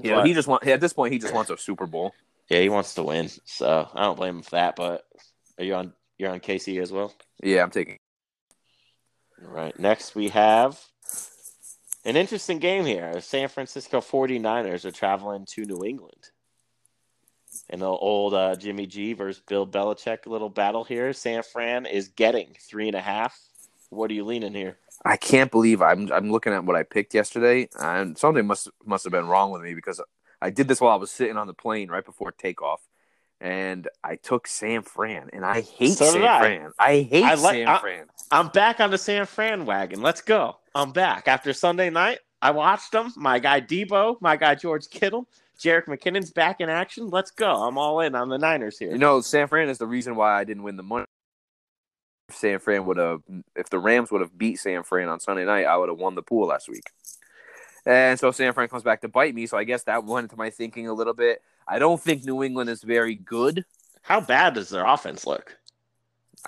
Yeah, 0.00 0.16
But- 0.16 0.26
he 0.26 0.34
just 0.34 0.46
want 0.46 0.64
at 0.68 0.80
this 0.80 0.92
point 0.92 1.12
he 1.12 1.18
just 1.18 1.34
wants 1.34 1.50
a 1.50 1.58
Super 1.58 1.86
Bowl. 1.86 2.14
Yeah, 2.48 2.60
he 2.60 2.68
wants 2.68 2.94
to 2.94 3.02
win, 3.02 3.28
so 3.44 3.88
I 3.92 4.02
don't 4.02 4.16
blame 4.16 4.36
him 4.36 4.42
for 4.42 4.52
that. 4.52 4.76
But 4.76 5.04
are 5.58 5.64
you 5.64 5.74
on? 5.74 5.92
You're 6.16 6.30
on 6.30 6.38
KC 6.38 6.80
as 6.80 6.92
well. 6.92 7.12
Yeah, 7.42 7.62
I'm 7.64 7.70
taking. 7.70 7.98
All 9.44 9.52
right. 9.52 9.78
Next, 9.78 10.14
we 10.14 10.28
have 10.28 10.78
an 12.04 12.16
interesting 12.16 12.58
game 12.58 12.84
here. 12.84 13.20
San 13.20 13.48
Francisco 13.48 14.00
49ers 14.00 14.84
are 14.84 14.90
traveling 14.90 15.46
to 15.50 15.64
New 15.64 15.84
England. 15.84 16.30
And 17.70 17.80
the 17.80 17.86
old 17.86 18.34
uh, 18.34 18.56
Jimmy 18.56 18.86
G 18.86 19.12
versus 19.12 19.42
Bill 19.46 19.66
Belichick 19.66 20.26
little 20.26 20.48
battle 20.50 20.84
here. 20.84 21.12
San 21.12 21.42
Fran 21.42 21.86
is 21.86 22.08
getting 22.08 22.54
three 22.60 22.88
and 22.88 22.96
a 22.96 23.00
half. 23.00 23.38
What 23.90 24.10
are 24.10 24.14
you 24.14 24.24
leaning 24.24 24.54
here? 24.54 24.76
I 25.04 25.16
can't 25.16 25.50
believe 25.50 25.80
I'm 25.80 26.10
I'm 26.12 26.30
looking 26.30 26.52
at 26.52 26.64
what 26.64 26.76
I 26.76 26.82
picked 26.82 27.14
yesterday, 27.14 27.68
and 27.78 28.18
something 28.18 28.46
must 28.46 28.68
must 28.84 29.04
have 29.04 29.12
been 29.12 29.28
wrong 29.28 29.50
with 29.50 29.62
me 29.62 29.74
because 29.74 30.00
I 30.42 30.50
did 30.50 30.68
this 30.68 30.80
while 30.80 30.92
I 30.92 30.96
was 30.96 31.10
sitting 31.10 31.36
on 31.36 31.46
the 31.46 31.54
plane 31.54 31.88
right 31.90 32.04
before 32.04 32.32
takeoff, 32.32 32.82
and 33.40 33.88
I 34.04 34.16
took 34.16 34.46
San 34.46 34.82
Fran, 34.82 35.30
and 35.32 35.44
I 35.44 35.60
hate 35.62 35.96
So 35.96 36.04
San 36.12 36.22
I. 36.24 36.38
Fran. 36.40 36.72
I 36.78 37.00
hate 37.00 37.24
I 37.24 37.34
like- 37.34 37.54
San 37.54 37.68
I- 37.68 37.78
Fran. 37.78 38.06
I'm 38.30 38.48
back 38.48 38.78
on 38.80 38.90
the 38.90 38.98
San 38.98 39.24
Fran 39.24 39.64
wagon. 39.64 40.02
Let's 40.02 40.20
go. 40.20 40.58
I'm 40.74 40.92
back. 40.92 41.28
After 41.28 41.54
Sunday 41.54 41.88
night, 41.88 42.18
I 42.42 42.50
watched 42.50 42.92
them. 42.92 43.12
My 43.16 43.38
guy 43.38 43.62
Deebo, 43.62 44.20
my 44.20 44.36
guy 44.36 44.54
George 44.54 44.90
Kittle, 44.90 45.26
Jerick 45.58 45.86
McKinnon's 45.86 46.30
back 46.30 46.60
in 46.60 46.68
action. 46.68 47.08
Let's 47.08 47.30
go. 47.30 47.50
I'm 47.50 47.78
all 47.78 48.00
in 48.00 48.14
on 48.14 48.28
the 48.28 48.36
Niners 48.36 48.78
here. 48.78 48.92
You 48.92 48.98
know, 48.98 49.22
San 49.22 49.48
Fran 49.48 49.70
is 49.70 49.78
the 49.78 49.86
reason 49.86 50.14
why 50.14 50.38
I 50.38 50.44
didn't 50.44 50.62
win 50.62 50.76
the 50.76 50.82
money. 50.82 51.06
If 52.28 52.36
San 52.36 52.58
Fran 52.58 52.84
would 52.84 52.98
have, 52.98 53.22
if 53.56 53.70
the 53.70 53.78
Rams 53.78 54.10
would 54.10 54.20
have 54.20 54.36
beat 54.36 54.56
San 54.56 54.82
Fran 54.82 55.08
on 55.08 55.20
Sunday 55.20 55.46
night, 55.46 55.64
I 55.64 55.78
would 55.78 55.88
have 55.88 55.98
won 55.98 56.14
the 56.14 56.22
pool 56.22 56.48
last 56.48 56.68
week. 56.68 56.84
And 57.86 58.20
so 58.20 58.30
San 58.30 58.52
Fran 58.52 58.68
comes 58.68 58.82
back 58.82 59.00
to 59.00 59.08
bite 59.08 59.34
me. 59.34 59.46
So 59.46 59.56
I 59.56 59.64
guess 59.64 59.84
that 59.84 60.04
went 60.04 60.24
into 60.24 60.36
my 60.36 60.50
thinking 60.50 60.86
a 60.86 60.92
little 60.92 61.14
bit. 61.14 61.40
I 61.66 61.78
don't 61.78 62.00
think 62.00 62.24
New 62.24 62.42
England 62.42 62.68
is 62.68 62.82
very 62.82 63.14
good. 63.14 63.64
How 64.02 64.20
bad 64.20 64.52
does 64.52 64.68
their 64.68 64.84
offense 64.84 65.26
look? 65.26 65.56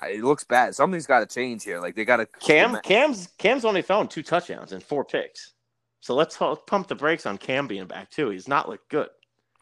It 0.03 0.22
looks 0.22 0.44
bad. 0.44 0.74
Something's 0.74 1.07
got 1.07 1.20
to 1.20 1.26
change 1.26 1.64
here. 1.64 1.81
Like 1.81 1.94
they 1.94 2.05
got 2.05 2.18
to 2.18 2.26
Cam 2.26 2.79
Cam's 2.83 3.29
Cam's 3.38 3.64
only 3.64 3.83
thrown 3.83 4.09
two 4.09 4.22
touchdowns 4.22 4.72
and 4.72 4.83
four 4.83 5.05
picks. 5.05 5.53
So 6.00 6.14
let's 6.14 6.37
pump 6.37 6.88
the 6.88 6.94
brakes 6.94 7.26
on 7.26 7.38
Cam 7.38 7.66
being 7.66 7.87
back 7.87 8.11
too. 8.11 8.31
He's 8.31 8.48
not 8.48 8.68
looked 8.68 8.88
good. 8.88 9.09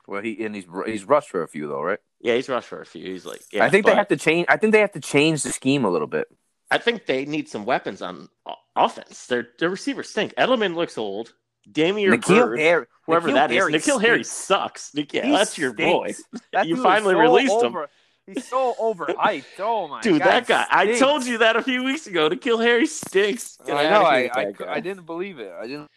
Well, 0.06 0.22
he 0.22 0.44
and 0.44 0.54
he's 0.54 0.66
he's 0.86 1.04
rushed 1.04 1.28
for 1.28 1.42
a 1.42 1.48
few 1.48 1.68
though, 1.68 1.82
right? 1.82 1.98
Yeah, 2.20 2.34
he's 2.34 2.48
rushed 2.48 2.68
for 2.68 2.80
a 2.80 2.86
few. 2.86 3.04
He's 3.04 3.26
like, 3.26 3.40
yeah, 3.52 3.64
I 3.64 3.70
think 3.70 3.86
they 3.86 3.94
have 3.94 4.08
to 4.08 4.16
change. 4.16 4.46
I 4.48 4.56
think 4.56 4.72
they 4.72 4.80
have 4.80 4.92
to 4.92 5.00
change 5.00 5.42
the 5.42 5.50
scheme 5.50 5.84
a 5.84 5.90
little 5.90 6.08
bit. 6.08 6.28
I 6.70 6.78
think 6.78 7.06
they 7.06 7.24
need 7.24 7.48
some 7.48 7.64
weapons 7.64 8.02
on 8.02 8.28
offense. 8.74 9.26
Their 9.26 9.48
their 9.58 9.70
receivers 9.70 10.08
stink. 10.08 10.34
Edelman 10.36 10.74
looks 10.74 10.98
old. 10.98 11.34
Damiere 11.70 12.16
N'Keal 12.16 12.46
Byrd, 12.46 12.58
Harry, 12.58 12.86
whoever 13.04 13.28
N'Keal 13.28 13.34
that 13.34 13.50
is, 13.50 13.56
Harry 13.58 13.72
N'Keal 13.74 14.00
Harry 14.00 14.24
sucks. 14.24 14.94
Nik- 14.94 15.12
yeah, 15.12 15.26
He 15.26 15.32
that's 15.32 15.58
your 15.58 15.72
boy. 15.72 16.14
That 16.52 16.66
You 16.66 16.82
finally 16.82 17.14
so 17.14 17.20
released 17.20 17.62
him. 17.62 17.76
He's 18.28 18.46
so 18.46 18.74
overhyped. 18.78 19.44
Oh 19.58 19.88
my 19.88 19.96
god. 19.96 20.02
Dude, 20.02 20.18
God, 20.20 20.28
that 20.28 20.46
guy. 20.46 20.66
I 20.70 20.98
told 20.98 21.24
you 21.24 21.38
that 21.38 21.56
a 21.56 21.62
few 21.62 21.82
weeks 21.82 22.06
ago. 22.06 22.28
N'Keal 22.28 22.62
Harry 22.62 22.86
stinks. 22.86 23.58
Get 23.64 23.76
I 23.76 23.88
know. 23.88 24.02
I 24.02 24.30
I. 24.34 24.54
I 24.68 24.80
didn't 24.80 25.06
believe 25.06 25.38
it. 25.38 25.50
I 25.50 25.66
didn't. 25.66 25.88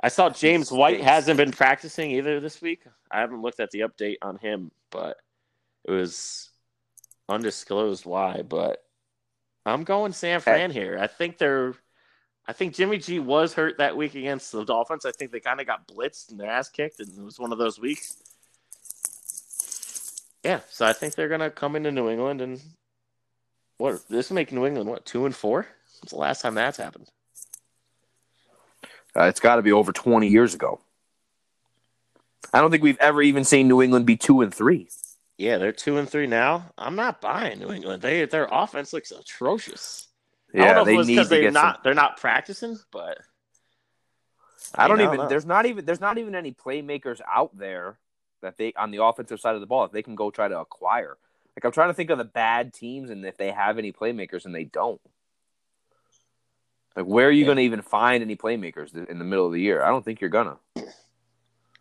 I 0.00 0.08
saw 0.08 0.30
James 0.30 0.70
White 0.70 1.00
hasn't 1.00 1.36
been 1.36 1.52
practicing 1.52 2.10
either 2.12 2.40
this 2.40 2.60
week. 2.60 2.82
I 3.10 3.20
haven't 3.20 3.42
looked 3.42 3.60
at 3.60 3.70
the 3.70 3.80
update 3.80 4.16
on 4.22 4.36
him, 4.36 4.70
but 4.90 5.16
it 5.84 5.92
was 5.92 6.50
undisclosed 7.28 8.04
why. 8.04 8.42
But 8.42 8.82
I'm 9.64 9.84
going 9.84 10.12
San 10.12 10.40
Fran 10.40 10.70
here. 10.70 10.98
I 11.00 11.06
think 11.06 11.38
they're. 11.38 11.74
I 12.48 12.52
think 12.52 12.74
Jimmy 12.74 12.98
G 12.98 13.18
was 13.20 13.52
hurt 13.52 13.78
that 13.78 13.96
week 13.96 14.14
against 14.14 14.50
the 14.52 14.64
Dolphins. 14.64 15.04
I 15.04 15.12
think 15.12 15.30
they 15.30 15.40
kind 15.40 15.60
of 15.60 15.66
got 15.66 15.86
blitzed 15.86 16.30
and 16.30 16.40
their 16.40 16.50
ass 16.50 16.68
kicked, 16.68 16.98
and 16.98 17.08
it 17.16 17.22
was 17.22 17.38
one 17.38 17.52
of 17.52 17.58
those 17.58 17.78
weeks. 17.78 18.16
Yeah, 20.48 20.60
so 20.70 20.86
I 20.86 20.94
think 20.94 21.14
they're 21.14 21.28
gonna 21.28 21.50
come 21.50 21.76
into 21.76 21.92
New 21.92 22.08
England 22.08 22.40
and 22.40 22.58
what 23.76 24.00
this 24.08 24.30
will 24.30 24.36
make 24.36 24.50
New 24.50 24.64
England 24.64 24.88
what 24.88 25.04
two 25.04 25.26
and 25.26 25.36
four? 25.36 25.66
It's 26.02 26.12
the 26.12 26.18
last 26.18 26.40
time 26.40 26.54
that's 26.54 26.78
happened. 26.78 27.06
Uh, 29.14 29.24
it's 29.24 29.40
got 29.40 29.56
to 29.56 29.62
be 29.62 29.72
over 29.72 29.92
twenty 29.92 30.28
years 30.28 30.54
ago. 30.54 30.80
I 32.54 32.62
don't 32.62 32.70
think 32.70 32.82
we've 32.82 32.96
ever 32.98 33.20
even 33.20 33.44
seen 33.44 33.68
New 33.68 33.82
England 33.82 34.06
be 34.06 34.16
two 34.16 34.40
and 34.40 34.54
three. 34.54 34.88
Yeah, 35.36 35.58
they're 35.58 35.70
two 35.70 35.98
and 35.98 36.08
three 36.08 36.26
now. 36.26 36.72
I'm 36.78 36.96
not 36.96 37.20
buying 37.20 37.58
New 37.58 37.70
England. 37.70 38.00
They 38.00 38.24
their 38.24 38.48
offense 38.50 38.94
looks 38.94 39.10
atrocious. 39.10 40.08
I 40.54 40.58
Yeah, 40.60 40.64
don't 40.72 40.74
know 40.76 40.80
if 40.80 40.86
they 40.86 40.96
need 40.96 41.06
because 41.08 41.26
to 41.26 41.34
they're 41.34 41.42
get 41.42 41.52
not 41.52 41.74
some. 41.74 41.80
they're 41.84 41.92
not 41.92 42.16
practicing, 42.16 42.78
but 42.90 43.18
I 44.74 44.88
don't 44.88 45.02
even. 45.02 45.18
know. 45.18 45.28
There's 45.28 45.44
not 45.44 45.66
even. 45.66 45.84
There's 45.84 46.00
not 46.00 46.16
even 46.16 46.34
any 46.34 46.52
playmakers 46.52 47.20
out 47.30 47.54
there 47.54 47.98
that 48.42 48.56
they 48.56 48.72
on 48.74 48.90
the 48.90 49.02
offensive 49.02 49.40
side 49.40 49.54
of 49.54 49.60
the 49.60 49.66
ball 49.66 49.82
that 49.82 49.92
they 49.92 50.02
can 50.02 50.14
go 50.14 50.30
try 50.30 50.48
to 50.48 50.58
acquire. 50.58 51.16
Like 51.56 51.64
I'm 51.64 51.72
trying 51.72 51.90
to 51.90 51.94
think 51.94 52.10
of 52.10 52.18
the 52.18 52.24
bad 52.24 52.72
teams 52.72 53.10
and 53.10 53.24
if 53.24 53.36
they 53.36 53.50
have 53.50 53.78
any 53.78 53.92
playmakers 53.92 54.44
and 54.44 54.54
they 54.54 54.64
don't. 54.64 55.00
Like 56.96 57.06
where 57.06 57.28
are 57.28 57.30
you 57.30 57.40
Yeah. 57.40 57.46
going 57.46 57.56
to 57.58 57.62
even 57.62 57.82
find 57.82 58.22
any 58.22 58.36
playmakers 58.36 58.94
in 59.08 59.18
the 59.18 59.24
middle 59.24 59.46
of 59.46 59.52
the 59.52 59.60
year? 59.60 59.82
I 59.82 59.88
don't 59.88 60.04
think 60.04 60.20
you're 60.20 60.30
gonna. 60.30 60.58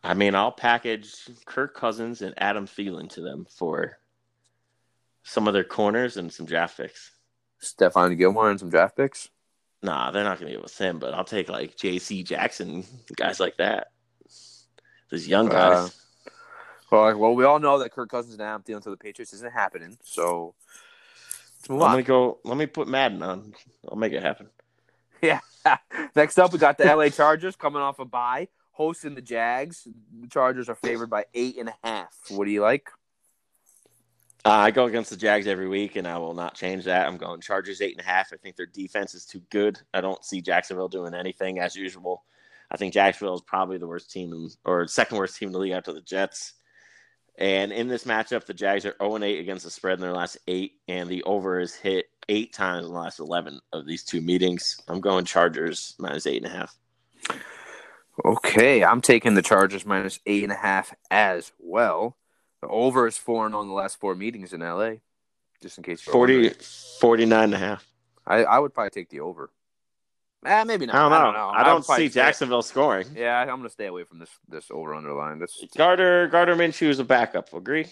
I 0.04 0.13
mean, 0.13 0.36
I'll 0.36 0.52
package 0.52 1.13
Kirk 1.46 1.76
Cousins 1.76 2.22
and 2.22 2.34
Adam 2.38 2.65
Thielen 2.67 3.10
to 3.12 3.22
them 3.22 3.46
for 3.50 3.98
some 5.24 5.48
of 5.48 5.54
their 5.54 5.63
corners 5.63 6.17
and 6.17 6.32
some 6.32 6.46
draft 6.46 6.78
picks. 6.78 7.12
Stephon 7.62 8.17
Gilmore 8.17 8.50
and 8.52 8.60
some 8.60 8.70
draft 8.70 8.96
picks. 8.96 9.30
Nah, 9.82 10.12
they're 10.12 10.24
not 10.24 10.39
going 10.39 10.48
to 10.52 10.54
get 10.58 10.63
with 10.63 10.78
him, 10.78 11.00
but 11.00 11.13
I'll 11.13 11.24
take 11.24 11.50
like 11.50 11.76
J.C. 11.76 12.24
Jackson, 12.24 12.86
guys 13.15 13.39
like 13.39 13.58
that. 13.58 13.91
These 15.12 15.28
young 15.28 15.48
guys. 15.50 15.88
Uh, 15.88 15.89
Well, 16.89 17.17
well, 17.17 17.36
we 17.36 17.43
all 17.43 17.60
know 17.60 17.80
that 17.80 17.91
Kirk 17.91 18.10
Cousins 18.10 18.34
and 18.34 18.41
Adam 18.41 18.63
Thielen 18.63 18.82
to 18.84 18.89
the 18.89 18.97
Patriots 18.97 19.34
isn't 19.34 19.51
happening. 19.51 19.97
So 20.03 20.55
let's 21.59 21.70
move 21.70 21.82
let 21.82 21.91
on. 21.91 21.97
me 21.97 22.03
go. 22.03 22.39
Let 22.43 22.57
me 22.57 22.66
put 22.66 22.88
Madden 22.88 23.22
on. 23.22 23.53
I'll 23.89 23.97
make 23.97 24.14
it 24.14 24.24
happen. 24.24 24.47
Yeah. 25.20 25.39
Next 26.16 26.38
up, 26.38 26.53
we 26.53 26.59
got 26.59 26.78
the 26.78 26.86
LA 26.86 27.09
Chargers 27.09 27.55
coming 27.55 27.82
off 27.82 27.97
a 27.97 28.05
bye, 28.05 28.49
hosting 28.72 29.16
the 29.16 29.22
Jags. 29.22 29.88
The 30.22 30.28
Chargers 30.28 30.70
are 30.70 30.76
favored 30.76 31.09
by 31.09 31.26
eight 31.34 31.57
and 31.57 31.70
a 31.70 31.76
half. 31.84 32.16
What 32.30 32.45
do 32.45 32.51
you 32.51 32.62
like? 32.62 32.88
Uh, 34.45 34.49
I 34.51 34.72
go 34.72 34.86
against 34.86 35.09
the 35.09 35.18
Jags 35.18 35.47
every 35.47 35.68
week, 35.68 35.95
and 35.95 36.07
I 36.07 36.20
will 36.20 36.36
not 36.36 36.53
change 36.53 36.86
that. 36.86 37.07
I'm 37.07 37.18
going 37.18 37.41
Chargers 37.41 37.82
eight 37.82 37.97
and 37.97 38.05
a 38.05 38.07
half. 38.07 38.32
I 38.32 38.38
think 38.38 38.55
their 38.55 38.68
defense 38.68 39.16
is 39.16 39.26
too 39.26 39.41
good. 39.49 39.80
I 39.93 40.01
don't 40.01 40.24
see 40.24 40.39
Jacksonville 40.39 40.88
doing 40.88 41.16
anything 41.16 41.59
as 41.59 41.76
usual. 41.76 42.24
I 42.70 42.78
think 42.78 42.93
Jacksonville 42.93 43.36
is 43.36 43.41
probably 43.41 43.78
the 43.80 43.88
worst 43.88 44.12
team 44.12 44.32
in, 44.34 44.49
or 44.66 44.88
second 44.88 45.18
worst 45.18 45.38
team 45.38 45.49
in 45.49 45.53
the 45.53 45.59
league 45.59 45.74
after 45.74 45.91
the 45.91 46.01
Jets. 46.01 46.53
And 47.38 47.72
in 47.72 47.88
this 47.88 48.06
matchup, 48.06 48.46
the 48.46 48.54
Jags 48.54 48.86
are 48.86 48.96
0 49.00 49.24
8 49.24 49.40
against 49.40 49.64
the 49.64 49.70
spread 49.70 49.96
in 49.96 50.02
their 50.02 50.14
last 50.14 50.38
eight, 50.48 50.74
and 50.88 51.08
the 51.08 51.24
over 51.24 51.60
is 51.60 51.76
hit 51.76 52.08
eight 52.30 52.52
times 52.54 52.88
in 52.88 52.92
the 52.92 52.98
last 52.98 53.20
11 53.20 53.60
of 53.74 53.86
these 53.86 54.04
two 54.04 54.22
meetings. 54.22 54.82
I'm 54.88 55.02
going 55.02 55.26
Chargers 55.26 55.96
minus 56.00 56.26
eight 56.26 56.44
and 56.44 56.52
a 56.52 56.56
half. 56.56 56.76
Okay, 58.26 58.84
I'm 58.84 59.02
taking 59.02 59.36
the 59.36 59.44
Chargers 59.44 59.86
minus 59.86 60.20
eight 60.26 60.44
and 60.44 60.52
a 60.52 60.56
half 60.56 60.94
as 61.12 61.52
well. 61.60 62.18
The 62.62 62.68
over 62.68 63.06
is 63.06 63.18
four 63.18 63.46
and 63.46 63.54
oh 63.54 63.60
on 63.60 63.68
the 63.68 63.74
last 63.74 64.00
four 64.00 64.16
meetings 64.16 64.54
in 64.54 64.62
LA. 64.62 64.94
Just 65.62 65.78
in 65.78 65.84
case 65.84 66.06
you're 66.06 66.14
40, 66.14 66.50
49 67.00 67.44
and 67.44 67.54
a 67.54 67.58
half. 67.58 67.86
I, 68.26 68.44
I 68.44 68.60
would 68.60 68.74
probably 68.74 68.90
take 68.90 69.10
the 69.10 69.20
over. 69.20 69.52
Eh, 70.46 70.64
maybe 70.64 70.86
not. 70.86 70.96
I 70.96 71.00
don't 71.00 71.12
know. 71.12 71.18
I 71.18 71.22
don't 71.22 71.34
know. 71.34 71.60
I 71.60 71.64
don't 71.64 71.86
see 71.86 72.10
stay- 72.10 72.10
Jacksonville 72.10 72.62
scoring. 72.62 73.08
Yeah, 73.16 73.42
I'm 73.42 73.48
gonna 73.48 73.70
stay 73.70 73.88
away 73.88 74.04
from 74.04 74.20
this 74.20 74.30
this 74.48 74.70
over 74.72 74.94
underline. 74.94 75.40
This 75.40 75.64
Gardner 75.76 76.28
Gardner 76.28 76.56
Minshew 76.56 76.90
is 76.90 77.00
a 77.00 77.04
backup. 77.04 77.54
Agree? 77.54 77.88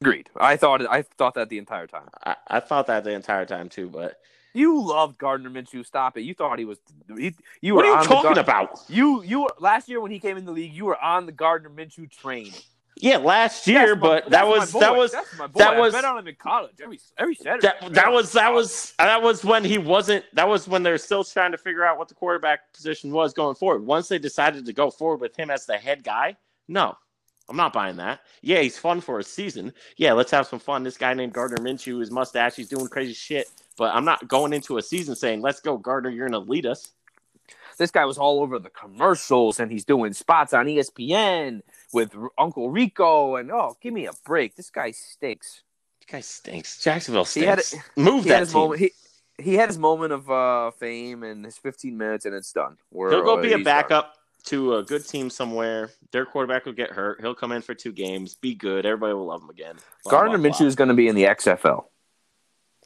agreed. 0.00 0.30
I 0.36 0.56
thought 0.56 0.86
I 0.88 1.02
thought 1.02 1.34
that 1.34 1.48
the 1.48 1.58
entire 1.58 1.86
time. 1.86 2.08
I, 2.24 2.36
I 2.46 2.60
thought 2.60 2.86
that 2.86 3.04
the 3.04 3.10
entire 3.12 3.44
time 3.44 3.68
too, 3.68 3.88
but 3.88 4.20
You 4.54 4.80
loved 4.80 5.18
Gardner 5.18 5.50
Minshew. 5.50 5.84
Stop 5.84 6.16
it. 6.16 6.22
You 6.22 6.34
thought 6.34 6.58
he 6.58 6.64
was. 6.64 6.78
He, 7.16 7.34
you 7.60 7.74
what 7.74 7.84
were 7.84 7.92
are 7.92 8.02
you 8.02 8.08
talking 8.08 8.38
about? 8.38 8.80
You 8.88 9.22
you 9.22 9.42
were, 9.42 9.54
last 9.58 9.88
year 9.88 10.00
when 10.00 10.10
he 10.10 10.20
came 10.20 10.36
in 10.36 10.44
the 10.44 10.52
league, 10.52 10.72
you 10.72 10.84
were 10.84 11.00
on 11.02 11.26
the 11.26 11.32
Gardner 11.32 11.70
Minshew 11.70 12.10
train. 12.10 12.52
Yeah, 13.00 13.18
last 13.18 13.66
year, 13.66 13.94
my- 13.94 14.00
but 14.00 14.30
that 14.30 14.46
was 14.46 14.72
that 14.72 14.96
was 14.96 15.12
that's 15.12 15.38
my 15.38 15.46
boy. 15.46 15.58
that 15.58 15.76
I 15.76 15.80
was- 15.80 15.92
bet 15.94 16.04
on 16.04 16.18
him 16.18 16.26
in 16.28 16.34
college 16.36 16.72
every 16.82 17.00
every 17.16 17.34
Saturday. 17.34 17.66
that, 17.80 17.92
that 17.94 18.12
was 18.12 18.32
that 18.32 18.52
was 18.52 18.92
that 18.98 19.22
was 19.22 19.44
when 19.44 19.64
he 19.64 19.78
wasn't 19.78 20.24
that 20.34 20.48
was 20.48 20.66
when 20.68 20.82
they're 20.82 20.98
still 20.98 21.24
trying 21.24 21.52
to 21.52 21.58
figure 21.58 21.84
out 21.84 21.98
what 21.98 22.08
the 22.08 22.14
quarterback 22.14 22.72
position 22.72 23.10
was 23.12 23.32
going 23.32 23.54
forward. 23.54 23.84
Once 23.86 24.08
they 24.08 24.18
decided 24.18 24.64
to 24.66 24.72
go 24.72 24.90
forward 24.90 25.20
with 25.20 25.38
him 25.38 25.50
as 25.50 25.66
the 25.66 25.76
head 25.76 26.02
guy, 26.04 26.36
no. 26.68 26.96
I'm 27.50 27.56
not 27.56 27.72
buying 27.72 27.96
that. 27.96 28.20
Yeah, 28.42 28.60
he's 28.60 28.76
fun 28.76 29.00
for 29.00 29.18
a 29.18 29.24
season. 29.24 29.72
Yeah, 29.96 30.12
let's 30.12 30.30
have 30.32 30.46
some 30.46 30.58
fun. 30.58 30.82
This 30.82 30.98
guy 30.98 31.14
named 31.14 31.32
Gardner 31.32 31.56
Minshew, 31.56 31.98
his 31.98 32.10
mustache, 32.10 32.56
he's 32.56 32.68
doing 32.68 32.88
crazy 32.88 33.14
shit. 33.14 33.46
But 33.78 33.94
I'm 33.94 34.04
not 34.04 34.28
going 34.28 34.52
into 34.52 34.76
a 34.76 34.82
season 34.82 35.16
saying, 35.16 35.40
"Let's 35.40 35.60
go, 35.60 35.78
Gardner. 35.78 36.10
You're 36.10 36.28
gonna 36.28 36.44
lead 36.44 36.66
us." 36.66 36.92
This 37.78 37.90
guy 37.90 38.04
was 38.04 38.18
all 38.18 38.40
over 38.42 38.58
the 38.58 38.68
commercials, 38.68 39.60
and 39.60 39.70
he's 39.70 39.86
doing 39.86 40.12
spots 40.12 40.52
on 40.52 40.66
ESPN 40.66 41.62
with 41.92 42.14
Uncle 42.36 42.70
Rico. 42.70 43.36
And 43.36 43.50
oh, 43.50 43.76
give 43.80 43.92
me 43.94 44.06
a 44.06 44.12
break. 44.24 44.56
This 44.56 44.70
guy 44.70 44.90
stinks. 44.92 45.62
This 46.00 46.06
guy 46.10 46.20
stinks. 46.20 46.82
Jacksonville 46.82 47.24
He 47.24 47.42
had 47.42 47.60
stinks. 47.62 47.86
Move 47.96 48.24
He 48.24 48.30
had 48.30 48.36
that 48.36 48.40
his 48.40 48.52
team. 48.52 48.60
moment. 48.60 48.80
He 48.80 48.92
he 49.40 49.54
had 49.54 49.68
his 49.68 49.78
moment 49.78 50.12
of 50.12 50.28
uh, 50.30 50.72
fame 50.72 51.22
and 51.22 51.44
his 51.44 51.56
15 51.58 51.96
minutes, 51.96 52.24
and 52.26 52.34
it's 52.34 52.52
done. 52.52 52.76
We're- 52.90 53.14
He'll 53.14 53.22
go 53.24 53.36
be 53.40 53.52
a 53.52 53.56
he's 53.58 53.64
done. 53.64 53.64
backup 53.64 54.14
to 54.46 54.76
a 54.76 54.82
good 54.82 55.06
team 55.06 55.30
somewhere. 55.30 55.90
Their 56.10 56.26
quarterback 56.26 56.64
will 56.66 56.72
get 56.72 56.90
hurt. 56.90 57.20
He'll 57.20 57.36
come 57.36 57.52
in 57.52 57.62
for 57.62 57.72
two 57.74 57.92
games, 57.92 58.34
be 58.34 58.54
good. 58.54 58.84
Everybody 58.84 59.12
will 59.14 59.26
love 59.26 59.42
him 59.42 59.50
again. 59.50 59.76
Blah, 60.04 60.10
Gardner 60.10 60.38
blah, 60.38 60.50
Minshew 60.50 60.66
is 60.66 60.74
going 60.74 60.88
to 60.88 60.94
be 60.94 61.06
in 61.06 61.14
the 61.14 61.24
XFL. 61.24 61.84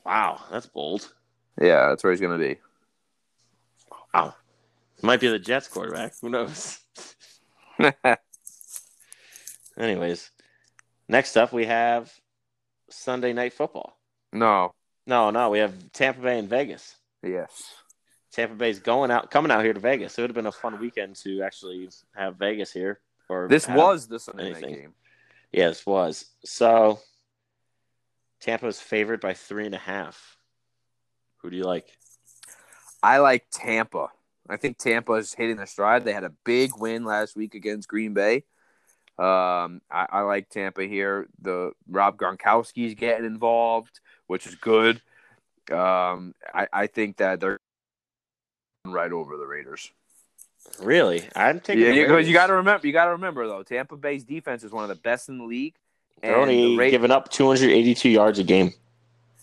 Wow, 0.05 0.41
that's 0.51 0.67
bold. 0.67 1.11
Yeah, 1.61 1.89
that's 1.89 2.03
where 2.05 2.13
he's 2.13 2.21
going 2.21 2.39
to 2.39 2.45
be. 2.45 2.59
Wow. 4.13 4.35
Might 5.01 5.21
be 5.21 5.29
the 5.29 5.39
Jets 5.39 5.69
quarterback. 5.69 6.13
Who 6.21 6.29
knows? 6.29 6.81
Anyways, 9.79 10.31
next 11.09 11.37
up 11.37 11.53
we 11.53 11.67
have 11.67 12.13
Sunday 12.91 13.33
night 13.33 13.53
football. 13.53 13.99
no. 14.33 14.75
No, 15.05 15.31
no, 15.31 15.51
we 15.51 15.59
have 15.59 15.75
Tampa 15.93 16.21
Bay 16.21 16.39
and 16.39 16.49
Vegas. 16.49 16.95
Yes. 17.25 17.51
Tampa 18.31 18.55
Bay's 18.55 18.79
going 18.79 19.11
out, 19.11 19.33
coming 19.33 19.51
out 19.51 19.65
here 19.65 19.73
to 19.73 19.81
Vegas. 19.81 20.17
It 20.17 20.21
would 20.21 20.31
have 20.31 20.37
been 20.37 20.47
a 20.47 20.53
fun 20.53 20.79
weekend 20.79 21.17
to 21.25 21.43
actually 21.43 21.89
have 22.15 22.37
Vegas 22.37 22.73
here. 22.73 23.01
Or 23.29 23.49
This 23.49 23.67
was 23.67 24.07
the 24.07 24.21
Sunday 24.21 24.53
night 24.53 24.63
anything. 24.63 24.75
game. 24.81 24.95
Yeah, 25.51 25.69
this 25.69 25.85
was. 25.85 26.27
So 26.45 27.01
Tampa 28.41 28.69
is 28.69 28.81
favored 28.81 29.21
by 29.21 29.35
three 29.35 29.67
and 29.67 29.75
a 29.75 29.79
half. 29.79 30.37
Who 31.39 31.51
do 31.51 31.57
you 31.57 31.65
like? 31.65 31.89
I 33.03 33.19
like 33.19 33.47
Tampa. 33.51 34.07
I 34.49 34.57
think 34.57 34.79
Tampa 34.79 35.15
is 35.15 35.35
hitting 35.35 35.57
their 35.57 35.67
stride. 35.67 36.05
They 36.05 36.13
had 36.13 36.23
a 36.23 36.33
big 36.45 36.71
win 36.79 37.05
last 37.05 37.35
week 37.35 37.57
against 37.57 37.89
Green 37.89 38.15
Bay. 38.15 38.45
Um, 39.19 39.83
I, 39.91 40.07
I 40.11 40.21
like 40.23 40.49
Tampa 40.49 40.85
here. 40.85 41.29
The 41.41 41.73
Rob 41.89 42.17
Gronkowski's 42.17 42.95
getting 42.95 43.27
involved, 43.27 44.01
which 44.27 44.47
is 44.47 44.55
good. 44.55 45.01
Um, 45.71 46.35
I, 46.53 46.67
I 46.73 46.87
think 46.87 47.19
that 47.19 47.41
they're 47.41 47.59
right 48.87 49.13
over 49.13 49.37
the 49.37 49.47
Raiders. 49.47 49.91
Really? 50.81 51.29
I'm 51.37 51.61
taking. 51.61 51.83
Yeah, 51.83 52.07
the 52.07 52.23
you, 52.23 52.33
got 52.33 52.47
to 52.47 52.55
remember. 52.55 52.87
You 52.87 52.93
got 52.93 53.07
to 53.07 53.13
remember 53.13 53.47
though. 53.47 53.63
Tampa 53.63 53.97
Bay's 53.97 54.25
defense 54.25 54.65
is 54.65 54.73
one 54.73 54.85
of 54.85 54.89
the 54.89 54.95
best 54.95 55.29
in 55.29 55.39
the 55.39 55.45
league, 55.45 55.75
They're 56.23 56.37
only 56.37 56.77
the, 56.77 56.79
Ra- 56.79 56.91
giving 56.91 57.11
up 57.11 57.29
282 57.31 58.09
yards 58.09 58.39
a 58.39 58.45
game. 58.45 58.73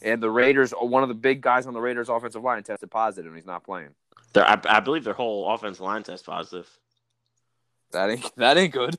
and 0.01 0.23
the 0.23 0.29
Raiders. 0.29 0.71
One 0.71 1.03
of 1.03 1.09
the 1.09 1.15
big 1.15 1.41
guys 1.41 1.67
on 1.67 1.73
the 1.73 1.81
Raiders' 1.81 2.09
offensive 2.09 2.43
line 2.43 2.63
tested 2.63 2.89
positive, 2.89 3.27
and 3.27 3.35
he's 3.35 3.45
not 3.45 3.63
playing. 3.63 3.89
I, 4.35 4.59
I 4.65 4.79
believe 4.79 5.03
their 5.03 5.13
whole 5.13 5.51
offensive 5.53 5.81
line 5.81 6.03
test 6.03 6.25
positive. 6.25 6.69
That 7.91 8.09
ain't 8.11 8.35
that 8.37 8.57
ain't 8.57 8.73
good. 8.73 8.95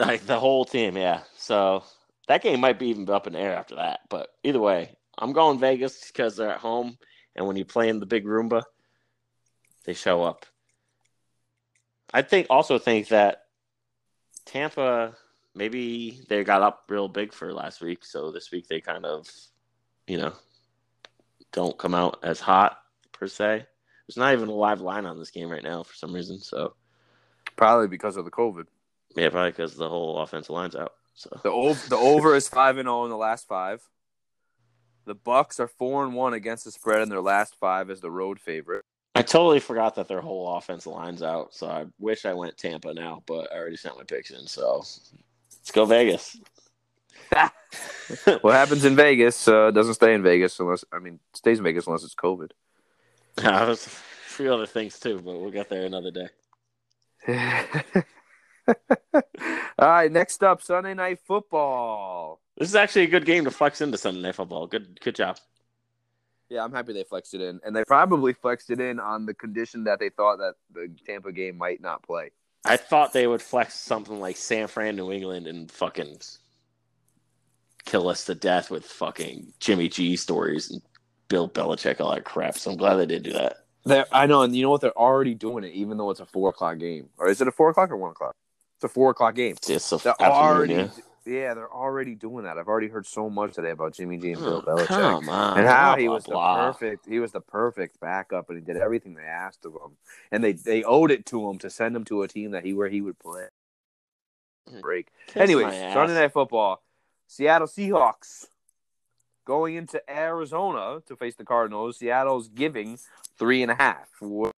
Like 0.00 0.26
the 0.26 0.38
whole 0.38 0.64
team, 0.64 0.96
yeah. 0.96 1.22
So 1.36 1.84
that 2.28 2.42
game 2.42 2.60
might 2.60 2.78
be 2.78 2.88
even 2.88 3.08
up 3.10 3.26
in 3.26 3.34
the 3.34 3.38
air 3.38 3.54
after 3.54 3.76
that. 3.76 4.00
But 4.08 4.28
either 4.42 4.60
way, 4.60 4.96
I'm 5.18 5.32
going 5.32 5.58
Vegas 5.58 6.06
because 6.06 6.36
they're 6.36 6.50
at 6.50 6.60
home, 6.60 6.98
and 7.36 7.46
when 7.46 7.56
you 7.56 7.64
play 7.64 7.88
in 7.88 8.00
the 8.00 8.06
big 8.06 8.24
Roomba, 8.24 8.62
they 9.84 9.94
show 9.94 10.22
up. 10.22 10.46
I 12.12 12.22
think 12.22 12.46
also 12.50 12.78
think 12.78 13.08
that 13.08 13.44
Tampa 14.44 15.16
maybe 15.54 16.20
they 16.28 16.42
got 16.44 16.62
up 16.62 16.84
real 16.88 17.08
big 17.08 17.32
for 17.32 17.52
last 17.52 17.80
week, 17.80 18.04
so 18.04 18.32
this 18.32 18.50
week 18.50 18.68
they 18.68 18.80
kind 18.80 19.04
of, 19.04 19.28
you 20.06 20.16
know, 20.16 20.32
don't 21.52 21.78
come 21.78 21.94
out 21.94 22.18
as 22.22 22.40
hot 22.40 22.78
per 23.12 23.26
se. 23.26 23.66
There's 24.06 24.16
not 24.16 24.32
even 24.32 24.48
a 24.48 24.52
live 24.52 24.80
line 24.80 25.06
on 25.06 25.18
this 25.18 25.30
game 25.30 25.48
right 25.48 25.62
now 25.62 25.82
for 25.82 25.94
some 25.94 26.12
reason. 26.12 26.40
So 26.40 26.74
Probably 27.60 27.88
because 27.88 28.16
of 28.16 28.24
the 28.24 28.30
COVID. 28.30 28.64
Yeah, 29.16 29.28
probably 29.30 29.50
because 29.50 29.76
the 29.76 29.88
whole 29.88 30.18
offensive 30.18 30.50
line's 30.50 30.76
out. 30.76 30.94
So 31.14 31.30
The 31.42 31.50
over, 31.50 31.88
the 31.88 31.96
over 31.96 32.34
is 32.34 32.48
five 32.48 32.78
and 32.78 32.86
zero 32.86 33.04
in 33.04 33.10
the 33.10 33.16
last 33.16 33.46
five. 33.46 33.82
The 35.06 35.14
Bucs 35.14 35.58
are 35.58 35.68
four 35.68 36.04
and 36.04 36.14
one 36.14 36.34
against 36.34 36.64
the 36.64 36.70
spread 36.70 37.02
in 37.02 37.08
their 37.08 37.20
last 37.20 37.56
five 37.56 37.90
as 37.90 38.00
the 38.00 38.10
road 38.10 38.40
favorite. 38.40 38.84
I 39.14 39.22
totally 39.22 39.60
forgot 39.60 39.96
that 39.96 40.08
their 40.08 40.20
whole 40.20 40.56
offensive 40.56 40.92
line's 40.92 41.22
out. 41.22 41.52
So 41.52 41.66
I 41.66 41.86
wish 41.98 42.24
I 42.24 42.32
went 42.32 42.56
Tampa 42.56 42.94
now, 42.94 43.22
but 43.26 43.52
I 43.52 43.56
already 43.56 43.76
sent 43.76 43.96
my 43.98 44.04
picks 44.04 44.30
in. 44.30 44.46
So 44.46 44.76
let's 44.76 45.70
go 45.72 45.84
Vegas. 45.84 46.38
what 48.40 48.54
happens 48.54 48.84
in 48.84 48.96
Vegas 48.96 49.46
uh, 49.48 49.70
doesn't 49.70 49.94
stay 49.94 50.14
in 50.14 50.22
Vegas 50.22 50.58
unless 50.60 50.84
I 50.92 50.98
mean 51.00 51.18
stays 51.34 51.58
in 51.58 51.64
Vegas 51.64 51.86
unless 51.86 52.04
it's 52.04 52.14
COVID. 52.14 52.50
I 53.44 53.64
was 53.64 53.86
a 53.86 53.90
few 53.90 54.52
other 54.52 54.66
things 54.66 54.98
too, 54.98 55.20
but 55.24 55.38
we'll 55.38 55.50
get 55.50 55.68
there 55.68 55.84
another 55.84 56.10
day. 56.10 56.28
All 59.14 59.88
right, 59.88 60.10
next 60.10 60.42
up 60.42 60.62
Sunday 60.62 60.94
night 60.94 61.18
football. 61.26 62.40
This 62.56 62.68
is 62.68 62.74
actually 62.74 63.04
a 63.04 63.08
good 63.08 63.24
game 63.24 63.44
to 63.44 63.50
flex 63.50 63.80
into 63.80 63.96
Sunday 63.96 64.20
Night 64.20 64.34
Football. 64.34 64.66
Good, 64.66 65.00
good 65.00 65.14
job. 65.14 65.38
Yeah, 66.50 66.64
I'm 66.64 66.72
happy 66.72 66.92
they 66.92 67.04
flexed 67.04 67.32
it 67.32 67.40
in, 67.40 67.60
and 67.64 67.74
they 67.74 67.84
probably 67.84 68.32
flexed 68.32 68.70
it 68.70 68.80
in 68.80 69.00
on 69.00 69.24
the 69.24 69.32
condition 69.32 69.84
that 69.84 70.00
they 70.00 70.10
thought 70.10 70.38
that 70.38 70.54
the 70.74 70.94
Tampa 71.06 71.32
game 71.32 71.56
might 71.56 71.80
not 71.80 72.02
play. 72.02 72.32
I 72.64 72.76
thought 72.76 73.12
they 73.12 73.26
would 73.26 73.40
flex 73.40 73.74
something 73.74 74.20
like 74.20 74.36
San 74.36 74.66
Fran, 74.66 74.96
New 74.96 75.12
England, 75.12 75.46
and 75.46 75.70
fucking 75.70 76.18
kill 77.84 78.08
us 78.08 78.26
to 78.26 78.34
death 78.34 78.70
with 78.70 78.84
fucking 78.84 79.54
Jimmy 79.60 79.88
G 79.88 80.16
stories 80.16 80.70
and 80.70 80.82
Bill 81.28 81.48
Belichick, 81.48 82.00
all 82.00 82.12
that 82.12 82.24
crap. 82.24 82.58
So 82.58 82.72
I'm 82.72 82.76
glad 82.76 82.96
they 82.96 83.06
did 83.06 83.22
do 83.22 83.32
that. 83.32 83.64
They're, 83.84 84.04
I 84.12 84.26
know, 84.26 84.42
and 84.42 84.54
you 84.54 84.62
know 84.62 84.70
what? 84.70 84.82
They're 84.82 84.98
already 84.98 85.34
doing 85.34 85.64
it, 85.64 85.72
even 85.72 85.96
though 85.96 86.10
it's 86.10 86.20
a 86.20 86.26
four 86.26 86.50
o'clock 86.50 86.78
game. 86.78 87.08
Or 87.16 87.28
is 87.28 87.40
it 87.40 87.48
a 87.48 87.52
four 87.52 87.70
o'clock 87.70 87.90
or 87.90 87.96
one 87.96 88.10
o'clock? 88.10 88.34
It's 88.80 88.84
a 88.86 88.88
four 88.88 89.10
o'clock 89.10 89.34
game. 89.34 89.52
It's 89.52 89.66
just 89.66 89.86
so 89.88 89.98
They're 89.98 90.14
already, 90.22 90.72
yeah. 90.72 90.88
yeah. 91.26 91.52
they're 91.52 91.70
already 91.70 92.14
doing 92.14 92.44
that. 92.44 92.56
I've 92.56 92.66
already 92.66 92.88
heard 92.88 93.04
so 93.06 93.28
much 93.28 93.52
today 93.52 93.72
about 93.72 93.92
Jimmy 93.92 94.16
G 94.16 94.32
and 94.32 94.40
mm, 94.40 94.44
Bill 94.44 94.64
Oh, 94.66 94.74
Belichick, 94.74 94.86
come 94.86 95.28
on. 95.28 95.58
and 95.58 95.68
how 95.68 95.90
Blah, 95.90 95.96
he 96.00 96.06
blah, 96.06 96.14
was 96.14 96.24
the 96.24 96.30
blah. 96.30 96.72
perfect. 96.72 97.06
He 97.06 97.20
was 97.20 97.30
the 97.32 97.42
perfect 97.42 98.00
backup, 98.00 98.48
and 98.48 98.58
he 98.58 98.64
did 98.64 98.78
everything 98.78 99.12
they 99.16 99.22
asked 99.24 99.66
of 99.66 99.72
him, 99.74 99.98
and 100.32 100.42
they 100.42 100.52
they 100.52 100.82
owed 100.82 101.10
it 101.10 101.26
to 101.26 101.46
him 101.50 101.58
to 101.58 101.68
send 101.68 101.94
him 101.94 102.04
to 102.06 102.22
a 102.22 102.28
team 102.28 102.52
that 102.52 102.64
he 102.64 102.72
where 102.72 102.88
he 102.88 103.02
would 103.02 103.18
play. 103.18 103.48
Mm, 104.72 104.80
Break. 104.80 105.08
Kiss 105.26 105.42
Anyways. 105.42 105.74
Sunday 105.92 106.14
Night 106.14 106.32
Football, 106.32 106.82
Seattle 107.26 107.68
Seahawks 107.68 108.46
going 109.44 109.74
into 109.74 110.00
Arizona 110.10 111.02
to 111.06 111.16
face 111.16 111.34
the 111.34 111.44
Cardinals. 111.44 111.98
Seattle's 111.98 112.48
giving 112.48 112.98
three 113.38 113.60
and 113.60 113.70
a 113.70 113.74
half. 113.74 114.08
What- 114.20 114.52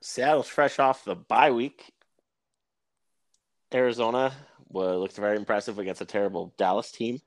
Seattle's 0.00 0.48
fresh 0.48 0.80
off 0.80 1.04
the 1.04 1.14
bye 1.14 1.52
week. 1.52 1.92
Arizona 3.74 4.32
well, 4.68 5.00
looked 5.00 5.16
very 5.16 5.36
impressive 5.36 5.78
against 5.78 6.00
a 6.00 6.06
terrible 6.06 6.54
Dallas 6.56 6.90
team. 6.90 7.20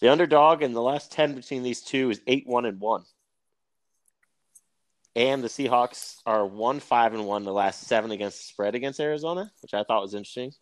The 0.00 0.10
underdog 0.10 0.62
in 0.62 0.72
the 0.72 0.82
last 0.82 1.10
10 1.12 1.34
between 1.34 1.62
these 1.62 1.80
two 1.80 2.10
is 2.10 2.20
8 2.26 2.46
1 2.46 2.64
and 2.66 2.80
1. 2.80 3.04
And 5.16 5.42
the 5.42 5.48
Seahawks 5.48 6.18
are 6.24 6.46
1 6.46 6.80
5 6.80 7.14
and 7.14 7.26
1 7.26 7.44
the 7.44 7.52
last 7.52 7.88
seven 7.88 8.12
against 8.12 8.38
the 8.38 8.44
spread 8.44 8.74
against 8.74 9.00
Arizona, 9.00 9.50
which 9.62 9.74
I 9.74 9.82
thought 9.82 10.02
was 10.02 10.14
interesting. 10.14 10.52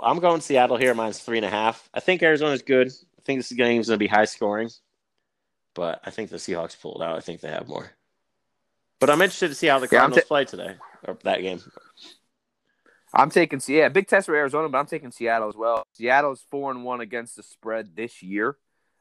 I'm 0.00 0.18
going 0.20 0.40
Seattle 0.40 0.76
here, 0.76 0.94
minus 0.94 1.20
three 1.20 1.38
and 1.38 1.46
a 1.46 1.50
half. 1.50 1.88
I 1.92 2.00
think 2.00 2.22
Arizona's 2.22 2.62
good. 2.62 2.88
I 2.88 3.22
think 3.24 3.40
this 3.40 3.52
game 3.52 3.80
is 3.80 3.88
going 3.88 3.98
to 3.98 4.04
be 4.04 4.06
high 4.06 4.26
scoring, 4.26 4.70
but 5.74 6.00
I 6.04 6.10
think 6.10 6.30
the 6.30 6.36
Seahawks 6.36 6.80
pulled 6.80 7.02
out. 7.02 7.16
I 7.16 7.20
think 7.20 7.40
they 7.40 7.50
have 7.50 7.68
more. 7.68 7.90
But 9.00 9.10
I'm 9.10 9.22
interested 9.22 9.48
to 9.48 9.54
see 9.54 9.66
how 9.66 9.78
the 9.78 9.88
Yeah, 9.90 10.04
I'm 10.04 10.10
Cardinals 10.10 10.28
play 10.28 10.44
today 10.44 10.74
or 11.06 11.18
that 11.24 11.40
game. 11.40 11.60
I'm 13.12 13.30
taking 13.30 13.60
yeah, 13.68 13.88
big 13.88 14.06
test 14.06 14.26
for 14.26 14.34
Arizona, 14.34 14.68
but 14.68 14.78
I'm 14.78 14.86
taking 14.86 15.10
Seattle 15.10 15.48
as 15.48 15.56
well. 15.56 15.82
Seattle's 15.94 16.44
four 16.50 16.70
and 16.70 16.84
one 16.84 17.00
against 17.00 17.36
the 17.36 17.42
spread 17.42 17.96
this 17.96 18.22
year. 18.22 18.56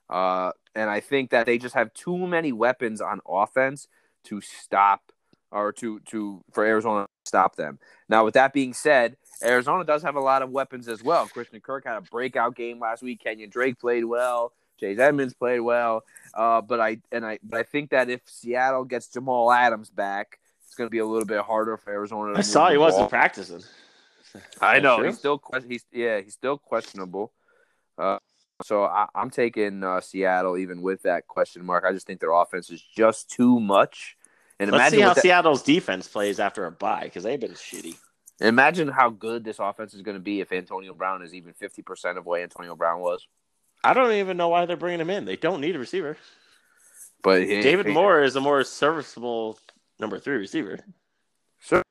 Uh, 0.10 0.52
and 0.76 0.90
I 0.90 1.02
think 1.02 1.32
that 1.32 1.46
they 1.46 1.58
just 1.58 1.76
have 1.76 1.94
too 1.94 2.18
many 2.18 2.52
weapons 2.52 3.02
on 3.02 3.20
offense 3.28 3.88
to 4.26 4.40
stop 4.42 5.12
or 5.52 5.72
to 5.74 6.00
to 6.12 6.44
for 6.52 6.66
Arizona 6.66 7.06
to 7.06 7.30
stop 7.30 7.56
them. 7.56 7.80
Now, 8.08 8.26
with 8.26 8.36
that 8.36 8.54
being 8.54 8.74
said, 8.74 9.18
Arizona 9.44 9.84
does 9.84 10.04
have 10.04 10.16
a 10.16 10.22
lot 10.22 10.42
of 10.42 10.50
weapons 10.50 10.88
as 10.88 11.04
well. 11.04 11.28
Christian 11.28 11.60
Kirk 11.60 11.86
had 11.86 11.98
a 11.98 12.02
breakout 12.02 12.56
game 12.56 12.80
last 12.80 13.04
week. 13.04 13.22
Kenyan 13.26 13.52
Drake 13.52 13.80
played 13.80 14.06
well. 14.06 14.54
Chase 14.80 15.00
Edmonds 15.00 15.34
played 15.34 15.60
well. 15.60 16.04
Uh, 16.34 16.62
but 16.62 16.80
I 16.80 17.00
and 17.12 17.26
I 17.26 17.40
but 17.44 17.60
I 17.60 17.64
think 17.64 17.90
that 17.90 18.10
if 18.10 18.22
Seattle 18.26 18.86
gets 18.86 19.08
Jamal 19.08 19.52
Adams 19.52 19.90
back, 19.90 20.40
it's 20.66 20.76
going 20.76 20.88
to 20.88 20.92
be 20.92 21.00
a 21.00 21.06
little 21.06 21.26
bit 21.26 21.42
harder 21.42 21.78
for 21.78 21.92
Arizona. 21.92 22.34
To 22.34 22.40
I 22.40 22.42
saw 22.42 22.70
he 22.70 22.78
wasn't 22.78 23.10
practicing. 23.10 23.64
I 24.62 24.80
know 24.80 24.98
True? 24.98 25.08
he's 25.08 25.18
still 25.18 25.42
he's 25.68 25.86
yeah 25.92 26.20
he's 26.22 26.34
still 26.34 26.58
questionable. 26.58 27.32
Uh, 27.98 28.18
so 28.64 28.84
I, 28.84 29.08
I'm 29.14 29.30
taking 29.30 29.84
uh, 29.84 30.02
Seattle 30.02 30.58
even 30.58 30.82
with 30.82 31.04
that 31.04 31.28
question 31.28 31.66
mark. 31.66 31.84
I 31.88 31.92
just 31.94 32.08
think 32.08 32.20
their 32.20 32.32
offense 32.32 32.70
is 32.70 32.82
just 32.82 33.30
too 33.30 33.60
much. 33.60 34.16
And 34.60 34.72
Let's 34.72 34.82
imagine 34.82 34.98
see 35.00 35.02
how 35.04 35.14
that- 35.14 35.22
Seattle's 35.22 35.64
defense 35.64 36.08
plays 36.08 36.40
after 36.40 36.66
a 36.66 36.72
bye 36.72 37.04
because 37.04 37.24
they've 37.24 37.40
been 37.40 37.52
shitty. 37.52 37.96
imagine 38.42 38.88
how 38.88 39.10
good 39.10 39.44
this 39.44 39.60
offense 39.60 39.94
is 39.94 40.02
going 40.02 40.18
to 40.18 40.22
be 40.22 40.42
if 40.42 40.52
Antonio 40.52 40.94
Brown 40.94 41.22
is 41.22 41.34
even 41.34 41.54
50 41.54 41.82
percent 41.84 42.18
of 42.18 42.26
what 42.26 42.42
Antonio 42.42 42.76
Brown 42.76 43.00
was. 43.00 43.28
I 43.84 43.94
don't 43.94 44.12
even 44.14 44.38
know 44.38 44.50
why 44.50 44.66
they're 44.66 44.76
bringing 44.76 45.00
him 45.02 45.12
in. 45.12 45.26
They 45.26 45.36
don't 45.36 45.62
need 45.62 45.76
a 45.76 45.80
receiver. 45.80 46.18
But 47.22 47.42
David 47.42 47.86
he- 47.88 47.94
Moore 47.94 48.24
is 48.24 48.36
a 48.36 48.42
more 48.42 48.64
serviceable 48.64 49.60
number 50.00 50.20
three 50.20 50.38
receiver. 50.38 50.80
Sure. 51.60 51.84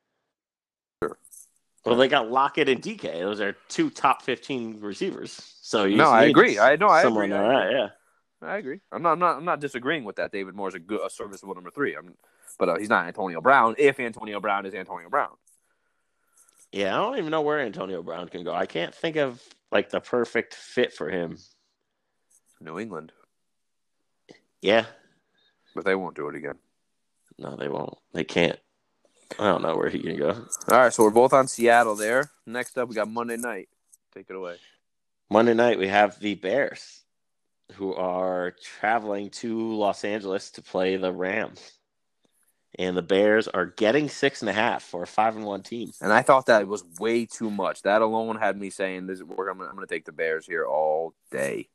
Well, 1.87 1.95
they 1.97 2.07
got 2.07 2.29
Lockett 2.29 2.69
and 2.69 2.81
DK. 2.81 3.19
Those 3.19 3.39
are 3.41 3.55
two 3.69 3.89
top 3.89 4.21
fifteen 4.21 4.79
receivers. 4.81 5.55
So 5.61 5.85
you 5.85 5.97
No, 5.97 6.09
I 6.09 6.23
agree. 6.25 6.59
I 6.59 6.75
know. 6.75 6.87
I 6.87 7.01
agree. 7.03 7.31
I 7.31 7.63
agree. 7.63 7.75
yeah, 7.77 7.87
I 8.41 8.57
agree. 8.57 8.79
I'm 8.91 9.01
not. 9.01 9.13
I'm 9.13 9.19
not. 9.19 9.37
I'm 9.37 9.45
not 9.45 9.59
disagreeing 9.59 10.03
with 10.03 10.17
that. 10.17 10.31
David 10.31 10.55
Moore's 10.55 10.75
a 10.75 10.79
good, 10.79 10.99
a 11.05 11.09
serviceable 11.09 11.55
number 11.55 11.71
three. 11.71 11.95
I'm, 11.95 12.13
but 12.59 12.69
uh, 12.69 12.77
he's 12.77 12.89
not 12.89 13.07
Antonio 13.07 13.39
Brown. 13.41 13.75
If 13.77 13.99
Antonio 13.99 14.39
Brown 14.39 14.65
is 14.65 14.73
Antonio 14.73 15.09
Brown, 15.09 15.31
Yeah, 16.71 16.95
I 16.95 16.97
don't 16.97 17.17
even 17.17 17.31
know 17.31 17.41
where 17.41 17.59
Antonio 17.59 18.01
Brown 18.03 18.27
can 18.29 18.43
go. 18.43 18.53
I 18.53 18.65
can't 18.65 18.93
think 18.93 19.15
of 19.15 19.41
like 19.71 19.89
the 19.89 19.99
perfect 20.01 20.55
fit 20.55 20.93
for 20.93 21.09
him. 21.09 21.37
New 22.59 22.79
England, 22.79 23.11
Yeah. 24.61 24.85
but 25.75 25.85
they 25.85 25.93
won't 25.95 26.15
do 26.15 26.27
it 26.27 26.35
again. 26.35 26.55
No, 27.37 27.55
they 27.55 27.67
won't. 27.67 27.93
They 28.13 28.23
can't. 28.23 28.57
I 29.39 29.43
don't 29.43 29.61
know 29.61 29.75
where 29.75 29.89
he 29.89 29.99
can 29.99 30.17
go. 30.17 30.29
All 30.69 30.77
right, 30.77 30.93
so 30.93 31.03
we're 31.03 31.11
both 31.11 31.33
on 31.33 31.47
Seattle 31.47 31.95
there. 31.95 32.31
Next 32.45 32.77
up, 32.77 32.89
we 32.89 32.95
got 32.95 33.09
Monday 33.09 33.37
night. 33.37 33.69
Take 34.13 34.29
it 34.29 34.35
away. 34.35 34.57
Monday 35.29 35.53
night 35.53 35.79
we 35.79 35.87
have 35.87 36.19
the 36.19 36.35
Bears, 36.35 37.01
who 37.73 37.93
are 37.93 38.55
traveling 38.79 39.29
to 39.29 39.73
Los 39.73 40.03
Angeles 40.05 40.51
to 40.51 40.61
play 40.61 40.95
the 40.95 41.11
Rams, 41.11 41.73
and 42.79 42.95
the 42.95 43.01
Bears 43.01 43.47
are 43.47 43.65
getting 43.65 44.09
six 44.09 44.41
and 44.41 44.49
a 44.49 44.53
half 44.53 44.83
for 44.83 45.03
a 45.03 45.07
five 45.07 45.35
and 45.35 45.45
one 45.45 45.63
team. 45.63 45.91
And 46.01 46.13
I 46.13 46.21
thought 46.21 46.45
that 46.45 46.67
was 46.67 46.83
way 46.99 47.25
too 47.25 47.51
much. 47.51 47.81
That 47.81 48.01
alone 48.01 48.37
had 48.37 48.57
me 48.57 48.69
saying, 48.69 49.07
"This, 49.07 49.21
we're, 49.21 49.49
I'm, 49.49 49.57
gonna, 49.57 49.69
I'm 49.69 49.75
going 49.75 49.87
to 49.87 49.93
take 49.93 50.05
the 50.05 50.11
Bears 50.11 50.45
here 50.45 50.65
all 50.65 51.13
day." 51.31 51.69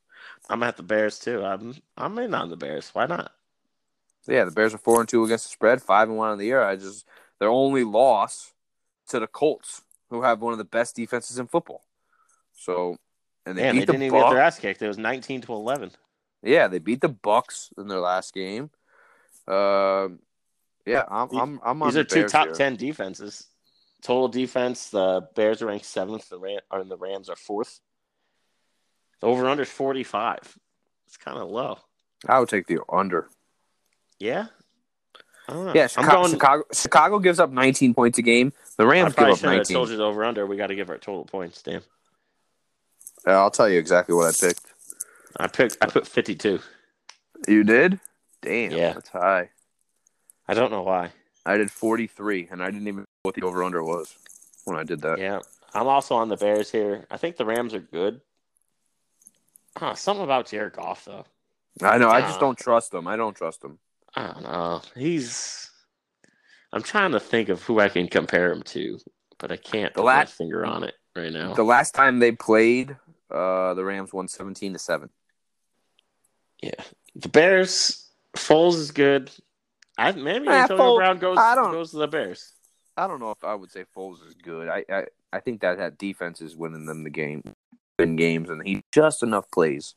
I'm 0.49 0.63
at 0.63 0.77
the 0.77 0.83
Bears 0.83 1.19
too. 1.19 1.45
I'm 1.45 1.75
I'm 1.97 2.19
in 2.19 2.35
on 2.35 2.49
the 2.49 2.57
Bears. 2.57 2.91
Why 2.93 3.07
not? 3.07 3.33
Yeah, 4.27 4.45
the 4.45 4.51
Bears 4.51 4.75
are 4.75 4.79
four 4.79 5.01
and 5.01 5.09
two 5.09 5.25
against 5.25 5.47
the 5.47 5.53
spread, 5.53 5.83
five 5.83 6.09
and 6.09 6.17
one 6.17 6.31
on 6.31 6.39
the 6.39 6.47
year. 6.47 6.63
I 6.63 6.77
just 6.77 7.07
their 7.43 7.51
only 7.51 7.83
loss 7.83 8.53
to 9.09 9.19
the 9.19 9.27
Colts, 9.27 9.83
who 10.11 10.23
have 10.23 10.41
one 10.41 10.53
of 10.53 10.59
the 10.59 10.65
best 10.65 10.95
defenses 10.95 11.41
in 11.41 11.49
football. 11.49 11.83
So, 12.53 12.99
and 13.45 13.59
they 13.59 13.63
Man, 13.63 13.75
beat 13.75 13.81
they 13.81 13.87
the 13.87 13.93
didn't 13.95 14.07
even 14.07 14.21
get 14.21 14.31
their 14.31 14.39
ass 14.39 14.61
kicked. 14.61 14.81
It 14.81 14.87
was 14.87 14.97
19 14.97 15.41
to 15.41 15.53
11. 15.53 15.91
Yeah, 16.45 16.69
they 16.69 16.79
beat 16.79 17.01
the 17.01 17.09
Bucs 17.09 17.77
in 17.77 17.89
their 17.89 17.99
last 17.99 18.33
game. 18.33 18.71
Um, 19.49 20.21
yeah, 20.87 21.03
I'm 21.09 21.37
I'm 21.37 21.61
I'm 21.65 21.83
on 21.83 21.89
These 21.89 21.95
the 21.95 22.01
are 22.03 22.05
two 22.05 22.29
top 22.29 22.47
here. 22.47 22.55
10 22.55 22.77
defenses. 22.77 23.49
Total 24.03 24.29
defense, 24.29 24.91
the 24.91 25.27
Bears 25.35 25.63
are 25.63 25.67
ranked 25.67 25.87
seventh, 25.87 26.29
the 26.29 26.39
Ram, 26.39 26.61
or 26.71 26.85
the 26.85 26.97
Rams 26.97 27.29
are 27.29 27.35
fourth. 27.35 27.81
The 29.21 29.27
over 29.27 29.49
under 29.49 29.65
is 29.65 29.69
45. 29.69 30.57
It's 31.09 31.17
kind 31.17 31.39
of 31.39 31.51
low. 31.51 31.79
I 32.29 32.39
would 32.39 32.49
take 32.49 32.69
the 32.69 32.79
under. 32.89 33.31
Yeah. 34.21 34.47
I 35.49 35.53
don't 35.55 35.67
know. 35.67 35.73
Yeah, 35.75 35.83
I'm 35.83 35.89
Chicago, 35.89 36.13
going. 36.13 36.31
Chicago 36.33 36.65
Chicago 36.73 37.19
gives 37.19 37.39
up 37.41 37.51
19 37.51 37.95
points 37.95 38.19
a 38.19 38.23
game. 38.23 38.53
The 38.77 38.85
I 38.85 38.87
Rams 38.87 39.09
give 39.11 39.17
probably 39.17 39.33
up 39.33 39.39
should 39.39 39.49
have 39.49 39.57
19. 39.59 39.75
told 39.75 39.91
you 39.91 39.97
the 39.97 40.05
over 40.05 40.25
under. 40.25 40.47
We 40.47 40.57
got 40.57 40.69
to 40.69 40.75
give 40.75 40.89
our 40.89 40.99
total 40.99 41.25
points, 41.25 41.63
damn. 41.63 41.83
Uh, 43.27 43.31
I'll 43.33 43.51
tell 43.51 43.69
you 43.69 43.79
exactly 43.79 44.15
what 44.15 44.27
I 44.29 44.33
picked. 44.39 44.65
I 45.39 45.47
picked. 45.49 45.79
I 45.81 45.87
put 45.87 46.07
52. 46.07 46.61
You 47.49 47.65
did? 47.65 47.99
Damn, 48.41 48.73
Yeah. 48.73 48.93
that's 48.95 49.09
high. 49.09 49.51
I 50.49 50.55
don't 50.55 50.71
know 50.71 50.83
why. 50.83 51.11
I 51.47 51.57
did 51.57 51.71
43, 51.71 52.49
and 52.51 52.63
I 52.63 52.67
didn't 52.71 52.87
even 52.89 53.01
know 53.01 53.07
what 53.23 53.35
the 53.35 53.43
over 53.43 53.63
under 53.65 53.83
was 53.83 54.17
when 54.65 54.77
I 54.77 54.85
did 54.85 55.01
that. 55.03 55.19
Yeah, 55.19 55.41
I'm 55.75 55.87
also 55.89 56.15
on 56.15 56.29
the 56.29 56.37
Bears 56.37 56.71
here. 56.71 57.05
I 57.11 57.17
think 57.17 57.37
the 57.37 57.45
Rams 57.45 57.75
are 57.75 57.81
good. 57.81 58.21
Huh, 59.77 59.95
something 59.95 60.25
about 60.25 60.47
Jared 60.49 60.75
Goff 60.75 61.05
though. 61.05 61.25
I 61.83 61.99
know. 61.99 62.09
I 62.09 62.19
Yeah. 62.19 62.27
just 62.27 62.41
don't 62.41 62.59
trust 62.59 62.91
them. 62.93 63.07
I 63.09 63.17
don't 63.17 63.35
trust 63.35 63.63
them. 63.63 63.79
I 64.15 64.27
don't 64.27 64.43
know. 64.43 64.83
He's. 64.95 65.71
I'm 66.73 66.83
trying 66.83 67.13
to 67.13 67.21
think 67.21 67.49
of 67.49 67.63
who 67.63 67.81
I 67.81 67.89
can 67.89 68.09
compare 68.09 68.51
him 68.51 68.63
to, 68.65 68.99
but 69.39 69.53
I 69.53 69.57
can't 69.57 69.93
The 69.95 70.01
put 70.01 70.07
my 70.07 70.17
last- 70.19 70.35
finger 70.35 70.65
on 70.65 70.85
it 70.85 70.95
right 71.15 71.33
now. 71.33 71.55
The 71.55 71.63
last 71.65 71.95
time 71.95 72.19
they 72.19 72.33
played, 72.33 72.97
uh, 73.31 73.75
the 73.75 73.85
Rams 73.85 74.13
won 74.13 74.29
17 74.29 74.73
to 74.73 74.79
seven. 74.79 75.11
yeah, 76.63 76.71
the 77.15 77.29
Bears. 77.29 77.99
Foles 78.37 78.77
is 78.77 78.91
good. 78.93 79.31
I 79.99 80.13
maybe 80.13 80.49
Antonio 80.49 80.83
Foles- 80.83 80.97
Brown 80.97 81.19
goes 81.19 81.37
I 81.39 81.55
don't- 81.55 81.73
goes 81.73 81.91
to 81.91 81.99
the 81.99 82.09
Bears. 82.09 82.53
I 82.97 83.07
don't 83.07 83.21
know 83.21 83.31
if 83.31 83.45
I 83.45 83.55
would 83.55 83.71
say 83.71 83.85
Foles 83.95 84.27
is 84.27 84.35
good. 84.35 84.69
I 84.69 84.85
I, 84.91 85.05
I 85.33 85.41
think 85.41 85.61
that 85.61 85.77
that 85.79 85.99
defense 85.99 86.41
is 86.41 86.57
winning 86.57 86.87
them 86.87 87.05
the 87.05 87.11
game, 87.11 87.43
in 87.99 88.17
games, 88.17 88.49
and 88.49 88.67
he 88.67 88.83
just 88.93 89.23
enough 89.23 89.51
plays. 89.51 89.95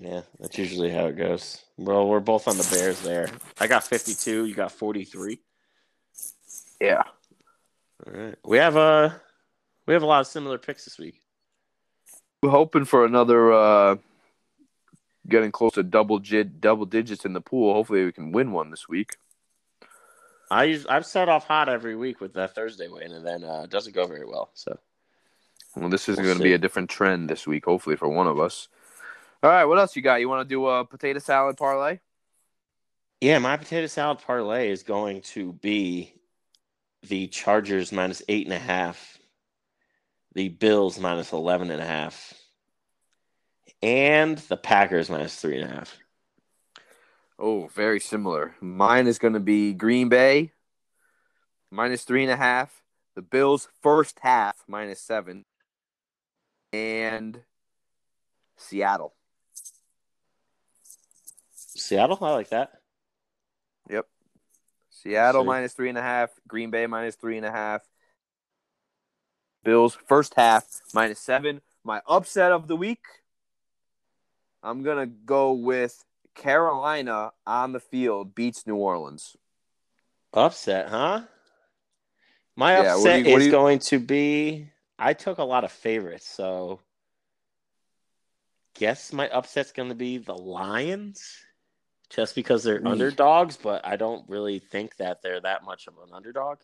Yeah, 0.00 0.22
that's 0.38 0.56
usually 0.56 0.90
how 0.90 1.06
it 1.06 1.16
goes. 1.16 1.64
Well, 1.76 2.06
we're 2.06 2.20
both 2.20 2.46
on 2.46 2.56
the 2.56 2.68
Bears 2.70 3.00
there. 3.00 3.28
I 3.60 3.66
got 3.66 3.84
52. 3.84 4.46
You 4.46 4.54
got 4.54 4.70
43. 4.70 5.40
Yeah. 6.80 7.02
All 8.06 8.12
right. 8.12 8.36
We 8.44 8.58
have 8.58 8.76
a 8.76 9.20
we 9.86 9.94
have 9.94 10.02
a 10.02 10.06
lot 10.06 10.20
of 10.20 10.26
similar 10.26 10.58
picks 10.58 10.84
this 10.84 10.98
week. 10.98 11.20
We're 12.42 12.50
hoping 12.50 12.84
for 12.84 13.04
another 13.04 13.52
uh, 13.52 13.96
getting 15.28 15.50
close 15.50 15.72
to 15.72 15.82
double 15.82 16.20
jid, 16.20 16.60
double 16.60 16.86
digits 16.86 17.24
in 17.24 17.32
the 17.32 17.40
pool. 17.40 17.74
Hopefully, 17.74 18.04
we 18.04 18.12
can 18.12 18.30
win 18.30 18.52
one 18.52 18.70
this 18.70 18.88
week. 18.88 19.16
I 20.50 20.64
use, 20.64 20.86
I've 20.86 21.04
set 21.04 21.28
off 21.28 21.46
hot 21.46 21.68
every 21.68 21.94
week 21.94 22.20
with 22.20 22.34
that 22.34 22.54
Thursday 22.54 22.88
win, 22.88 23.12
and 23.12 23.26
then 23.26 23.44
uh, 23.44 23.62
it 23.64 23.70
doesn't 23.70 23.94
go 23.94 24.06
very 24.06 24.24
well. 24.24 24.50
So 24.54 24.78
Well, 25.76 25.90
this 25.90 26.08
is 26.08 26.16
We'll 26.16 26.26
going 26.26 26.38
to 26.38 26.44
be 26.44 26.54
a 26.54 26.58
different 26.58 26.88
trend 26.88 27.28
this 27.28 27.46
week. 27.46 27.64
Hopefully, 27.64 27.96
for 27.96 28.08
one 28.08 28.26
of 28.26 28.38
us. 28.38 28.68
All 29.42 29.50
right, 29.50 29.64
what 29.64 29.78
else 29.78 29.94
you 29.94 30.02
got? 30.02 30.20
You 30.20 30.28
want 30.28 30.48
to 30.48 30.52
do 30.52 30.66
a 30.66 30.84
potato 30.84 31.18
salad 31.20 31.56
parlay? 31.56 31.98
yeah, 33.20 33.38
my 33.38 33.56
potato 33.56 33.86
salad 33.86 34.18
parlay 34.18 34.70
is 34.70 34.82
going 34.82 35.22
to 35.22 35.52
be 35.54 36.14
the 37.02 37.26
Chargers 37.28 37.92
minus 37.92 38.22
eight 38.28 38.46
and 38.46 38.54
a 38.54 38.58
half, 38.58 39.18
the 40.34 40.48
Bills 40.48 40.98
minus 40.98 41.32
eleven 41.32 41.70
and 41.70 41.80
a 41.82 41.86
half, 41.86 42.34
and 43.82 44.38
the 44.38 44.56
Packers 44.56 45.10
minus 45.10 45.36
three 45.36 45.60
and 45.60 45.70
a 45.70 45.74
half. 45.74 45.96
Oh, 47.38 47.68
very 47.68 48.00
similar. 48.00 48.54
Mine 48.60 49.06
is 49.06 49.18
going 49.18 49.34
to 49.34 49.40
be 49.40 49.72
Green 49.72 50.08
Bay 50.08 50.52
minus 51.70 52.04
three 52.04 52.22
and 52.22 52.32
a 52.32 52.36
half. 52.36 52.82
The 53.14 53.22
Bills 53.22 53.68
first 53.82 54.18
half 54.20 54.64
minus 54.68 55.00
seven, 55.00 55.44
and 56.72 57.42
Seattle. 58.56 59.14
Seattle, 61.78 62.18
I 62.22 62.30
like 62.32 62.48
that. 62.50 62.72
Yep. 63.90 64.06
Seattle 64.90 65.44
minus 65.44 65.72
three 65.72 65.88
and 65.88 65.98
a 65.98 66.02
half. 66.02 66.30
Green 66.46 66.70
Bay 66.70 66.86
minus 66.86 67.14
three 67.14 67.36
and 67.36 67.46
a 67.46 67.50
half. 67.50 67.82
Bills 69.64 69.96
first 70.06 70.34
half 70.34 70.64
minus 70.94 71.20
seven. 71.20 71.60
My 71.84 72.00
upset 72.06 72.52
of 72.52 72.68
the 72.68 72.76
week. 72.76 73.04
I'm 74.62 74.82
gonna 74.82 75.06
go 75.06 75.52
with 75.52 76.04
Carolina 76.34 77.32
on 77.46 77.72
the 77.72 77.80
field 77.80 78.34
beats 78.34 78.66
New 78.66 78.76
Orleans. 78.76 79.36
Upset, 80.32 80.88
huh? 80.88 81.22
My 82.56 82.80
Yeah, 82.82 82.94
upset 82.96 83.24
you- 83.26 83.36
is 83.36 83.46
you- 83.46 83.50
going 83.50 83.78
to 83.80 83.98
be 83.98 84.70
I 84.98 85.14
took 85.14 85.38
a 85.38 85.44
lot 85.44 85.62
of 85.62 85.70
favorites, 85.70 86.26
so 86.28 86.80
guess 88.74 89.12
my 89.12 89.28
upset's 89.28 89.70
going 89.72 89.88
to 89.90 89.94
be 89.94 90.18
the 90.18 90.34
Lions 90.36 91.36
just 92.10 92.34
because 92.34 92.62
they're 92.64 92.86
underdogs, 92.86 93.56
but 93.56 93.86
I 93.86 93.96
don't 93.96 94.28
really 94.28 94.58
think 94.58 94.96
that 94.96 95.22
they're 95.22 95.40
that 95.40 95.64
much 95.64 95.86
of 95.86 95.94
an 96.06 96.14
underdog. 96.14 96.58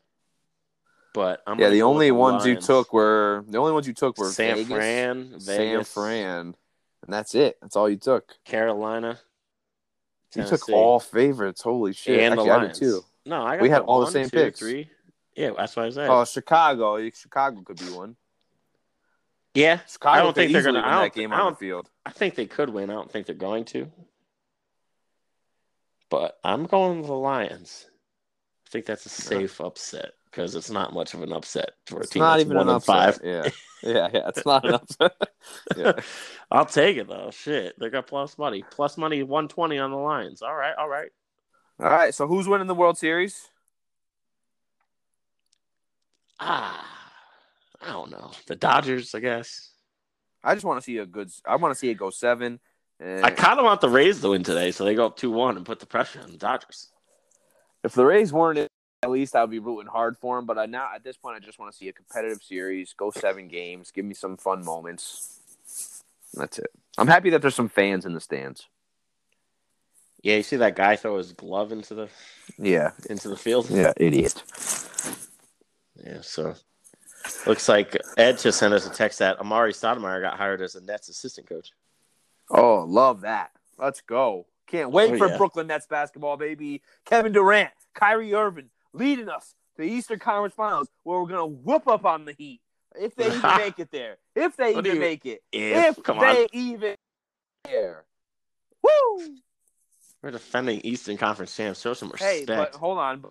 But 1.12 1.42
I'm 1.46 1.58
yeah, 1.58 1.66
gonna 1.66 1.74
the 1.74 1.78
go 1.80 1.88
with 1.88 1.94
only 1.94 2.10
ones 2.10 2.46
you 2.46 2.56
took 2.56 2.92
were 2.92 3.44
the 3.48 3.58
only 3.58 3.72
ones 3.72 3.86
you 3.86 3.94
took 3.94 4.18
were 4.18 4.30
San 4.30 4.56
Vegas, 4.56 4.68
Fran, 4.72 5.40
San 5.40 5.84
Fran, 5.84 6.40
and 7.04 7.08
that's 7.08 7.34
it. 7.36 7.56
That's 7.62 7.76
all 7.76 7.88
you 7.88 7.96
took. 7.96 8.34
Carolina. 8.44 9.18
You 10.34 10.44
took 10.44 10.68
all 10.70 10.98
favorites. 10.98 11.62
Holy 11.62 11.92
shit! 11.92 12.18
and 12.18 12.32
Actually, 12.32 12.48
the 12.48 12.52
I 12.54 12.58
did 12.58 12.64
Lions. 12.64 12.78
too. 12.80 13.00
No, 13.26 13.42
I 13.44 13.54
got 13.56 13.62
We 13.62 13.70
had 13.70 13.82
the 13.82 13.86
all 13.86 14.00
the 14.00 14.10
same 14.10 14.28
two, 14.28 14.36
picks. 14.36 14.58
Three. 14.58 14.90
Yeah, 15.36 15.50
that's 15.56 15.76
what 15.76 15.86
I 15.86 15.90
said. 15.90 16.10
Oh, 16.10 16.24
Chicago. 16.24 17.08
Chicago 17.10 17.60
could 17.62 17.78
be 17.78 17.90
one. 17.90 18.16
yeah, 19.54 19.78
Chicago 19.88 20.18
I 20.18 20.22
don't 20.24 20.34
think 20.34 20.52
they're 20.52 20.62
gonna. 20.62 20.80
win 20.80 20.84
I 20.84 20.90
that 20.96 21.00
don't, 21.02 21.14
game 21.14 21.32
I 21.32 21.36
on 21.36 21.44
the 21.44 21.50
don't 21.50 21.58
field. 21.60 21.90
I 22.04 22.10
think 22.10 22.34
they 22.34 22.46
could 22.46 22.70
win. 22.70 22.90
I 22.90 22.94
don't 22.94 23.10
think 23.10 23.26
they're 23.26 23.36
going 23.36 23.64
to. 23.66 23.88
But 26.14 26.38
I'm 26.44 26.66
going 26.66 26.98
with 26.98 27.08
the 27.08 27.14
Lions. 27.14 27.86
I 28.68 28.70
think 28.70 28.86
that's 28.86 29.04
a 29.04 29.08
safe 29.08 29.60
upset 29.60 30.12
because 30.30 30.54
it's 30.54 30.70
not 30.70 30.94
much 30.94 31.12
of 31.12 31.22
an 31.24 31.32
upset 31.32 31.70
for 31.86 31.96
a 31.96 32.00
It's 32.02 32.10
team 32.12 32.20
not 32.20 32.38
even 32.38 32.56
one 32.56 32.68
an 32.68 32.74
and 32.76 32.84
five. 32.84 33.14
upset. 33.16 33.26
Yeah, 33.26 33.50
yeah, 33.92 34.08
yeah. 34.14 34.28
It's 34.28 34.46
not 34.46 34.64
an 34.64 34.74
upset. 34.74 35.12
yeah. 35.76 35.92
I'll 36.52 36.66
take 36.66 36.98
it 36.98 37.08
though. 37.08 37.32
Shit, 37.32 37.76
they 37.80 37.88
got 37.88 38.06
plus 38.06 38.38
money. 38.38 38.62
Plus 38.70 38.96
money, 38.96 39.24
one 39.24 39.48
twenty 39.48 39.76
on 39.76 39.90
the 39.90 39.96
Lions. 39.96 40.40
All 40.40 40.54
right, 40.54 40.74
all 40.78 40.88
right. 40.88 41.10
All 41.80 41.90
right. 41.90 42.14
So 42.14 42.28
who's 42.28 42.46
winning 42.46 42.68
the 42.68 42.76
World 42.76 42.96
Series? 42.96 43.48
Ah, 46.38 47.10
I 47.82 47.90
don't 47.90 48.12
know. 48.12 48.30
The 48.46 48.54
Dodgers, 48.54 49.16
I 49.16 49.18
guess. 49.18 49.70
I 50.44 50.54
just 50.54 50.64
want 50.64 50.78
to 50.80 50.84
see 50.84 50.98
a 50.98 51.06
good. 51.06 51.32
I 51.44 51.56
want 51.56 51.74
to 51.74 51.78
see 51.78 51.88
it 51.88 51.94
go 51.96 52.10
seven. 52.10 52.60
And 53.04 53.22
I 53.22 53.28
eh. 53.28 53.34
kind 53.34 53.58
of 53.58 53.66
want 53.66 53.82
the 53.82 53.88
Rays 53.90 54.22
to 54.22 54.30
win 54.30 54.42
today, 54.42 54.70
so 54.70 54.84
they 54.84 54.94
go 54.94 55.04
up 55.04 55.16
two 55.18 55.30
one 55.30 55.58
and 55.58 55.66
put 55.66 55.78
the 55.78 55.86
pressure 55.86 56.20
on 56.22 56.30
the 56.30 56.38
Dodgers. 56.38 56.88
if 57.84 57.92
the 57.92 58.04
Rays 58.04 58.32
weren't 58.32 58.58
in, 58.58 58.66
at 59.02 59.10
least 59.10 59.36
I'd 59.36 59.50
be 59.50 59.58
rooting 59.58 59.88
hard 59.88 60.16
for 60.16 60.36
them. 60.36 60.46
But 60.46 60.56
I 60.56 60.64
now 60.64 60.88
at 60.94 61.04
this 61.04 61.18
point, 61.18 61.36
I 61.36 61.40
just 61.44 61.58
want 61.58 61.70
to 61.70 61.76
see 61.76 61.88
a 61.88 61.92
competitive 61.92 62.42
series, 62.42 62.94
go 62.94 63.10
seven 63.10 63.46
games, 63.46 63.90
give 63.90 64.06
me 64.06 64.14
some 64.14 64.38
fun 64.38 64.64
moments. 64.64 65.38
That's 66.32 66.58
it. 66.58 66.70
I'm 66.96 67.06
happy 67.06 67.28
that 67.30 67.42
there's 67.42 67.54
some 67.54 67.68
fans 67.68 68.06
in 68.06 68.14
the 68.14 68.20
stands. 68.20 68.68
Yeah, 70.22 70.36
you 70.36 70.42
see 70.42 70.56
that 70.56 70.74
guy 70.74 70.96
throw 70.96 71.18
his 71.18 71.32
glove 71.32 71.72
into 71.72 71.94
the 71.94 72.08
Yeah, 72.56 72.92
into 73.10 73.28
the 73.28 73.36
field. 73.36 73.68
yeah, 73.68 73.92
idiot. 73.98 74.42
Yeah, 76.02 76.22
so 76.22 76.54
looks 77.46 77.68
like 77.68 77.98
Ed 78.16 78.38
just 78.38 78.58
sent 78.58 78.72
us 78.72 78.86
a 78.86 78.90
text 78.90 79.18
that 79.18 79.38
Amar'e 79.38 79.72
Stoudemire 79.72 80.22
got 80.22 80.38
hired 80.38 80.62
as 80.62 80.74
a 80.74 80.80
Nets 80.80 81.10
assistant 81.10 81.46
coach. 81.46 81.70
Oh, 82.50 82.84
love 82.88 83.22
that. 83.22 83.50
Let's 83.78 84.00
go. 84.00 84.46
Can't 84.66 84.90
wait 84.90 85.12
Oh, 85.12 85.18
for 85.18 85.28
yeah. 85.28 85.36
Brooklyn 85.36 85.66
Nets 85.66 85.86
basketball, 85.86 86.36
baby. 86.36 86.82
Kevin 87.04 87.32
Durant, 87.32 87.70
Kyrie 87.94 88.34
Irving 88.34 88.70
leading 88.92 89.28
us 89.28 89.54
to 89.76 89.82
the 89.82 89.88
Eastern 89.88 90.18
Conference 90.18 90.54
Finals 90.54 90.88
where 91.02 91.18
we're 91.20 91.26
going 91.28 91.40
to 91.40 91.46
whoop 91.62 91.86
up 91.88 92.04
on 92.04 92.24
the 92.24 92.32
Heat. 92.32 92.60
If 92.98 93.14
they 93.16 93.26
even 93.26 93.40
make 93.58 93.78
it 93.78 93.90
there. 93.90 94.16
If 94.36 94.56
they 94.56 94.74
What 94.74 94.86
even 94.86 94.96
you- 94.96 95.00
make 95.00 95.26
it. 95.26 95.42
If, 95.52 95.98
If, 95.98 96.04
they 96.04 96.12
on, 96.42 96.46
even 96.52 96.94
there. 97.64 98.04
Woo! 98.82 99.36
we're 100.22 100.30
defending 100.30 100.80
Eastern 100.82 101.16
Conference 101.18 101.54
champs. 101.54 101.80
Show 101.80 101.92
some 101.94 102.12
Hey, 102.18 102.40
respect. 102.40 102.72
but 102.72 102.78
hold 102.78 102.98
on. 102.98 103.24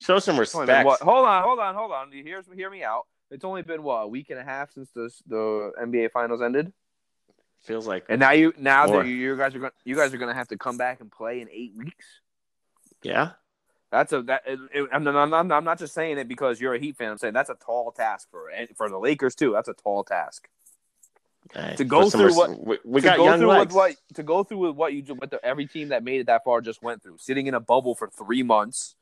Show 0.00 0.18
some 0.18 0.36
Wait 0.36 0.52
a 0.54 0.56
minute, 0.58 0.68
respect. 0.68 0.86
what- 0.86 1.00
Hold 1.00 1.26
on, 1.26 1.42
hold 1.42 1.58
on, 1.58 1.74
hold 1.74 1.92
on. 1.92 2.10
Here's 2.12 2.46
hear 2.54 2.70
me 2.70 2.82
out. 2.82 3.02
It's 3.30 3.44
only 3.44 3.62
been 3.62 3.82
what 3.82 4.02
a 4.02 4.06
week 4.08 4.30
and 4.30 4.38
a 4.38 4.44
half 4.44 4.70
since 4.72 4.90
the 4.92 5.10
the 5.26 5.72
NBA 5.82 6.12
Finals 6.12 6.40
ended, 6.42 6.72
Feels 7.64 7.86
like 7.86 8.04
and 8.08 8.20
now 8.20 8.32
you 8.32 8.52
now 8.58 8.86
More. 8.86 9.02
that 9.02 9.08
you, 9.08 9.36
guys 9.36 9.54
are 9.54 9.58
going 9.58 9.72
you 9.84 9.96
guys 9.96 10.12
are 10.12 10.18
going 10.18 10.28
to 10.28 10.34
have 10.34 10.48
to 10.48 10.58
come 10.58 10.76
back 10.76 11.00
and 11.00 11.10
play 11.10 11.40
in 11.40 11.48
eight 11.50 11.72
weeks. 11.76 12.06
yeah. 13.02 13.30
That's 13.90 14.12
a 14.12 14.22
that. 14.22 14.42
It, 14.46 14.58
it, 14.74 14.88
I'm, 14.92 15.06
I'm, 15.06 15.32
I'm, 15.32 15.52
I'm 15.52 15.64
not 15.64 15.78
just 15.78 15.94
saying 15.94 16.18
it 16.18 16.26
because 16.26 16.60
you're 16.60 16.74
a 16.74 16.80
Heat 16.80 16.96
fan. 16.96 17.12
I'm 17.12 17.18
saying 17.18 17.32
that's 17.32 17.48
a 17.50 17.54
tall 17.54 17.92
task 17.92 18.28
for 18.30 18.50
for 18.76 18.88
the 18.90 18.98
Lakers 18.98 19.34
too. 19.36 19.52
That's 19.52 19.68
a 19.68 19.72
tall 19.74 20.02
task 20.02 20.48
To 21.76 21.84
go 21.84 22.10
through 22.10 22.34
what- 22.34 22.66
we, 22.66 22.78
we 22.84 23.00
got 23.00 23.18
go 23.18 23.24
young 23.26 23.38
through 23.38 23.48
legs. 23.48 23.66
with 23.66 23.74
what 23.76 23.96
to 24.14 24.22
go 24.24 24.42
through 24.42 24.58
with 24.58 24.74
what 24.76 24.92
you 24.92 25.02
what 25.14 25.30
the, 25.30 25.44
every 25.44 25.66
team 25.66 25.90
that 25.90 26.02
made 26.02 26.20
it 26.20 26.26
that 26.26 26.42
far 26.44 26.60
just 26.60 26.82
went 26.82 27.02
through. 27.04 27.18
Sitting 27.18 27.46
in 27.46 27.54
a 27.54 27.60
bubble 27.60 27.94
for 27.94 28.08
three 28.08 28.42
months, 28.42 28.96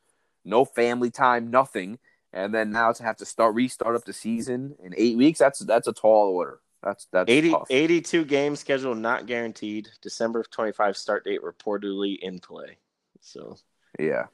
no 0.45 0.63
family 0.63 1.09
time, 1.09 1.49
nothing, 1.49 1.97
and 2.31 2.53
then 2.53 2.69
now 2.69 2.91
to 2.91 3.01
have 3.03 3.17
to 3.17 3.25
start 3.25 3.55
restart 3.55 3.95
up 3.95 4.05
the 4.05 4.13
season 4.13 4.75
in 4.83 4.93
eight 4.95 5.17
weeks. 5.17 5.39
That's 5.39 5.59
that's 5.59 5.87
a 5.87 5.93
tall 5.93 6.29
order. 6.29 6.59
That's 6.83 7.05
that's 7.11 7.29
80, 7.29 7.51
tough. 7.51 7.67
82 7.69 8.25
game 8.25 8.55
schedule 8.55 8.93
not 8.95 9.25
guaranteed. 9.25 9.89
December 10.01 10.43
25 10.43 10.97
start 10.97 11.23
date 11.25 11.41
reportedly 11.41 12.19
in 12.19 12.39
play. 12.39 12.77
So 13.21 13.55
Yeah. 13.99 14.25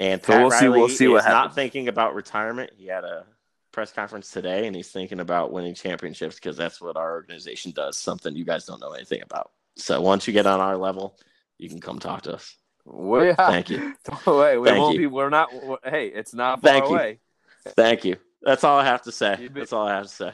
and 0.00 0.22
So 0.24 0.38
we'll 0.38 0.50
see- 0.50 0.68
we'll 0.68 0.88
see 0.88 1.08
what 1.08 1.24
not 1.24 1.54
thinking 1.54 1.88
about 1.88 2.14
retirement. 2.14 2.72
He 2.76 2.86
had 2.86 3.04
a 3.04 3.26
press 3.72 3.92
conference 3.92 4.30
today, 4.30 4.66
and 4.66 4.74
he's 4.74 4.90
thinking 4.90 5.20
about 5.20 5.52
winning 5.52 5.74
championships 5.74 6.36
because 6.36 6.56
that's 6.56 6.80
what 6.80 6.96
our 6.96 7.12
organization 7.12 7.72
does. 7.72 7.96
Something 7.98 8.34
you 8.34 8.44
guys 8.44 8.64
don't 8.64 8.80
know 8.80 8.92
anything 8.92 9.20
about. 9.22 9.50
So 9.76 10.00
once 10.00 10.26
you 10.26 10.32
get 10.32 10.46
on 10.46 10.60
our 10.60 10.76
level, 10.76 11.18
you 11.58 11.68
can 11.68 11.80
come 11.80 11.98
talk 11.98 12.22
to 12.22 12.34
us. 12.34 12.56
Well, 12.84 13.24
yeah. 13.26 13.34
Thank 13.34 13.68
you. 13.68 13.94
Wait, 14.26 14.56
we 14.58 14.68
Thank 14.68 14.80
won't 14.80 14.94
you. 14.94 15.00
be. 15.00 15.06
We're 15.06 15.28
not. 15.28 15.50
Hey, 15.84 16.06
it's 16.08 16.32
not 16.32 16.62
far 16.62 16.72
Thank 16.72 16.90
you. 16.90 17.18
Thank 17.76 18.04
you. 18.06 18.16
That's 18.40 18.64
all 18.64 18.78
I 18.78 18.84
have 18.86 19.02
to 19.02 19.12
say. 19.12 19.36
Been- 19.36 19.52
That's 19.52 19.72
all 19.74 19.86
I 19.86 19.94
have 19.96 20.04
to 20.04 20.08
say. 20.08 20.32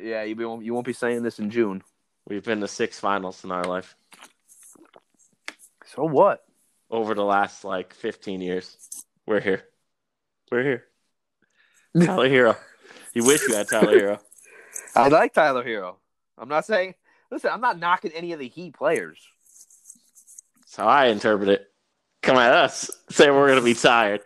Yeah, 0.00 0.22
you, 0.22 0.34
be, 0.34 0.42
you 0.42 0.74
won't 0.74 0.86
be 0.86 0.92
saying 0.92 1.22
this 1.22 1.38
in 1.38 1.50
June. 1.50 1.82
We've 2.28 2.44
been 2.44 2.60
to 2.60 2.68
six 2.68 2.98
finals 2.98 3.44
in 3.44 3.52
our 3.52 3.64
life 3.64 3.94
So 5.86 6.04
what? 6.04 6.44
over 6.90 7.14
the 7.14 7.24
last 7.24 7.64
like 7.64 7.94
15 7.94 8.40
years. 8.40 8.76
We're 9.26 9.40
here. 9.40 9.64
We're 10.50 10.62
here. 10.62 10.84
Tyler 12.04 12.28
Herro. 12.28 12.56
You 13.14 13.24
wish 13.24 13.40
you 13.48 13.54
had 13.54 13.68
Tyler 13.68 13.98
Herro. 13.98 14.20
I 14.94 15.08
like 15.08 15.32
Tyler 15.32 15.64
Herro. 15.64 15.96
I'm 16.38 16.48
not 16.48 16.64
saying. 16.64 16.94
Listen, 17.30 17.50
I'm 17.52 17.60
not 17.60 17.78
knocking 17.78 18.12
any 18.12 18.32
of 18.32 18.38
the 18.38 18.48
Heat 18.48 18.74
players. 18.74 19.18
That's 20.60 20.76
how 20.76 20.86
I 20.86 21.06
interpret 21.06 21.48
it. 21.48 21.66
Come 22.22 22.36
at 22.36 22.52
us. 22.52 22.90
Say 23.10 23.30
we're 23.30 23.46
going 23.48 23.58
to 23.58 23.64
be 23.64 23.74
tired. 23.74 24.20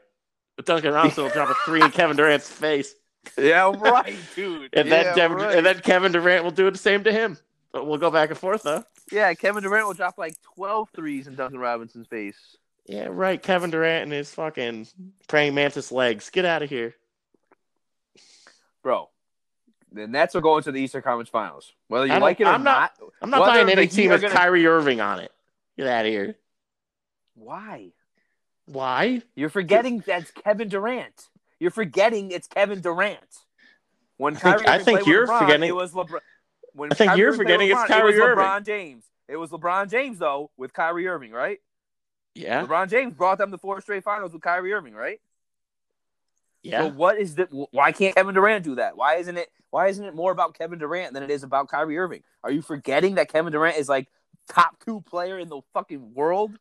But 0.57 0.67
Duncan 0.67 0.93
Robinson 0.93 1.25
will 1.25 1.31
drop 1.31 1.49
a 1.49 1.55
three 1.65 1.83
in 1.83 1.91
Kevin 1.91 2.17
Durant's 2.17 2.51
face. 2.51 2.95
Yeah, 3.39 3.73
right, 3.79 4.17
dude. 4.35 4.71
And 4.73 4.89
yeah, 4.89 5.03
then, 5.03 5.15
Kevin, 5.15 5.37
right. 5.37 5.57
and 5.57 5.67
then 5.67 5.81
Kevin 5.81 6.13
Durant 6.13 6.45
will 6.45 6.51
do 6.51 6.71
the 6.71 6.79
same 6.79 7.05
to 7.05 7.13
him. 7.13 7.39
But 7.73 7.87
we'll 7.87 7.99
go 7.99 8.11
back 8.11 8.31
and 8.31 8.39
forth, 8.39 8.63
though. 8.65 8.85
yeah, 9.13 9.33
Kevin 9.35 9.63
Durant 9.63 9.87
will 9.87 9.95
drop 9.95 10.19
like 10.19 10.35
12 10.57 10.89
threes 10.95 11.27
in 11.29 11.35
Duncan 11.37 11.61
Robinson's 11.61 12.09
face. 12.09 12.57
Yeah, 12.87 13.07
right. 13.11 13.41
Kevin 13.41 13.71
Durant 13.71 14.05
and 14.05 14.13
his 14.13 14.35
fucking 14.35 14.89
praying 15.29 15.55
mantis 15.55 15.93
legs. 15.93 16.31
Get 16.31 16.45
out 16.45 16.63
of 16.63 16.69
here. 16.71 16.95
Bro, 18.83 19.11
the 19.93 20.07
Nets 20.09 20.35
are 20.35 20.41
going 20.41 20.63
to 20.65 20.73
the 20.73 20.81
Eastern 20.81 21.03
Conference 21.03 21.29
Finals. 21.29 21.73
Whether 21.89 22.07
you 22.07 22.19
like 22.19 22.41
it 22.41 22.45
or 22.45 22.49
I'm 22.51 22.65
not- 22.65 22.93
not. 22.99 23.11
I'm 23.23 23.31
not 23.31 23.41
buying 23.47 23.69
any 23.69 23.87
team 23.87 24.11
with 24.11 24.23
gonna- 24.23 24.35
Kyrie 24.35 24.67
Irving 24.67 25.01
on 25.01 25.21
it. 25.21 25.31
Get 25.77 25.87
out 25.87 26.07
of 26.07 26.11
here. 26.11 26.37
Why? 27.35 27.93
Why? 28.67 29.23
You're 29.35 29.49
forgetting 29.51 30.03
that's 30.05 30.31
Kevin 30.31 30.69
Durant. 30.69 31.29
You're 31.61 31.71
forgetting 31.71 32.33
it's 32.33 32.49
Kevin 32.49 32.81
Durant. 32.81 33.21
When 34.17 34.37
I 34.37 34.41
think- 34.41 34.69
I 34.69 34.79
think 34.79 35.07
you're 35.07 35.27
LeBron, 35.27 35.39
forgetting- 35.39 35.69
It 35.69 35.75
was 35.75 35.93
LeBron. 35.93 36.21
When 36.73 36.93
I 36.93 36.95
think 36.95 37.09
Kyrie 37.11 37.21
you're 37.21 37.33
forgetting 37.35 37.69
with 37.69 37.79
it's 37.79 37.87
Kyrie 37.89 38.13
it 38.13 38.15
was 38.21 38.23
Irving. 38.23 38.45
LeBron 38.45 38.65
James. 38.67 39.05
It 39.29 39.37
was 39.37 39.51
LeBron 39.51 39.91
James 39.91 40.19
though 40.19 40.51
with 40.57 40.73
Kyrie 40.73 41.07
Irving, 41.07 41.33
right? 41.33 41.61
Yeah. 42.35 42.65
LeBron 42.65 42.89
James 42.89 43.15
brought 43.15 43.39
them 43.39 43.51
to 43.51 43.59
four 43.59 43.81
straight 43.81 44.05
finals 44.05 44.33
with 44.33 44.43
Kyrie 44.43 44.73
Irving, 44.73 44.95
right? 44.95 45.21
Yeah. 46.63 46.83
So 46.83 46.89
what 46.91 47.19
is 47.19 47.35
the? 47.37 47.47
Why 47.71 47.93
can't 47.93 48.15
Kevin 48.15 48.35
Durant 48.35 48.65
do 48.65 48.75
that? 48.77 48.97
Why 48.97 49.17
isn't 49.17 49.37
it? 49.37 49.49
Why 49.71 49.89
isn't 49.89 50.05
it 50.05 50.15
more 50.15 50.31
about 50.33 50.55
Kevin 50.57 50.79
Durant 50.79 51.15
than 51.15 51.23
it 51.23 51.31
is 51.31 51.43
about 51.43 51.69
Kyrie 51.69 51.99
Irving? 51.99 52.23
Are 52.45 52.51
you 52.51 52.61
forgetting 52.63 53.15
that 53.17 53.33
Kevin 53.33 53.53
Durant 53.53 53.77
is 53.79 53.89
like 53.89 54.09
top 54.49 54.77
two 54.85 55.01
player 55.03 55.39
in 55.39 55.49
the 55.49 55.61
fucking 55.73 56.15
world? 56.15 56.59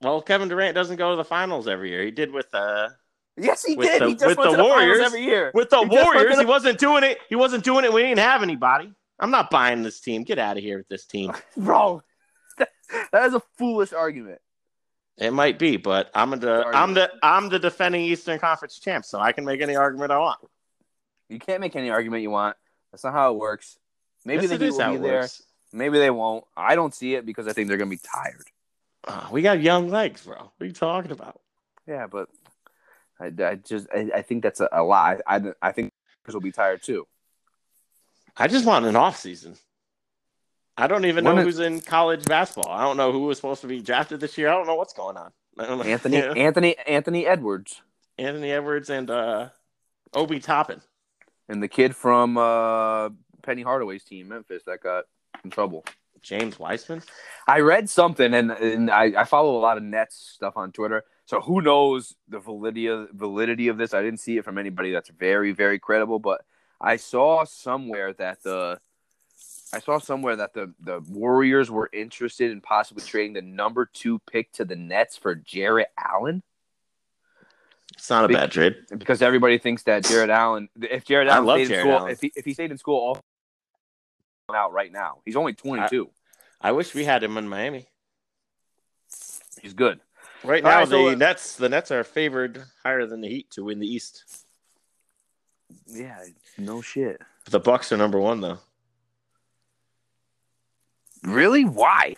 well, 0.00 0.20
Kevin 0.22 0.48
Durant 0.48 0.74
doesn't 0.74 0.96
go 0.96 1.10
to 1.10 1.16
the 1.16 1.24
finals 1.24 1.68
every 1.68 1.90
year. 1.90 2.02
He 2.02 2.10
did 2.10 2.32
with 2.32 2.52
uh 2.54 2.90
Yes, 3.36 3.64
he 3.64 3.76
With 3.76 3.88
did. 3.88 4.02
the- 4.02 4.08
he 4.08 4.14
just 4.14 4.26
with 4.26 4.38
went 4.38 4.50
the 4.50 4.56
to 4.56 4.62
the 4.62 4.68
Warriors. 4.68 5.00
every 5.00 5.22
year. 5.24 5.50
with 5.54 5.70
the 5.70 5.78
He 5.78 5.88
to 5.88 6.02
Warriors. 6.04 6.38
He 6.38 6.44
wasn't 6.44 6.78
doing 6.78 7.02
it. 7.02 7.18
He 7.28 7.34
wasn't 7.34 7.64
doing 7.64 7.84
it 7.84 7.92
We 7.92 8.02
didn't 8.02 8.18
have 8.18 8.42
anybody. 8.42 8.92
I'm 9.18 9.30
not 9.30 9.50
buying 9.50 9.82
this 9.82 10.00
team. 10.00 10.24
Get 10.24 10.38
out 10.38 10.56
of 10.56 10.62
here 10.62 10.78
with 10.78 10.88
this 10.88 11.06
team. 11.06 11.32
bro. 11.56 12.02
that 12.58 13.24
is 13.26 13.34
a 13.34 13.42
foolish 13.56 13.92
argument. 13.92 14.40
It 15.18 15.32
might 15.32 15.58
be, 15.58 15.76
but 15.76 16.10
I'm 16.14 16.30
the 16.30 16.64
I'm 16.74 16.94
the 16.94 17.10
I'm 17.22 17.48
the 17.48 17.58
defending 17.58 18.02
Eastern 18.02 18.38
Conference 18.38 18.78
champ, 18.78 19.04
so 19.04 19.18
I 19.20 19.32
can 19.32 19.44
make 19.44 19.60
any 19.60 19.76
argument 19.76 20.10
I 20.10 20.18
want. 20.18 20.40
You 21.28 21.38
can't 21.38 21.60
make 21.60 21.76
any 21.76 21.90
argument 21.90 22.22
you 22.22 22.30
want. 22.30 22.56
That's 22.90 23.04
not 23.04 23.12
how 23.12 23.32
it 23.32 23.38
works. 23.38 23.78
Maybe 24.24 24.42
Yes, 24.46 24.50
the 24.58 24.64
Heat 24.64 24.72
will 24.72 24.92
be 24.92 24.96
there. 24.98 25.20
works. 25.20 25.42
Maybe 25.72 25.98
they 25.98 26.10
won't. 26.10 26.44
I 26.56 26.74
don't 26.74 26.94
see 26.94 27.14
it 27.14 27.24
because 27.26 27.46
I 27.46 27.52
think 27.52 27.68
they're 27.68 27.76
gonna 27.78 27.90
be 27.90 27.98
tired. 27.98 28.44
Uh, 29.06 29.28
we 29.30 29.42
got 29.42 29.60
young 29.60 29.88
legs, 29.88 30.22
bro. 30.24 30.36
What 30.36 30.52
are 30.60 30.66
you 30.66 30.72
talking 30.72 31.10
about? 31.10 31.40
Yeah, 31.86 32.06
but 32.06 32.28
I, 33.22 33.44
I 33.44 33.54
just 33.56 33.86
I, 33.94 34.10
I 34.16 34.22
think 34.22 34.42
that's 34.42 34.60
a, 34.60 34.68
a 34.72 34.82
lie. 34.82 35.18
I 35.26 35.40
I 35.62 35.72
think 35.72 35.92
will 36.32 36.40
be 36.40 36.52
tired 36.52 36.82
too. 36.82 37.06
I 38.36 38.48
just 38.48 38.64
want 38.66 38.86
an 38.86 38.96
off 38.96 39.16
season. 39.18 39.56
I 40.76 40.86
don't 40.86 41.04
even 41.04 41.24
When 41.24 41.34
know 41.36 41.40
it- 41.42 41.44
who's 41.44 41.58
in 41.60 41.80
college 41.80 42.24
basketball. 42.24 42.72
I 42.72 42.82
don't 42.82 42.96
know 42.96 43.12
who 43.12 43.20
was 43.26 43.36
supposed 43.38 43.60
to 43.60 43.66
be 43.66 43.80
drafted 43.80 44.20
this 44.20 44.38
year. 44.38 44.48
I 44.48 44.52
don't 44.54 44.66
know 44.66 44.74
what's 44.74 44.94
going 44.94 45.16
on. 45.16 45.32
I 45.58 45.66
don't 45.66 45.78
know. 45.78 45.84
Anthony 45.84 46.16
Yeah. 46.18 46.32
Anthony 46.36 46.76
Anthony 46.86 47.26
Edwards 47.26 47.82
Anthony 48.18 48.50
Edwards 48.52 48.88
and 48.90 49.10
uh, 49.10 49.48
Obi 50.14 50.40
Toppin. 50.40 50.80
and 51.48 51.62
the 51.62 51.68
kid 51.68 51.94
from 51.96 52.36
uh, 52.38 53.10
Penny 53.42 53.62
Hardaway's 53.62 54.04
team, 54.04 54.28
Memphis, 54.28 54.62
that 54.66 54.80
got 54.82 55.04
in 55.44 55.50
trouble. 55.50 55.84
James 56.20 56.56
Wiseman. 56.58 57.02
I 57.48 57.60
read 57.60 57.90
something, 57.90 58.32
and, 58.32 58.52
and 58.52 58.90
I, 58.90 59.12
I 59.16 59.24
follow 59.24 59.56
a 59.56 59.60
lot 59.60 59.76
of 59.76 59.82
Nets 59.82 60.14
stuff 60.34 60.56
on 60.56 60.70
Twitter. 60.70 61.04
So 61.26 61.40
who 61.40 61.62
knows 61.62 62.14
the 62.28 62.40
validity 62.40 62.88
of, 62.88 63.10
validity 63.10 63.68
of 63.68 63.78
this? 63.78 63.94
I 63.94 64.02
didn't 64.02 64.20
see 64.20 64.36
it 64.36 64.44
from 64.44 64.58
anybody 64.58 64.92
that's 64.92 65.10
very 65.10 65.52
very 65.52 65.78
credible, 65.78 66.18
but 66.18 66.44
I 66.80 66.96
saw 66.96 67.44
somewhere 67.44 68.12
that 68.14 68.42
the 68.42 68.80
I 69.72 69.78
saw 69.78 69.98
somewhere 69.98 70.36
that 70.36 70.52
the 70.52 70.74
the 70.80 71.00
Warriors 71.08 71.70
were 71.70 71.88
interested 71.92 72.50
in 72.50 72.60
possibly 72.60 73.02
trading 73.04 73.32
the 73.34 73.42
number 73.42 73.86
two 73.86 74.18
pick 74.30 74.52
to 74.52 74.64
the 74.64 74.76
Nets 74.76 75.16
for 75.16 75.34
Jarrett 75.34 75.88
Allen. 75.96 76.42
It's 77.94 78.10
not 78.10 78.24
a 78.24 78.28
bad 78.28 78.50
trade. 78.50 78.76
because 78.96 79.22
everybody 79.22 79.58
thinks 79.58 79.82
that 79.84 80.04
Jarrett 80.04 80.30
Allen, 80.30 80.68
if 80.80 81.04
Jarrett 81.04 81.28
I 81.28 81.36
Allen 81.36 81.46
love 81.46 81.64
stayed 81.64 81.74
in 81.74 81.80
school, 81.80 81.92
Allen. 81.92 82.10
if 82.10 82.20
he 82.20 82.32
if 82.34 82.44
he 82.44 82.54
stayed 82.54 82.70
in 82.70 82.78
school 82.78 82.98
all 82.98 83.24
out 84.54 84.72
right 84.72 84.92
now, 84.92 85.20
he's 85.24 85.36
only 85.36 85.54
22. 85.54 86.10
I 86.60 86.72
wish 86.72 86.94
we 86.94 87.04
had 87.04 87.22
him 87.22 87.38
in 87.38 87.48
Miami. 87.48 87.86
he's 89.60 89.72
good. 89.72 90.00
Right 90.44 90.64
now, 90.64 90.80
right, 90.80 90.88
so, 90.88 91.04
the 91.04 91.12
uh, 91.12 91.14
Nets 91.14 91.56
the 91.56 91.68
Nets 91.68 91.90
are 91.90 92.02
favored 92.02 92.64
higher 92.82 93.06
than 93.06 93.20
the 93.20 93.28
Heat 93.28 93.50
to 93.52 93.64
win 93.64 93.78
the 93.78 93.86
East. 93.86 94.44
Yeah, 95.86 96.18
no 96.58 96.82
shit. 96.82 97.20
The 97.50 97.60
Bucks 97.60 97.92
are 97.92 97.96
number 97.96 98.18
one 98.18 98.40
though. 98.40 98.58
Really? 101.22 101.64
Why? 101.64 102.16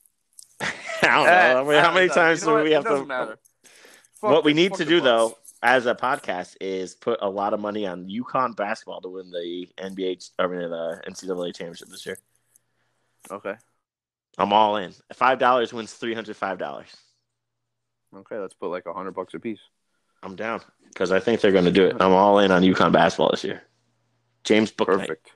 I 0.60 0.70
don't 1.02 1.26
know. 1.26 1.60
I 1.60 1.74
mean, 1.74 1.84
how 1.84 1.92
many 1.92 2.08
times 2.08 2.40
you 2.40 2.48
know 2.48 2.58
do 2.58 2.64
we 2.64 2.72
have 2.72 2.84
to? 2.84 2.90
doesn't 2.90 3.08
matter. 3.08 3.38
Fuck 4.20 4.30
what 4.30 4.44
we 4.44 4.54
need 4.54 4.74
to 4.74 4.84
do 4.84 5.00
Bucks. 5.00 5.04
though, 5.04 5.38
as 5.62 5.86
a 5.86 5.94
podcast, 5.94 6.56
is 6.60 6.94
put 6.94 7.18
a 7.20 7.28
lot 7.28 7.52
of 7.52 7.60
money 7.60 7.86
on 7.86 8.08
UConn 8.08 8.56
basketball 8.56 9.02
to 9.02 9.08
win 9.08 9.30
the 9.30 9.68
NBA 9.76 10.30
I 10.38 10.46
mean, 10.46 10.70
the 10.70 11.02
NCAA 11.06 11.54
championship 11.54 11.88
this 11.88 12.06
year. 12.06 12.18
Okay. 13.30 13.54
I'm 14.38 14.52
all 14.52 14.76
in. 14.76 14.92
Five 15.12 15.38
dollars 15.38 15.72
wins 15.72 15.92
three 15.92 16.14
hundred 16.14 16.36
five 16.36 16.58
dollars. 16.58 16.96
Okay, 18.14 18.38
let's 18.38 18.54
put 18.54 18.70
like 18.70 18.86
a 18.86 18.92
hundred 18.92 19.12
bucks 19.12 19.34
a 19.34 19.38
piece. 19.38 19.60
I'm 20.22 20.34
down 20.34 20.60
because 20.88 21.12
I 21.12 21.20
think 21.20 21.40
they're 21.40 21.52
going 21.52 21.64
to 21.64 21.70
do 21.70 21.86
it. 21.86 21.96
I'm 22.00 22.12
all 22.12 22.38
in 22.40 22.50
on 22.50 22.62
UConn 22.62 22.92
basketball 22.92 23.30
this 23.30 23.44
year. 23.44 23.62
James. 24.44 24.70
Perfect. 24.70 25.30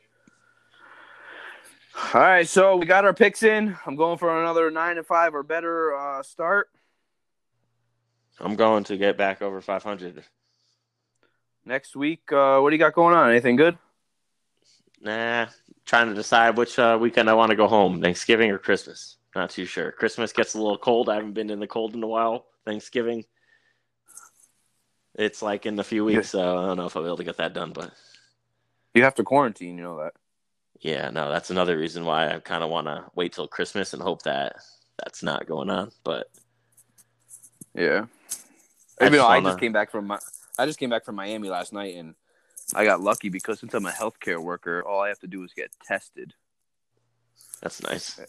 All 2.14 2.20
right, 2.20 2.48
so 2.48 2.76
we 2.76 2.86
got 2.86 3.04
our 3.04 3.12
picks 3.12 3.42
in. 3.42 3.76
I'm 3.86 3.96
going 3.96 4.16
for 4.16 4.40
another 4.40 4.70
nine 4.70 4.96
to 4.96 5.02
five 5.02 5.34
or 5.34 5.42
better 5.42 5.94
uh, 5.94 6.22
start. 6.22 6.68
I'm 8.40 8.56
going 8.56 8.84
to 8.84 8.96
get 8.96 9.18
back 9.18 9.42
over 9.42 9.60
500. 9.60 10.24
Next 11.64 11.94
week, 11.94 12.32
uh, 12.32 12.58
what 12.60 12.70
do 12.70 12.76
you 12.76 12.80
got 12.80 12.94
going 12.94 13.14
on? 13.14 13.30
Anything 13.30 13.56
good? 13.56 13.78
Nah, 15.00 15.46
trying 15.84 16.08
to 16.08 16.14
decide 16.14 16.56
which 16.56 16.78
uh, 16.78 16.98
weekend 17.00 17.28
I 17.28 17.34
want 17.34 17.50
to 17.50 17.56
go 17.56 17.68
home, 17.68 18.00
Thanksgiving 18.00 18.50
or 18.50 18.58
Christmas. 18.58 19.16
Not 19.34 19.50
too 19.50 19.64
sure. 19.64 19.92
Christmas 19.92 20.32
gets 20.32 20.54
a 20.54 20.58
little 20.58 20.78
cold. 20.78 21.08
I 21.08 21.16
haven't 21.16 21.34
been 21.34 21.50
in 21.50 21.60
the 21.60 21.66
cold 21.66 21.94
in 21.94 22.02
a 22.02 22.06
while. 22.06 22.46
Thanksgiving, 22.64 23.24
it's 25.14 25.42
like 25.42 25.66
in 25.66 25.78
a 25.78 25.84
few 25.84 26.04
weeks, 26.04 26.30
so 26.30 26.40
I 26.58 26.66
don't 26.66 26.76
know 26.76 26.86
if 26.86 26.96
I'll 26.96 27.02
be 27.02 27.08
able 27.08 27.16
to 27.18 27.24
get 27.24 27.36
that 27.38 27.52
done. 27.52 27.72
But 27.72 27.92
You 28.94 29.04
have 29.04 29.14
to 29.16 29.24
quarantine. 29.24 29.76
You 29.78 29.84
know 29.84 29.96
that. 29.98 30.12
yeah, 30.80 31.10
no, 31.10 31.30
that's 31.30 31.50
another 31.50 31.76
reason 31.78 32.04
why 32.04 32.32
I 32.34 32.38
kind 32.40 32.62
of 32.64 32.70
want 32.70 32.86
to 32.86 33.04
wait 33.14 33.32
till 33.32 33.46
Christmas 33.48 33.92
and 33.92 34.02
hope 34.02 34.22
that 34.22 34.56
that's 35.02 35.22
not 35.22 35.46
going 35.46 35.70
on. 35.70 35.90
But 36.04 36.28
Yeah. 37.74 38.06
I 39.00 39.06
I, 39.06 39.08
mean, 39.08 39.14
just 39.18 39.24
I 39.24 39.34
wanna- 39.36 39.48
just 39.50 39.60
came 39.60 39.72
back 39.72 39.90
from 39.90 40.06
my, 40.06 40.18
I 40.58 40.66
just 40.66 40.78
came 40.78 40.90
back 40.90 41.04
from 41.04 41.16
Miami 41.16 41.48
last 41.48 41.72
night, 41.72 41.96
and 41.96 42.14
I 42.74 42.84
got 42.84 43.00
lucky 43.00 43.28
because 43.28 43.58
since 43.60 43.74
I'm 43.74 43.86
a 43.86 43.90
healthcare 43.90 44.42
worker, 44.42 44.82
all 44.86 45.00
I 45.00 45.08
have 45.08 45.18
to 45.20 45.26
do 45.26 45.42
is 45.44 45.52
get 45.52 45.70
tested. 45.84 46.34
that's 47.60 47.82
nice. 47.82 48.20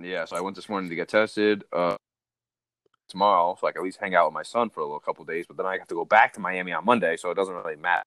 Yeah, 0.00 0.24
so 0.24 0.36
I 0.36 0.40
went 0.40 0.56
this 0.56 0.68
morning 0.68 0.90
to 0.90 0.96
get 0.96 1.08
tested. 1.08 1.64
Uh, 1.72 1.96
tomorrow, 3.12 3.56
so 3.60 3.66
I 3.66 3.72
can 3.72 3.80
at 3.80 3.84
least 3.84 4.00
hang 4.00 4.16
out 4.16 4.26
with 4.26 4.34
my 4.34 4.42
son 4.42 4.70
for 4.70 4.80
a 4.80 4.84
little 4.84 4.98
couple 4.98 5.24
days. 5.24 5.46
But 5.46 5.56
then 5.56 5.66
I 5.66 5.78
have 5.78 5.86
to 5.88 5.94
go 5.94 6.04
back 6.04 6.32
to 6.32 6.40
Miami 6.40 6.72
on 6.72 6.84
Monday, 6.84 7.16
so 7.16 7.30
it 7.30 7.34
doesn't 7.34 7.54
really 7.54 7.76
matter. 7.76 8.02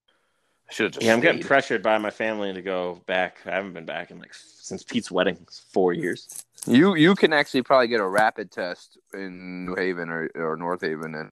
I 0.70 0.74
should 0.74 0.86
have 0.86 0.94
just. 0.94 1.06
Yeah, 1.06 1.14
I'm 1.14 1.22
getting 1.22 1.42
pressured 1.42 1.82
by 1.82 1.98
my 1.98 2.10
family 2.10 2.52
to 2.52 2.62
go 2.62 3.02
back. 3.06 3.38
I 3.46 3.52
haven't 3.52 3.74
been 3.74 3.86
back 3.86 4.12
in 4.12 4.20
like 4.20 4.34
since 4.34 4.84
Pete's 4.84 5.10
wedding, 5.10 5.38
four 5.72 5.94
years. 5.94 6.44
You 6.68 6.96
you 6.96 7.16
can 7.16 7.32
actually 7.32 7.62
probably 7.62 7.88
get 7.88 8.02
a 8.02 8.08
rapid 8.08 8.52
test 8.52 8.98
in 9.14 9.66
New 9.66 9.76
Haven 9.76 10.10
or, 10.10 10.30
or 10.36 10.58
North 10.58 10.82
Haven, 10.82 11.16
and 11.16 11.30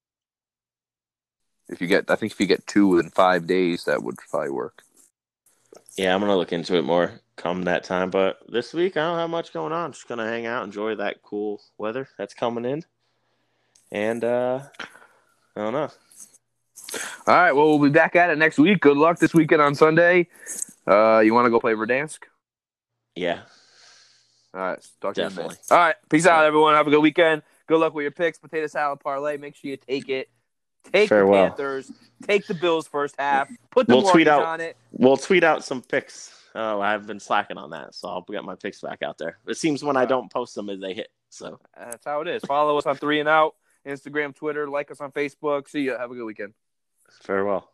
if 1.67 1.82
you 1.82 1.88
get, 1.88 2.09
I 2.09 2.15
think 2.15 2.32
if 2.32 2.39
you 2.39 2.45
get 2.45 2.65
two 2.67 2.99
in 2.99 3.09
five 3.09 3.47
days, 3.47 3.86
that 3.86 4.03
would 4.03 4.17
probably 4.17 4.51
work. 4.51 4.84
Yeah, 5.97 6.13
I'm 6.13 6.21
gonna 6.21 6.38
look 6.38 6.53
into 6.53 6.78
it 6.78 6.84
more 6.84 7.19
come 7.36 7.63
that 7.63 7.84
time. 7.84 8.09
But 8.09 8.39
this 8.47 8.74
week 8.74 8.97
I 8.97 9.01
don't 9.01 9.17
have 9.17 9.30
much 9.30 9.53
going 9.53 9.74
on. 9.74 9.91
Just 9.91 10.07
gonna 10.07 10.28
hang 10.28 10.45
out, 10.45 10.63
enjoy 10.63 10.95
that 10.95 11.21
cool 11.24 11.61
weather 11.78 12.07
that's 12.17 12.34
coming 12.34 12.65
in, 12.65 12.84
and 13.93 14.23
uh 14.23 14.59
I 15.55 15.61
don't 15.61 15.71
know. 15.73 15.89
All 17.25 17.35
right, 17.35 17.51
well, 17.53 17.69
we'll 17.69 17.89
be 17.89 17.93
back 17.93 18.15
at 18.15 18.29
it 18.29 18.37
next 18.37 18.57
week. 18.59 18.81
Good 18.81 18.97
luck 18.97 19.17
this 19.19 19.33
weekend 19.33 19.61
on 19.61 19.73
Sunday. 19.75 20.27
Uh, 20.85 21.19
you 21.19 21.33
want 21.33 21.45
to 21.45 21.49
go 21.49 21.59
play 21.59 21.73
Verdansk? 21.73 22.19
Yeah, 23.15 23.41
All 24.53 24.59
right, 24.61 24.87
talk 25.01 25.13
to 25.15 25.21
you 25.21 25.27
in 25.27 25.31
a 25.31 25.35
Definitely. 25.35 25.57
All 25.71 25.77
right, 25.77 25.95
peace 26.09 26.25
out, 26.27 26.43
everyone. 26.45 26.73
Have 26.73 26.87
a 26.87 26.89
good 26.89 26.99
weekend. 27.01 27.43
Good 27.67 27.77
luck 27.79 27.93
with 27.93 28.03
your 28.03 28.11
picks. 28.11 28.37
Potato 28.39 28.67
salad 28.67 28.99
parlay. 28.99 29.37
Make 29.37 29.55
sure 29.55 29.71
you 29.71 29.77
take 29.77 30.09
it. 30.09 30.29
Take 30.91 31.07
Farewell. 31.09 31.43
the 31.45 31.49
Panthers. 31.51 31.91
Take 32.27 32.45
the 32.47 32.53
Bills 32.55 32.87
first 32.87 33.15
half. 33.17 33.47
Put 33.71 33.87
the 33.87 33.95
We'll 33.95 34.11
tweet 34.11 34.27
out- 34.27 34.43
on 34.43 34.59
it. 34.61 34.75
we'll 34.91 35.15
tweet 35.17 35.43
out 35.43 35.63
some 35.63 35.81
picks. 35.81 36.31
Oh, 36.55 36.81
I've 36.81 37.07
been 37.07 37.19
slacking 37.19 37.57
on 37.57 37.69
that, 37.71 37.95
so 37.95 38.09
I'll 38.09 38.21
get 38.21 38.43
my 38.43 38.55
picks 38.55 38.81
back 38.81 39.01
out 39.01 39.17
there. 39.17 39.37
It 39.47 39.57
seems 39.57 39.83
when 39.83 39.95
I 39.97 40.05
don't 40.05 40.31
post 40.31 40.53
them, 40.55 40.69
as 40.69 40.79
they 40.79 40.93
hit. 40.93 41.07
So 41.29 41.59
That's 41.77 42.05
how 42.05 42.21
it 42.21 42.27
is. 42.27 42.43
Follow 42.45 42.77
us 42.77 42.85
on 42.85 42.95
Three 42.97 43.19
and 43.19 43.29
Out, 43.29 43.55
Instagram, 43.86 44.36
Twitter. 44.36 44.69
Like 44.69 44.91
us 44.91 45.01
on 45.01 45.11
Facebook. 45.11 45.69
See 45.69 45.81
ya. 45.84 45.97
Have 45.97 46.11
a 46.11 46.15
good 46.15 46.25
weekend. 46.25 46.53
farewell. 47.21 47.72